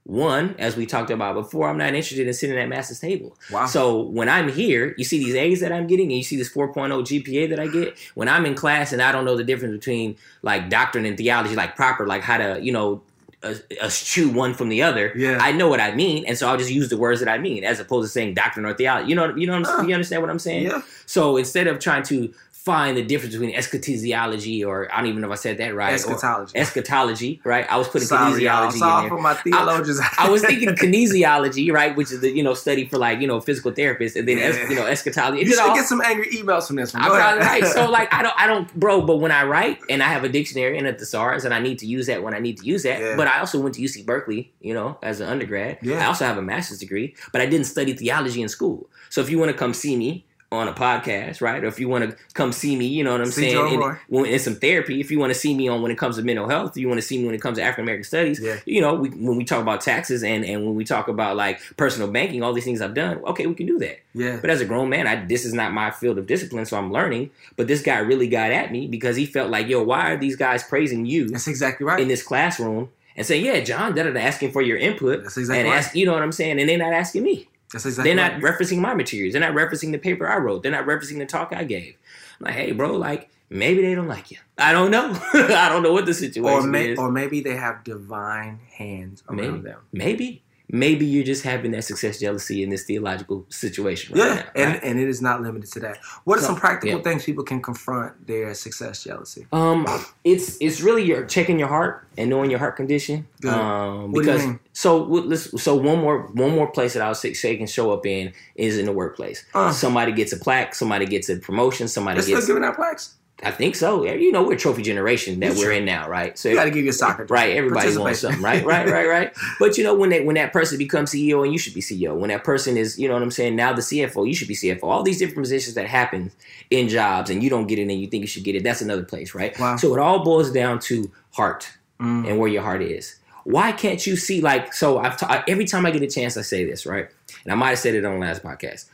one, 0.04 0.54
as 0.58 0.76
we 0.76 0.86
talked 0.86 1.10
about 1.10 1.34
before, 1.34 1.68
I'm 1.68 1.78
not 1.78 1.88
interested 1.88 2.26
in 2.28 2.32
sitting 2.32 2.56
at 2.56 2.68
master's 2.68 3.00
table. 3.00 3.36
Wow. 3.50 3.66
So 3.66 4.02
when 4.02 4.28
I'm 4.28 4.48
here, 4.48 4.94
you 4.96 5.04
see 5.04 5.18
these 5.18 5.34
A's 5.34 5.60
that 5.60 5.72
I'm 5.72 5.88
getting, 5.88 6.06
and 6.06 6.16
you 6.18 6.22
see 6.22 6.36
this 6.36 6.52
4.0 6.52 6.74
GPA 7.02 7.48
that 7.50 7.58
I 7.58 7.66
get. 7.66 7.96
When 8.14 8.28
I'm 8.28 8.46
in 8.46 8.54
class 8.54 8.92
and 8.92 9.02
I 9.02 9.10
don't 9.10 9.24
know 9.24 9.36
the 9.36 9.42
difference 9.42 9.72
between 9.72 10.16
like 10.42 10.70
doctrine 10.70 11.06
and 11.06 11.16
theology, 11.16 11.56
like 11.56 11.74
proper, 11.74 12.06
like 12.06 12.22
how 12.22 12.36
to, 12.38 12.60
you 12.62 12.70
know, 12.70 13.02
uh, 13.42 13.54
eschew 13.82 14.30
one 14.30 14.54
from 14.54 14.68
the 14.68 14.82
other. 14.82 15.12
Yeah. 15.16 15.38
I 15.40 15.50
know 15.52 15.68
what 15.68 15.80
I 15.80 15.92
mean, 15.94 16.24
and 16.24 16.38
so 16.38 16.48
I'll 16.48 16.56
just 16.56 16.70
use 16.70 16.88
the 16.88 16.96
words 16.96 17.20
that 17.20 17.28
I 17.28 17.38
mean, 17.38 17.64
as 17.64 17.80
opposed 17.80 18.06
to 18.06 18.12
saying 18.12 18.34
doctrine 18.34 18.64
or 18.64 18.74
theology. 18.74 19.08
You 19.10 19.14
know, 19.16 19.34
you 19.34 19.46
know, 19.46 19.58
what 19.58 19.68
I'm, 19.68 19.76
Huh. 19.80 19.86
you 19.88 19.94
understand 19.94 20.22
what 20.22 20.30
I'm 20.30 20.38
saying? 20.38 20.66
yeah. 20.66 20.82
So 21.04 21.36
instead 21.36 21.66
of 21.66 21.78
trying 21.80 22.02
to 22.04 22.32
find 22.66 22.96
the 22.96 23.02
difference 23.02 23.32
between 23.32 23.54
eschatology 23.54 24.64
or 24.64 24.92
I 24.92 24.96
don't 24.96 25.06
even 25.06 25.20
know 25.20 25.28
if 25.28 25.32
I 25.34 25.36
said 25.36 25.58
that 25.58 25.72
right, 25.76 25.94
Eschatology. 25.94 26.58
eschatology, 26.58 27.40
right? 27.44 27.64
I 27.70 27.76
was 27.76 27.86
putting 27.88 28.08
Sorry, 28.08 28.42
y'all. 28.42 28.66
kinesiology 28.66 28.72
in 28.72 28.78
Sorry 28.80 29.02
there. 29.02 29.08
for 29.10 29.20
my 29.22 29.34
theologians. 29.34 30.00
I 30.18 30.28
was 30.28 30.42
thinking 30.42 30.70
kinesiology, 30.70 31.72
right, 31.72 31.96
which 31.96 32.10
is 32.10 32.20
the 32.20 32.30
you 32.30 32.42
know 32.42 32.54
study 32.54 32.86
for 32.88 32.98
like 32.98 33.20
you 33.20 33.28
know 33.28 33.40
physical 33.40 33.70
therapists, 33.72 34.16
and 34.16 34.26
then 34.28 34.38
es- 34.38 34.68
you 34.68 34.74
know 34.76 34.84
eschatology. 34.86 35.44
You 35.44 35.50
should 35.52 35.60
all- 35.60 35.76
get 35.76 35.86
some 35.86 36.00
angry 36.02 36.28
emails 36.32 36.66
from 36.66 36.76
this 36.76 36.92
one. 36.92 37.02
I'm 37.04 37.10
probably 37.10 37.40
right. 37.46 37.64
So 37.64 37.88
like 37.88 38.12
I 38.12 38.22
don't 38.22 38.34
I 38.36 38.46
don't 38.48 38.74
bro, 38.74 39.00
but 39.02 39.18
when 39.18 39.30
I 39.30 39.44
write 39.44 39.78
and 39.88 40.02
I 40.02 40.08
have 40.08 40.24
a 40.24 40.28
dictionary 40.28 40.76
and 40.76 40.88
a 40.88 40.92
thesaurus 40.92 41.44
and 41.44 41.54
I 41.54 41.60
need 41.60 41.78
to 41.78 41.86
use 41.86 42.06
that 42.08 42.22
when 42.24 42.34
I 42.34 42.40
need 42.40 42.58
to 42.58 42.64
use 42.64 42.82
that. 42.82 43.00
Yeah. 43.00 43.14
But 43.16 43.28
I 43.28 43.38
also 43.38 43.60
went 43.60 43.76
to 43.76 43.80
UC 43.80 44.04
Berkeley, 44.04 44.52
you 44.60 44.74
know, 44.74 44.98
as 45.04 45.20
an 45.20 45.28
undergrad. 45.28 45.78
Yeah. 45.82 46.00
I 46.02 46.06
also 46.06 46.24
have 46.24 46.36
a 46.36 46.42
master's 46.42 46.78
degree, 46.78 47.14
but 47.32 47.40
I 47.40 47.46
didn't 47.46 47.66
study 47.66 47.92
theology 47.92 48.42
in 48.42 48.48
school. 48.48 48.90
So 49.08 49.20
if 49.20 49.30
you 49.30 49.38
want 49.38 49.52
to 49.52 49.56
come 49.56 49.72
see 49.72 49.96
me 49.96 50.25
on 50.52 50.68
a 50.68 50.72
podcast, 50.72 51.40
right? 51.40 51.62
Or 51.64 51.66
if 51.66 51.80
you 51.80 51.88
want 51.88 52.08
to 52.08 52.16
come 52.34 52.52
see 52.52 52.76
me, 52.76 52.86
you 52.86 53.02
know 53.02 53.12
what 53.12 53.20
I'm 53.20 53.26
See 53.26 53.50
saying, 53.50 53.82
in, 54.10 54.26
in 54.26 54.38
some 54.38 54.54
therapy, 54.54 55.00
if 55.00 55.10
you 55.10 55.18
want 55.18 55.32
to 55.32 55.38
see 55.38 55.54
me 55.54 55.66
on 55.66 55.82
when 55.82 55.90
it 55.90 55.98
comes 55.98 56.16
to 56.16 56.22
mental 56.22 56.48
health, 56.48 56.76
you 56.76 56.86
want 56.86 56.98
to 56.98 57.06
see 57.06 57.18
me 57.18 57.26
when 57.26 57.34
it 57.34 57.40
comes 57.40 57.58
to 57.58 57.64
African 57.64 57.82
American 57.84 58.04
studies, 58.04 58.40
Yeah. 58.40 58.56
you 58.64 58.80
know, 58.80 58.94
we, 58.94 59.08
when 59.10 59.36
we 59.36 59.44
talk 59.44 59.60
about 59.60 59.80
taxes 59.80 60.22
and, 60.22 60.44
and 60.44 60.64
when 60.64 60.76
we 60.76 60.84
talk 60.84 61.08
about 61.08 61.36
like 61.36 61.60
personal 61.76 62.08
banking, 62.08 62.42
all 62.44 62.52
these 62.52 62.64
things 62.64 62.80
I've 62.80 62.94
done, 62.94 63.18
okay, 63.26 63.46
we 63.46 63.54
can 63.54 63.66
do 63.66 63.78
that. 63.80 63.98
Yeah. 64.14 64.38
But 64.40 64.50
as 64.50 64.60
a 64.60 64.64
grown 64.64 64.88
man, 64.88 65.06
I, 65.08 65.24
this 65.24 65.44
is 65.44 65.52
not 65.52 65.72
my 65.72 65.90
field 65.90 66.16
of 66.16 66.26
discipline, 66.28 66.64
so 66.64 66.78
I'm 66.78 66.92
learning. 66.92 67.30
But 67.56 67.66
this 67.66 67.82
guy 67.82 67.98
really 67.98 68.28
got 68.28 68.52
at 68.52 68.70
me 68.70 68.86
because 68.86 69.16
he 69.16 69.26
felt 69.26 69.50
like, 69.50 69.66
yo, 69.66 69.82
why 69.82 70.12
are 70.12 70.16
these 70.16 70.36
guys 70.36 70.62
praising 70.62 71.06
you 71.06 71.28
That's 71.28 71.48
exactly 71.48 71.84
right. 71.86 71.98
in 72.00 72.06
this 72.08 72.22
classroom 72.22 72.90
and 73.16 73.26
saying, 73.26 73.44
yeah, 73.44 73.60
John, 73.60 73.94
da 73.94 74.04
da, 74.04 74.16
asking 74.20 74.52
for 74.52 74.62
your 74.62 74.76
input 74.78 75.24
That's 75.24 75.36
exactly 75.38 75.60
and 75.62 75.70
right. 75.70 75.78
ask, 75.78 75.94
you 75.96 76.06
know 76.06 76.12
what 76.12 76.22
I'm 76.22 76.32
saying? 76.32 76.60
And 76.60 76.68
they're 76.68 76.78
not 76.78 76.92
asking 76.92 77.24
me. 77.24 77.48
That's 77.72 77.84
exactly 77.84 78.14
they're 78.14 78.22
right. 78.22 78.40
not 78.40 78.42
referencing 78.42 78.78
my 78.78 78.94
materials. 78.94 79.32
They're 79.32 79.40
not 79.40 79.54
referencing 79.54 79.92
the 79.92 79.98
paper 79.98 80.28
I 80.28 80.38
wrote. 80.38 80.62
They're 80.62 80.72
not 80.72 80.86
referencing 80.86 81.18
the 81.18 81.26
talk 81.26 81.52
I 81.54 81.64
gave. 81.64 81.96
I'm 82.40 82.46
like, 82.46 82.54
hey, 82.54 82.72
bro, 82.72 82.92
like 82.96 83.28
maybe 83.50 83.82
they 83.82 83.94
don't 83.94 84.08
like 84.08 84.30
you. 84.30 84.38
I 84.58 84.72
don't 84.72 84.90
know. 84.90 85.18
I 85.34 85.68
don't 85.68 85.82
know 85.82 85.92
what 85.92 86.06
the 86.06 86.14
situation 86.14 86.48
or, 86.48 86.62
may, 86.66 86.90
is. 86.90 86.98
or 86.98 87.10
maybe 87.10 87.40
they 87.40 87.56
have 87.56 87.84
divine 87.84 88.60
hands 88.72 89.22
around 89.28 89.36
maybe, 89.36 89.58
them. 89.58 89.80
maybe, 89.92 90.42
maybe 90.68 91.06
you're 91.06 91.24
just 91.24 91.42
having 91.44 91.70
that 91.72 91.82
success 91.84 92.18
jealousy 92.18 92.62
in 92.62 92.70
this 92.70 92.84
theological 92.84 93.46
situation 93.48 94.16
right 94.18 94.26
yeah, 94.26 94.34
now. 94.34 94.44
and 94.56 94.72
right? 94.72 94.82
and 94.84 94.98
it 95.00 95.08
is 95.08 95.22
not 95.22 95.40
limited 95.42 95.70
to 95.72 95.80
that. 95.80 95.98
What 96.24 96.38
are 96.38 96.40
So, 96.40 96.48
some 96.48 96.56
practical 96.56 96.98
yeah. 96.98 97.02
things 97.04 97.24
people 97.24 97.44
can 97.44 97.62
confront 97.62 98.26
their 98.26 98.52
success 98.54 99.04
jealousy? 99.04 99.46
Um, 99.52 99.86
it's 100.24 100.56
it's 100.60 100.80
really 100.80 101.04
your 101.04 101.24
checking 101.26 101.58
your 101.58 101.68
heart 101.68 102.06
and 102.18 102.28
knowing 102.30 102.50
your 102.50 102.58
heart 102.58 102.76
condition. 102.76 103.26
Good. 103.40 103.52
Um, 103.52 104.12
What 104.12 104.24
do 104.24 104.30
you 104.32 104.36
because 104.36 104.60
so 104.72 105.02
let's 105.04 105.62
so 105.62 105.74
one 105.76 106.00
more 106.00 106.26
one 106.34 106.50
more 106.50 106.68
place 106.70 106.94
that 106.94 107.02
I'll 107.02 107.14
say, 107.14 107.32
say 107.34 107.56
can 107.56 107.66
show 107.66 107.92
up 107.92 108.04
in 108.06 108.32
is 108.56 108.76
in 108.78 108.86
the 108.86 108.92
workplace. 108.92 109.44
Uh. 109.54 109.70
somebody 109.72 110.12
gets 110.12 110.32
a 110.32 110.36
plaque, 110.38 110.74
somebody 110.74 111.06
gets 111.06 111.28
a 111.28 111.36
promotion, 111.36 111.88
somebody 111.88 112.16
They're 112.16 112.22
still 112.24 112.36
gets. 112.38 112.46
giving 112.48 112.64
out 112.64 112.76
plaques. 112.76 113.14
I 113.42 113.50
think 113.50 113.74
so. 113.76 114.04
You 114.06 114.32
know, 114.32 114.42
we're 114.42 114.54
a 114.54 114.58
trophy 114.58 114.80
generation 114.82 115.40
that 115.40 115.56
we're 115.56 115.70
in 115.72 115.84
now, 115.84 116.08
right? 116.08 116.38
So 116.38 116.48
You 116.48 116.54
got 116.54 116.64
to 116.64 116.70
give 116.70 116.84
your 116.84 116.94
soccer. 116.94 117.26
Right, 117.26 117.54
everybody 117.54 117.94
wants 117.96 118.20
something, 118.20 118.40
right? 118.40 118.64
Right, 118.64 118.88
right, 118.88 119.06
right. 119.06 119.30
But 119.60 119.76
you 119.76 119.84
know, 119.84 119.94
when 119.94 120.08
that 120.10 120.24
when 120.24 120.36
that 120.36 120.54
person 120.54 120.78
becomes 120.78 121.10
CEO 121.12 121.44
and 121.44 121.52
you 121.52 121.58
should 121.58 121.74
be 121.74 121.82
CEO, 121.82 122.16
when 122.16 122.30
that 122.30 122.44
person 122.44 122.78
is, 122.78 122.98
you 122.98 123.08
know 123.08 123.14
what 123.14 123.22
I'm 123.22 123.30
saying, 123.30 123.54
now 123.54 123.74
the 123.74 123.82
CFO, 123.82 124.26
you 124.26 124.34
should 124.34 124.48
be 124.48 124.54
CFO. 124.54 124.84
All 124.84 125.02
these 125.02 125.18
different 125.18 125.42
positions 125.42 125.74
that 125.74 125.86
happen 125.86 126.32
in 126.70 126.88
jobs 126.88 127.28
and 127.28 127.42
you 127.42 127.50
don't 127.50 127.66
get 127.66 127.78
it 127.78 127.82
and 127.82 127.92
you 128.00 128.06
think 128.06 128.22
you 128.22 128.26
should 128.26 128.42
get 128.44 128.54
it, 128.54 128.64
that's 128.64 128.80
another 128.80 129.04
place, 129.04 129.34
right? 129.34 129.56
Wow. 129.58 129.76
So 129.76 129.94
it 129.94 130.00
all 130.00 130.24
boils 130.24 130.50
down 130.50 130.78
to 130.80 131.10
heart 131.32 131.68
Mm. 132.00 132.28
and 132.28 132.38
where 132.38 132.48
your 132.48 132.60
heart 132.62 132.82
is. 132.82 133.16
Why 133.44 133.72
can't 133.72 134.06
you 134.06 134.16
see 134.16 134.40
like 134.42 134.74
so 134.74 134.98
I've 134.98 135.16
ta- 135.18 135.44
every 135.48 135.64
time 135.64 135.86
I 135.86 135.90
get 135.90 136.02
a 136.02 136.06
chance 136.06 136.36
I 136.36 136.42
say 136.42 136.64
this, 136.66 136.84
right? 136.84 137.08
And 137.44 137.52
I 137.52 137.54
might 137.54 137.70
have 137.70 137.78
said 137.78 137.94
it 137.94 138.04
on 138.04 138.14
the 138.14 138.18
last 138.26 138.42
podcast. 138.42 138.86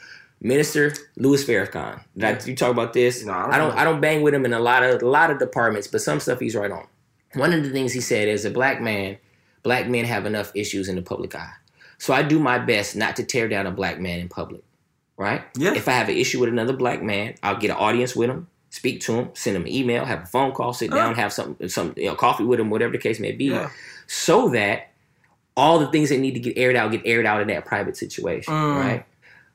Minister 0.45 0.93
Louis 1.17 1.45
Farrakhan. 1.45 2.01
Did 2.17 2.25
I, 2.43 2.45
you 2.47 2.57
talk 2.57 2.71
about 2.73 2.93
this? 2.93 3.25
No, 3.25 3.33
I 3.33 3.43
don't 3.43 3.53
I 3.53 3.59
don't. 3.59 3.79
I 3.79 3.85
don't 3.85 4.01
bang 4.01 4.23
with 4.23 4.35
him 4.35 4.45
in 4.45 4.53
a 4.53 4.59
lot 4.59 4.83
of 4.83 5.01
a 5.01 5.07
lot 5.07 5.31
of 5.31 5.39
departments, 5.39 5.87
but 5.87 6.01
some 6.03 6.19
stuff 6.21 6.41
he's 6.41 6.57
right 6.57 6.71
on. 6.71 6.87
One 7.35 7.53
of 7.53 7.63
the 7.63 7.71
things 7.71 7.93
he 7.93 8.01
said 8.01 8.29
is 8.29 8.45
a 8.45 8.51
black 8.51 8.81
man, 8.83 9.19
black 9.63 9.89
men 9.89 10.05
have 10.05 10.27
enough 10.27 10.51
issues 10.55 10.89
in 10.89 10.97
the 10.97 11.03
public 11.03 11.35
eye. 11.35 11.53
So 11.99 12.13
I 12.13 12.23
do 12.23 12.39
my 12.41 12.59
best 12.59 12.97
not 12.97 13.15
to 13.17 13.25
tear 13.25 13.49
down 13.49 13.67
a 13.67 13.71
black 13.71 14.01
man 14.01 14.19
in 14.19 14.29
public. 14.29 14.63
Right? 15.17 15.43
Yeah. 15.57 15.75
If 15.75 15.87
I 15.89 15.93
have 15.93 16.09
an 16.09 16.17
issue 16.17 16.41
with 16.41 16.49
another 16.49 16.73
black 16.73 17.01
man, 17.03 17.35
I'll 17.45 17.57
get 17.57 17.71
an 17.71 17.77
audience 17.77 18.17
with 18.17 18.29
him, 18.29 18.49
speak 18.71 19.01
to 19.03 19.13
him, 19.13 19.31
send 19.35 19.55
him 19.55 19.63
an 19.63 19.69
email, 19.73 20.05
have 20.05 20.23
a 20.25 20.27
phone 20.27 20.51
call, 20.53 20.73
sit 20.73 20.91
down, 20.91 21.13
Oh. 21.13 21.15
have 21.15 21.33
some 21.33 21.57
some 21.69 21.95
you 21.97 22.07
know, 22.07 22.17
coffee 22.17 22.45
with 22.45 22.59
him, 22.59 22.69
whatever 22.71 22.91
the 22.91 22.99
case 22.99 23.21
may 23.21 23.31
be, 23.31 23.45
Yeah. 23.47 23.71
so 24.09 24.49
that 24.49 24.89
all 25.57 25.79
the 25.79 25.87
things 25.89 26.09
that 26.09 26.19
need 26.19 26.33
to 26.35 26.41
get 26.41 26.59
aired 26.59 26.75
out 26.75 26.91
get 26.91 27.03
aired 27.05 27.27
out 27.27 27.41
in 27.41 27.49
that 27.49 27.65
private 27.67 27.97
situation, 27.97 28.53
Mm. 28.53 28.77
right? 28.81 29.05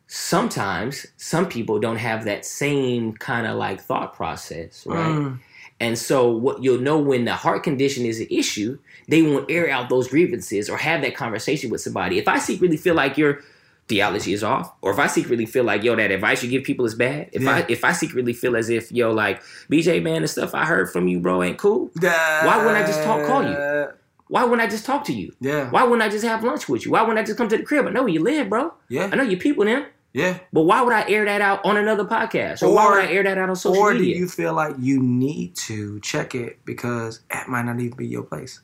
Sometimes 0.08 1.06
some 1.18 1.48
people 1.48 1.80
don't 1.80 1.98
have 1.98 2.26
that 2.26 2.46
same 2.46 3.14
kind 3.14 3.46
of 3.46 3.58
like 3.58 3.82
thought 3.82 4.14
process, 4.16 4.86
right? 4.88 5.06
Mm. 5.06 5.40
And 5.80 5.98
so 5.98 6.32
what 6.32 6.64
you'll 6.64 6.80
know 6.82 6.98
when 6.98 7.26
the 7.26 7.34
heart 7.36 7.62
condition 7.64 8.06
is 8.06 8.20
an 8.20 8.28
issue, 8.32 8.80
they 9.08 9.22
won't 9.22 9.52
air 9.52 9.70
out 9.70 9.90
those 9.90 10.08
grievances 10.08 10.70
or 10.70 10.78
have 10.78 11.02
that 11.02 11.16
conversation 11.16 11.70
with 11.70 11.82
somebody. 11.82 12.18
If 12.18 12.28
I 12.28 12.40
secretly 12.40 12.78
feel 12.78 12.96
like 12.96 13.18
your 13.18 13.42
theology 13.88 14.34
is 14.34 14.44
off, 14.44 14.74
or 14.82 14.92
if 14.92 14.98
I 15.00 15.08
secretly 15.08 15.46
feel 15.46 15.64
like 15.66 15.84
yo 15.84 15.96
that 15.96 16.10
advice 16.10 16.42
you 16.44 16.50
give 16.50 16.64
people 16.64 16.86
is 16.86 16.96
bad, 16.96 17.30
if 17.32 17.48
I 17.48 17.66
if 17.70 17.84
I 17.84 17.92
secretly 17.92 18.34
feel 18.34 18.56
as 18.56 18.70
if 18.70 18.92
yo 18.92 19.12
like 19.12 19.42
BJ 19.72 20.02
man 20.02 20.24
the 20.24 20.28
stuff 20.28 20.56
I 20.56 20.66
heard 20.66 20.90
from 20.90 21.08
you 21.08 21.20
bro 21.20 21.44
ain't 21.44 21.58
cool, 21.58 21.92
Why 22.02 22.58
wouldn't 22.58 22.84
I 22.84 22.88
just 22.88 23.04
talk- 23.04 23.26
call 23.28 23.44
you? 23.44 23.88
why 24.30 24.44
wouldn't 24.44 24.62
I 24.62 24.68
just 24.68 24.86
talk 24.86 25.06
to 25.06 25.14
you? 25.14 25.34
Yeah. 25.40 25.70
Why 25.70 25.84
wouldn't 25.84 26.02
I 26.02 26.10
just 26.10 26.26
have 26.26 26.44
lunch 26.44 26.68
with 26.68 26.86
you? 26.86 26.92
Why 26.92 27.02
wouldn't 27.02 27.18
I 27.20 27.24
just 27.24 27.38
come 27.38 27.48
to 27.48 27.56
the 27.56 27.64
crib? 27.64 27.86
I 27.88 27.92
know 27.92 28.02
where 28.04 28.12
you 28.12 28.22
live, 28.22 28.50
bro. 28.50 28.74
Yeah. 28.90 29.10
I 29.10 29.16
know 29.16 29.24
your 29.24 29.40
people 29.40 29.64
them. 29.64 29.86
Yeah. 30.18 30.40
But 30.52 30.64
why 30.64 30.82
would 30.82 30.94
I 30.94 31.08
air 31.10 31.26
that 31.26 31.42
out 31.42 31.64
on 31.64 31.78
another 31.78 32.04
podcast? 32.06 32.64
Or, 32.64 32.74
why 32.74 32.90
would 32.90 33.00
I 33.06 33.12
air 33.12 33.22
that 33.24 33.38
out 33.38 33.50
on 33.50 33.56
social 33.56 33.84
media? 33.84 33.92
Or 33.92 33.94
do 33.98 34.04
you 34.04 34.28
feel 34.28 34.54
like 34.54 34.76
you 34.80 35.00
need 35.02 35.56
to 35.68 36.00
check 36.00 36.34
it 36.34 36.58
because 36.66 37.22
that 37.30 37.48
might 37.48 37.66
not 37.66 37.80
even 37.80 37.96
be 37.98 38.08
your 38.08 38.24
place? 38.24 38.60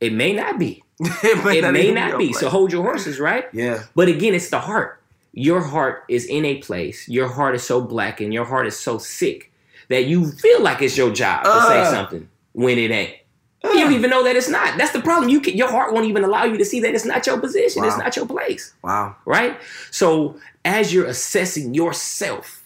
it 0.00 0.12
may 0.12 0.32
not 0.32 0.58
be. 0.58 0.84
it 1.00 1.64
It 1.64 1.72
may 1.72 1.90
not 1.92 2.18
be. 2.18 2.32
So 2.34 2.48
hold 2.50 2.70
your 2.72 2.82
horses, 2.82 3.18
right? 3.18 3.46
yeah. 3.52 3.84
But 3.96 4.08
again, 4.08 4.34
it's 4.34 4.50
the 4.50 4.60
heart. 4.60 5.02
Your 5.32 5.60
heart 5.62 6.04
is 6.08 6.26
in 6.26 6.44
a 6.44 6.56
place. 6.58 7.08
Your 7.08 7.28
heart 7.28 7.54
is 7.54 7.62
so 7.62 7.80
black 7.80 8.20
and 8.20 8.32
your 8.32 8.44
heart 8.44 8.66
is 8.66 8.78
so 8.78 8.98
sick 8.98 9.50
that 9.88 10.04
you 10.06 10.30
feel 10.30 10.60
like 10.62 10.82
it's 10.82 10.96
your 10.96 11.10
job 11.12 11.42
to 11.44 11.50
say 11.68 11.80
Uh. 11.80 11.90
something 11.90 12.28
when 12.52 12.78
it 12.78 12.90
ain't. 12.90 13.14
You 13.64 13.74
don't 13.74 13.92
even 13.92 14.08
know 14.10 14.22
that 14.22 14.36
it's 14.36 14.48
not. 14.48 14.78
That's 14.78 14.92
the 14.92 15.00
problem. 15.00 15.28
You 15.30 15.40
can, 15.40 15.56
your 15.56 15.68
heart 15.68 15.92
won't 15.92 16.06
even 16.06 16.22
allow 16.22 16.44
you 16.44 16.56
to 16.58 16.64
see 16.64 16.78
that 16.80 16.94
it's 16.94 17.04
not 17.04 17.26
your 17.26 17.40
position. 17.40 17.82
It's 17.84 17.98
not 17.98 18.14
your 18.14 18.24
place. 18.26 18.72
Wow. 18.84 19.16
right? 19.24 19.58
So 19.90 20.38
as 20.68 20.92
you're 20.92 21.06
assessing 21.06 21.72
yourself 21.72 22.62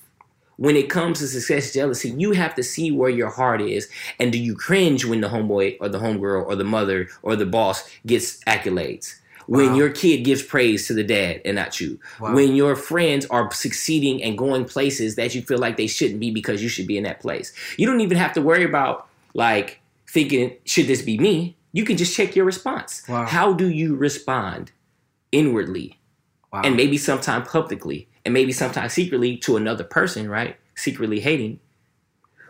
when 0.57 0.75
it 0.75 0.91
comes 0.91 1.21
to 1.21 1.27
success 1.29 1.73
jealousy, 1.73 2.11
you 2.11 2.33
have 2.33 2.55
to 2.57 2.63
see 2.63 2.91
where 2.91 3.09
your 3.09 3.31
heart 3.31 3.61
is. 3.61 3.89
And 4.19 4.33
do 4.33 4.39
you 4.39 4.57
cringe 4.57 5.05
when 5.05 5.21
the 5.21 5.29
homeboy 5.29 5.77
or 5.81 5.89
the 5.89 6.01
homegirl 6.01 6.45
or 6.45 6.57
the 6.57 6.65
mother 6.65 7.09
or 7.23 7.37
the 7.37 7.47
boss 7.47 7.89
gets 8.05 8.43
accolades? 8.45 9.15
When 9.47 9.71
Wow. 9.71 9.77
your 9.77 9.91
kid 9.91 10.25
gives 10.25 10.43
praise 10.43 10.87
to 10.89 10.95
the 10.95 11.05
dad 11.05 11.43
and 11.45 11.55
not 11.57 11.81
you. 11.81 11.99
Wow. 12.21 12.35
When 12.35 12.55
your 12.57 12.75
friends 12.75 13.25
are 13.27 13.53
succeeding 13.53 14.23
and 14.23 14.37
going 14.37 14.65
places 14.65 15.15
that 15.15 15.35
you 15.35 15.43
feel 15.43 15.59
like 15.59 15.77
they 15.77 15.87
shouldn't 15.87 16.21
be 16.21 16.31
because 16.33 16.63
you 16.63 16.69
should 16.69 16.87
be 16.89 16.99
in 16.99 17.05
that 17.05 17.21
place. 17.21 17.53
You 17.77 17.87
don't 17.87 18.01
even 18.01 18.19
have 18.19 18.33
to 18.35 18.43
worry 18.43 18.65
about 18.65 19.07
like 19.35 19.81
thinking, 20.09 20.57
should 20.65 20.87
this 20.87 21.03
be 21.03 21.19
me? 21.19 21.57
You 21.73 21.85
can 21.85 21.97
just 21.97 22.17
check 22.17 22.35
your 22.37 22.45
response. 22.45 23.03
Wow. 23.09 23.27
How 23.27 23.53
do 23.53 23.69
you 23.69 23.95
respond 23.97 24.73
inwardly 25.33 25.99
Wow. 26.53 26.63
and 26.65 26.77
maybe 26.77 26.99
sometime 26.99 27.45
publicly 27.45 28.09
and 28.25 28.35
maybe 28.35 28.53
sometimes 28.53 28.93
secretly 28.93 29.37
to 29.39 29.57
another 29.57 29.85
person, 29.85 30.29
right? 30.29 30.57
Secretly 30.75 31.19
hating 31.21 31.61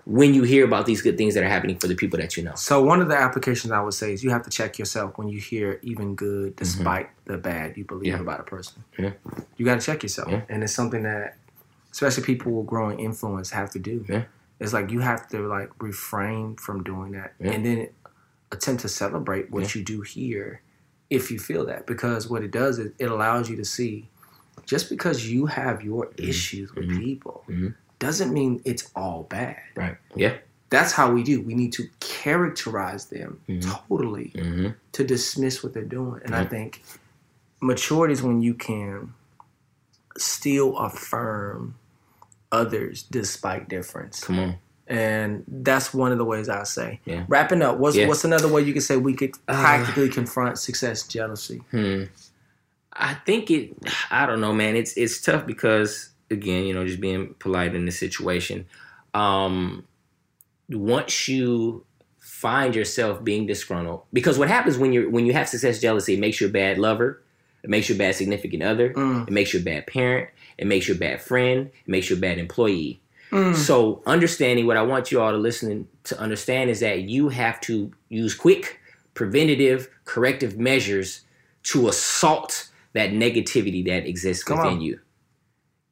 when 0.05 0.35
you 0.35 0.43
hear 0.43 0.65
about 0.65 0.85
these 0.87 1.01
good 1.01 1.17
things 1.17 1.35
that 1.35 1.45
are 1.45 1.49
happening 1.49 1.79
for 1.79 1.87
the 1.87 1.95
people 1.95 2.19
that 2.19 2.37
you 2.37 2.43
know. 2.43 2.55
So 2.57 2.83
one 2.83 3.01
of 3.01 3.09
the 3.09 3.17
applications 3.17 3.71
I 3.73 3.81
would 3.81 3.95
say 3.95 4.13
is 4.13 4.25
you 4.25 4.31
have 4.31 4.43
to 4.43 4.51
check 4.51 4.77
yourself 4.77 5.17
when 5.17 5.29
you 5.29 5.39
hear 5.39 5.79
even 5.83 6.17
good 6.17 6.57
despite 6.57 7.11
the 7.27 7.39
bad 7.39 7.77
you 7.77 7.85
believe 7.85 8.13
Mm-hmm. 8.13 8.17
Yeah. 8.17 8.23
about 8.35 8.41
a 8.41 8.43
person. 8.43 8.83
Yeah. 8.99 9.13
You 9.57 9.65
got 9.65 9.81
to 9.81 9.87
check 9.87 10.03
yourself. 10.03 10.29
Yeah. 10.31 10.43
And 10.49 10.65
it's 10.65 10.75
something 10.75 11.05
that 11.05 11.37
especially 11.93 12.25
people 12.25 12.51
with 12.53 12.67
growing 12.67 12.99
influence 12.99 13.51
have 13.51 13.71
to 13.71 13.79
do. 13.79 14.05
Yeah. 14.09 14.25
It's 14.59 14.73
like 14.73 14.91
you 14.91 14.99
have 15.01 15.29
to 15.29 15.47
like 15.47 15.71
refrain 15.81 16.57
from 16.57 16.83
doing 16.83 17.13
that 17.13 17.35
and 17.41 17.65
then 17.65 17.89
attempt 18.51 18.83
to 18.83 18.89
celebrate 18.89 19.51
what 19.53 19.75
you 19.77 19.85
do 19.85 20.01
hear 20.01 20.63
if 21.13 21.31
you 21.31 21.39
feel 21.39 21.65
that 21.67 21.87
because 21.87 22.29
what 22.29 22.43
it 22.43 22.51
does 22.51 22.79
is 22.79 22.91
it 22.99 23.11
allows 23.11 23.49
you 23.51 23.57
to 23.57 23.65
see 23.65 24.09
just 24.65 24.89
because 24.89 25.29
you 25.31 25.45
have 25.47 25.83
your 25.83 26.11
issues 26.17 26.75
with 26.75 26.89
people 26.99 27.45
Mhm. 27.49 27.75
doesn't 27.99 28.33
mean 28.33 28.61
it's 28.65 28.91
all 28.97 29.25
bad 29.25 29.61
Right. 29.77 29.97
Yeah. 30.17 30.35
that's 30.71 30.93
how 30.93 31.13
we 31.13 31.23
do. 31.23 31.43
We 31.43 31.55
need 31.55 31.73
to 31.75 31.85
characterize 32.01 33.07
them 33.07 33.41
totally 33.61 34.33
Mm-hmm. 34.35 34.69
to 34.93 35.05
dismiss 35.05 35.63
what 35.63 35.75
they're 35.75 35.85
doing. 36.01 36.23
And 36.25 36.35
I 36.35 36.45
think 36.47 36.83
maturity 37.61 38.15
is 38.15 38.23
when 38.23 38.41
you 38.41 38.55
can 38.55 39.13
still 40.17 40.77
affirm 40.79 41.75
others 42.51 43.03
despite 43.03 43.69
difference. 43.69 44.25
Come 44.25 44.39
on. 44.39 44.55
And 44.93 45.45
that's 45.49 45.95
one 45.95 46.13
of 46.13 46.19
the 46.19 46.25
ways 46.25 46.49
I 46.51 46.65
say. 46.65 47.01
Yeah. 47.07 47.25
Wrapping 47.27 47.63
up, 47.63 47.79
what's 47.79 47.97
Yeah. 47.97 48.09
what's 48.09 48.25
another 48.25 48.47
way 48.49 48.61
you 48.63 48.75
could 48.75 48.83
say 48.83 48.97
we 48.97 49.15
could 49.15 49.33
Uh. 49.49 49.55
practically 49.61 50.09
confront 50.11 50.59
success 50.59 51.07
jealousy? 51.09 51.63
Hmm. 51.71 52.05
I 52.93 53.15
think 53.15 53.51
it. 53.51 53.75
I 54.11 54.27
don't 54.27 54.41
know, 54.41 54.53
man. 54.53 54.77
It's 54.77 54.93
it's 54.99 55.21
tough 55.21 55.47
because 55.47 56.11
again, 56.31 56.65
you 56.67 56.75
know, 56.75 56.87
just 56.87 57.01
being 57.01 57.35
polite 57.39 57.75
in 57.75 57.87
this 57.87 57.99
situation. 57.99 58.67
Um, 59.15 59.85
once 60.69 61.29
you 61.29 61.85
find 62.19 62.75
yourself 62.75 63.23
being 63.25 63.47
disgruntled, 63.47 64.03
because 64.13 64.39
what 64.39 64.49
happens 64.49 64.77
when 64.79 64.93
you're 64.93 65.09
when 65.09 65.27
you 65.27 65.33
have 65.33 65.49
success 65.49 65.81
jealousy, 65.81 66.15
it 66.15 66.21
makes 66.21 66.41
you 66.41 66.49
a 66.49 66.51
bad 66.51 66.79
lover, 66.79 67.23
it 67.63 67.71
makes 67.71 67.89
you 67.89 67.95
a 67.95 67.99
bad 67.99 68.15
significant 68.15 68.63
other, 68.63 68.91
Mm. 68.91 69.27
it 69.29 69.33
makes 69.33 69.55
you 69.55 69.61
a 69.61 69.63
bad 69.63 69.87
parent, 69.87 70.29
it 70.59 70.67
makes 70.67 70.89
you 70.89 70.95
a 70.95 70.99
bad 70.99 71.21
friend, 71.23 71.67
it 71.67 71.89
makes 71.89 72.11
you 72.11 72.17
a 72.17 72.19
bad 72.19 72.39
employee. 72.39 73.01
Mm. 73.33 73.55
So 73.55 74.03
understanding 74.07 74.67
what 74.67 74.77
I 74.77 74.83
want 74.83 75.11
you 75.11 75.21
all 75.21 75.33
to 75.33 75.39
listen 75.39 75.89
to 76.05 76.19
understand 76.21 76.71
is 76.71 76.81
that 76.81 77.03
you 77.03 77.31
have 77.31 77.61
to 77.63 77.91
use 78.09 78.35
quick, 78.35 78.79
preventative, 79.15 79.89
corrective 80.05 80.59
measures 80.59 81.23
to 81.65 81.89
assault 81.89 82.69
that 82.93 83.11
negativity 83.11 83.85
that 83.87 84.07
exists 84.07 84.45
Come 84.45 84.59
within 84.59 84.75
on. 84.75 84.81
you. 84.83 85.01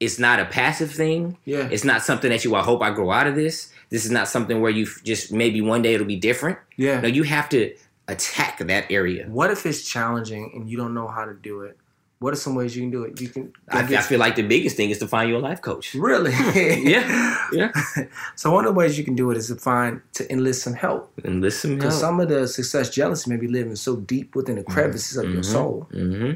It's 0.01 0.19
not 0.19 0.39
a 0.41 0.45
passive 0.45 0.91
thing. 0.91 1.39
Yeah. 1.45 1.69
It's 1.71 1.85
not 1.85 2.03
something 2.03 2.31
that 2.31 2.45
you 2.45 2.55
I 2.55 2.63
hope 2.63 2.83
I 2.83 2.91
grow 2.91 3.11
out 3.11 3.27
of 3.27 3.35
this. 3.37 3.73
This 3.91 4.05
is 4.05 4.11
not 4.11 4.29
something 4.29 4.61
where 4.61 4.71
you 4.71 4.87
just 5.05 5.33
maybe 5.33 5.61
one 5.61 5.83
day 5.83 5.95
it'll 5.95 6.07
be 6.07 6.17
different. 6.17 6.59
Yeah. 6.77 7.01
No, 7.01 7.09
you 7.09 7.23
have 7.25 7.49
to 7.51 7.75
attack 8.09 8.59
that 8.59 8.91
area. 8.91 9.27
What 9.29 9.51
if 9.51 9.65
it's 9.67 9.83
challenging 9.89 10.53
and 10.55 10.69
you 10.69 10.77
don't 10.77 10.95
know 10.95 11.09
how 11.09 11.25
to 11.25 11.35
do 11.35 11.63
it? 11.63 11.79
What 12.21 12.35
are 12.35 12.37
some 12.37 12.55
ways 12.55 12.77
you 12.77 12.83
can 12.83 12.91
do 12.91 13.05
it? 13.05 13.19
You 13.19 13.29
can 13.31 13.51
I, 13.71 13.81
I 13.81 14.03
feel 14.03 14.19
like 14.21 14.37
the 14.37 14.43
biggest 14.43 14.77
thing 14.77 14.91
is 14.91 14.99
to 14.99 15.09
find 15.09 15.31
you 15.31 15.39
a 15.39 15.45
life 15.49 15.63
coach. 15.63 15.95
really 15.95 16.33
Yeah, 16.55 17.39
yeah. 17.51 17.73
So 18.37 18.51
one 18.53 18.67
of 18.67 18.75
the 18.75 18.79
ways 18.79 18.99
you 18.99 19.05
can 19.05 19.17
do 19.17 19.31
it 19.31 19.39
is 19.39 19.47
to 19.49 19.57
find 19.57 20.03
to 20.13 20.31
enlist 20.31 20.63
some 20.63 20.75
help. 20.75 21.11
And 21.25 21.41
listen, 21.41 21.77
Because 21.77 21.99
some 21.99 22.21
of 22.21 22.29
the 22.29 22.47
success 22.47 22.91
jealousy 22.91 23.31
may 23.31 23.39
be 23.39 23.49
living 23.49 23.75
so 23.75 23.97
deep 23.97 24.37
within 24.37 24.57
the 24.57 24.63
crevices 24.63 25.17
of 25.17 25.33
your 25.33 25.43
soul, 25.43 25.89
hmm 25.91 26.33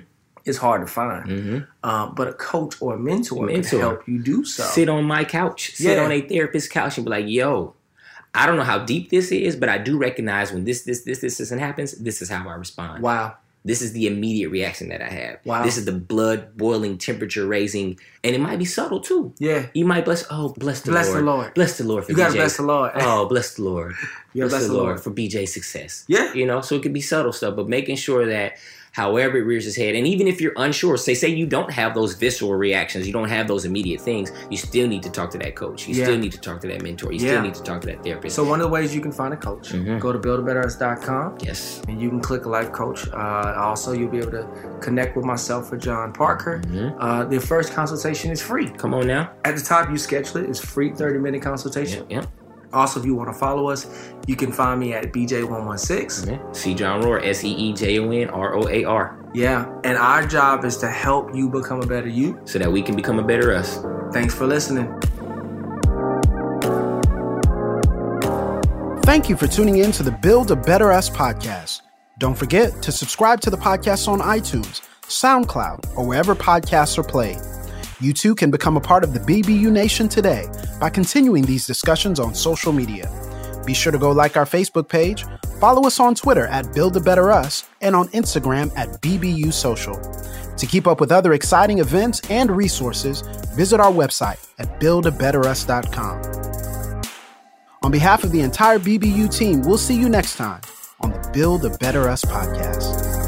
it's 0.47 0.59
hard 0.59 0.87
to 0.87 0.87
find. 0.87 1.25
hmm 1.31 1.59
Um, 1.83 2.15
but 2.15 2.29
a 2.29 2.33
coach 2.33 2.81
or 2.81 2.95
a 2.95 2.99
mentor, 2.99 3.45
Mentor. 3.47 3.69
can 3.71 3.79
help 3.81 4.09
you 4.09 4.23
do 4.23 4.45
so. 4.45 4.63
sit 4.63 4.89
on 4.89 5.05
my 5.05 5.25
couch, 5.25 5.73
sit 5.75 5.97
Yeah. 5.99 6.05
on 6.05 6.13
a 6.13 6.21
therapist's 6.23 6.69
couch, 6.69 6.97
and 6.97 7.05
be 7.05 7.11
like, 7.11 7.27
"Yo, 7.29 7.75
I 8.35 8.47
don't 8.47 8.57
know 8.57 8.65
how 8.73 8.79
deep 8.79 9.11
this 9.11 9.31
is, 9.33 9.55
but 9.57 9.69
I 9.69 9.77
do 9.79 9.99
recognize 9.99 10.51
when 10.53 10.65
this, 10.65 10.83
this, 10.83 11.03
this, 11.03 11.21
this, 11.21 11.37
this, 11.39 11.51
happens. 11.51 11.93
This 11.93 12.21
is 12.23 12.29
how 12.31 12.47
I 12.49 12.55
respond." 12.55 13.03
Wow. 13.03 13.37
This 13.67 13.81
is 13.81 13.93
the 13.93 14.07
immediate 14.07 14.51
reaction 14.51 14.91
that 14.91 15.01
I 15.01 15.09
have. 15.09 15.39
Wow. 15.47 15.63
This 15.63 15.79
is 15.79 15.87
the 15.87 15.93
blood 15.93 16.55
boiling, 16.57 16.99
temperature 16.99 17.47
raising, 17.47 17.99
and 18.23 18.35
it 18.35 18.41
might 18.41 18.59
be 18.59 18.67
subtle 18.67 19.01
too. 19.01 19.33
Yeah. 19.39 19.67
You 19.73 19.87
might 19.87 20.05
bless. 20.05 20.25
Oh, 20.31 20.51
bless 20.59 20.83
the 20.83 20.91
Bless 20.91 21.09
Lord. 21.09 21.15
Bless 21.15 21.19
the 21.19 21.25
Lord. 21.25 21.55
Bless 21.55 21.79
the 21.79 21.85
Lord 21.85 22.05
for 22.05 22.13
You 22.13 22.17
gotta 22.19 22.35
BJ. 22.35 22.37
bless 22.37 22.57
the 22.59 22.63
Lord. 22.65 22.93
Oh, 22.97 23.27
bless 23.27 23.55
the 23.55 23.63
Lord. 23.63 23.95
Yeah, 24.37 24.49
bless, 24.49 24.67
the 24.67 24.73
Lord, 24.73 24.99
for 25.01 25.13
BJ's 25.13 25.55
success. 25.55 26.05
Yeah. 26.09 26.35
You 26.35 26.45
know, 26.45 26.61
so 26.61 26.75
it 26.75 26.83
could 26.83 26.93
be 26.93 27.01
subtle 27.01 27.33
stuff, 27.33 27.55
but 27.55 27.69
making 27.69 27.95
sure 27.95 28.27
that 28.27 28.55
however 28.95 29.37
it 29.39 29.43
rears 29.43 29.67
its 29.67 29.77
head, 29.77 29.95
and 29.95 30.07
even 30.07 30.27
if 30.27 30.41
you're 30.41 30.53
unsure, 30.57 30.97
say 30.97 31.15
say 31.15 31.29
you 31.29 31.47
don't 31.47 31.71
have 31.71 31.95
those 31.95 32.15
visceral 32.15 32.55
reactions, 32.55 33.07
you 33.07 33.13
don't 33.13 33.29
have 33.29 33.47
those 33.49 33.65
immediate 33.65 34.01
things, 34.01 34.33
you 34.51 34.57
still 34.57 34.89
need 34.89 35.03
to 35.03 35.11
talk 35.11 35.31
to 35.31 35.39
that 35.39 35.55
coach. 35.55 35.87
You 35.89 35.95
Yeah. 35.95 36.05
still 36.05 36.19
need 36.19 36.33
to 36.33 36.41
talk 36.41 36.61
to 36.63 36.69
that 36.69 36.83
mentor. 36.83 37.13
You 37.13 37.19
Yeah. 37.21 37.33
still 37.33 37.43
need 37.43 37.55
to 37.55 37.63
talk 37.63 37.81
to 37.83 37.87
that 37.89 38.03
therapist. 38.03 38.35
So 38.37 38.45
one 38.45 38.61
of 38.61 38.67
the 38.67 38.73
ways 38.73 38.95
you 38.95 39.01
can 39.01 39.13
find 39.13 39.35
a 39.35 39.37
coach, 39.37 39.73
Mhm. 39.73 40.01
go 40.01 40.13
to 40.13 40.19
buildabetterus.com 40.19 41.39
yes. 41.43 41.83
and 41.89 42.01
you 42.01 42.09
can 42.09 42.21
click 42.21 42.47
life 42.47 42.73
coach. 42.73 43.09
Uh, 43.13 43.55
also, 43.57 43.93
you'll 43.93 44.11
be 44.11 44.19
able 44.19 44.31
to 44.33 44.47
connect 44.81 45.17
with 45.17 45.25
myself 45.25 45.73
or 45.73 45.77
John 45.77 46.13
Parker. 46.13 46.61
Mhm. 46.67 46.95
Uh, 46.99 47.25
the 47.25 47.41
first 47.41 47.75
consultation 47.75 48.31
is 48.31 48.41
free. 48.41 48.69
Come 48.71 48.95
on 48.95 49.07
now. 49.07 49.31
At 49.45 49.57
the 49.57 49.63
top, 49.63 49.91
you 49.91 49.99
schedule 49.99 50.39
it. 50.43 50.49
It's 50.49 50.61
free 50.61 50.91
30 50.91 51.19
minute 51.19 51.43
consultation. 51.43 52.05
Yeah. 52.09 52.25
Also, 52.75 53.01
if 53.01 53.07
you 53.07 53.15
want 53.15 53.29
to 53.31 53.39
follow 53.39 53.71
us, 53.71 53.87
you 54.27 54.37
can 54.37 54.51
find 54.53 54.81
me 54.81 54.93
at 54.93 55.13
BJ116. 55.13 56.27
yeah. 56.31 56.53
See 56.53 56.75
John 56.75 57.01
Roar, 57.03 57.21
S 57.21 57.45
E 57.45 57.51
E 57.51 57.73
J 57.73 57.99
O 58.01 58.11
N 58.11 58.29
R 58.31 58.55
O 58.57 58.69
A 58.69 58.85
R, 58.85 59.19
Yeah. 59.33 59.67
And 59.85 59.97
our 59.97 60.27
job 60.27 60.65
is 60.65 60.77
to 60.79 60.91
help 60.91 61.35
you 61.35 61.49
become 61.49 61.81
a 61.81 61.87
better 61.87 62.09
you. 62.09 62.41
so 62.45 62.59
that 62.59 62.71
we 62.71 62.83
can 62.83 62.97
become 62.97 63.19
a 63.19 63.23
better 63.25 63.55
us. 63.55 63.79
Thanks 64.13 64.35
for 64.35 64.47
listening. 64.47 64.87
Thank 69.05 69.29
you 69.29 69.37
for 69.37 69.47
tuning 69.47 69.77
in 69.79 69.93
to 69.93 70.03
the 70.03 70.11
Build 70.11 70.51
a 70.51 70.57
Better 70.57 70.91
Us 70.91 71.09
podcast. 71.11 71.83
Don't 72.19 72.35
forget 72.37 72.83
to 72.83 72.91
subscribe 72.91 73.41
to 73.43 73.51
the 73.51 73.57
podcast 73.57 74.09
on 74.09 74.21
iTunes, 74.21 74.81
SoundCloud, 75.03 75.97
or 75.97 76.07
wherever 76.07 76.35
podcasts 76.35 76.97
are 76.99 77.03
played. 77.05 77.39
You 78.05 78.13
too 78.13 78.35
can 78.35 78.51
become 78.51 78.77
a 78.77 78.83
part 78.83 79.03
of 79.03 79.15
the 79.15 79.21
BBU 79.21 79.73
Nation 79.73 80.11
today 80.11 80.47
by 80.79 80.91
continuing 80.91 81.47
these 81.47 81.67
discussions 81.67 82.21
on 82.21 82.35
social 82.35 82.71
media. 82.71 83.11
Be 83.65 83.73
sure 83.73 83.93
to 83.93 83.99
go 83.99 84.13
like 84.13 84.37
our 84.37 84.45
Facebook 84.45 84.91
page, 84.91 85.25
follow 85.59 85.87
us 85.87 85.99
on 85.99 86.15
Twitter 86.15 86.47
at 86.49 86.75
Build 86.75 86.99
a 86.99 87.01
Better 87.01 87.33
Us, 87.33 87.65
and 87.81 87.97
on 87.97 88.09
Instagram 88.09 88.71
at 88.77 89.01
BBU 89.01 89.55
Social. 89.55 89.99
To 90.55 90.67
keep 90.67 90.87
up 90.87 91.01
with 91.01 91.13
other 91.13 91.33
exciting 91.33 91.79
events 91.79 92.21
and 92.29 92.55
resources, 92.55 93.23
visit 93.57 93.81
our 93.81 93.91
website 93.91 94.47
at 94.59 94.79
buildabetterus.com. 94.81 97.03
On 97.83 97.91
behalf 97.91 98.23
of 98.23 98.33
the 98.33 98.43
entire 98.43 98.79
BBU 98.79 99.35
team, 99.35 99.63
we'll 99.63 99.79
see 99.79 99.99
you 99.99 100.11
next 100.11 100.37
time 100.37 100.61
on 101.01 101.11
the 101.11 101.31
Build 101.33 101.65
a 101.65 101.71
Better 101.79 102.07
Us 102.07 102.23
podcast. 102.23 103.24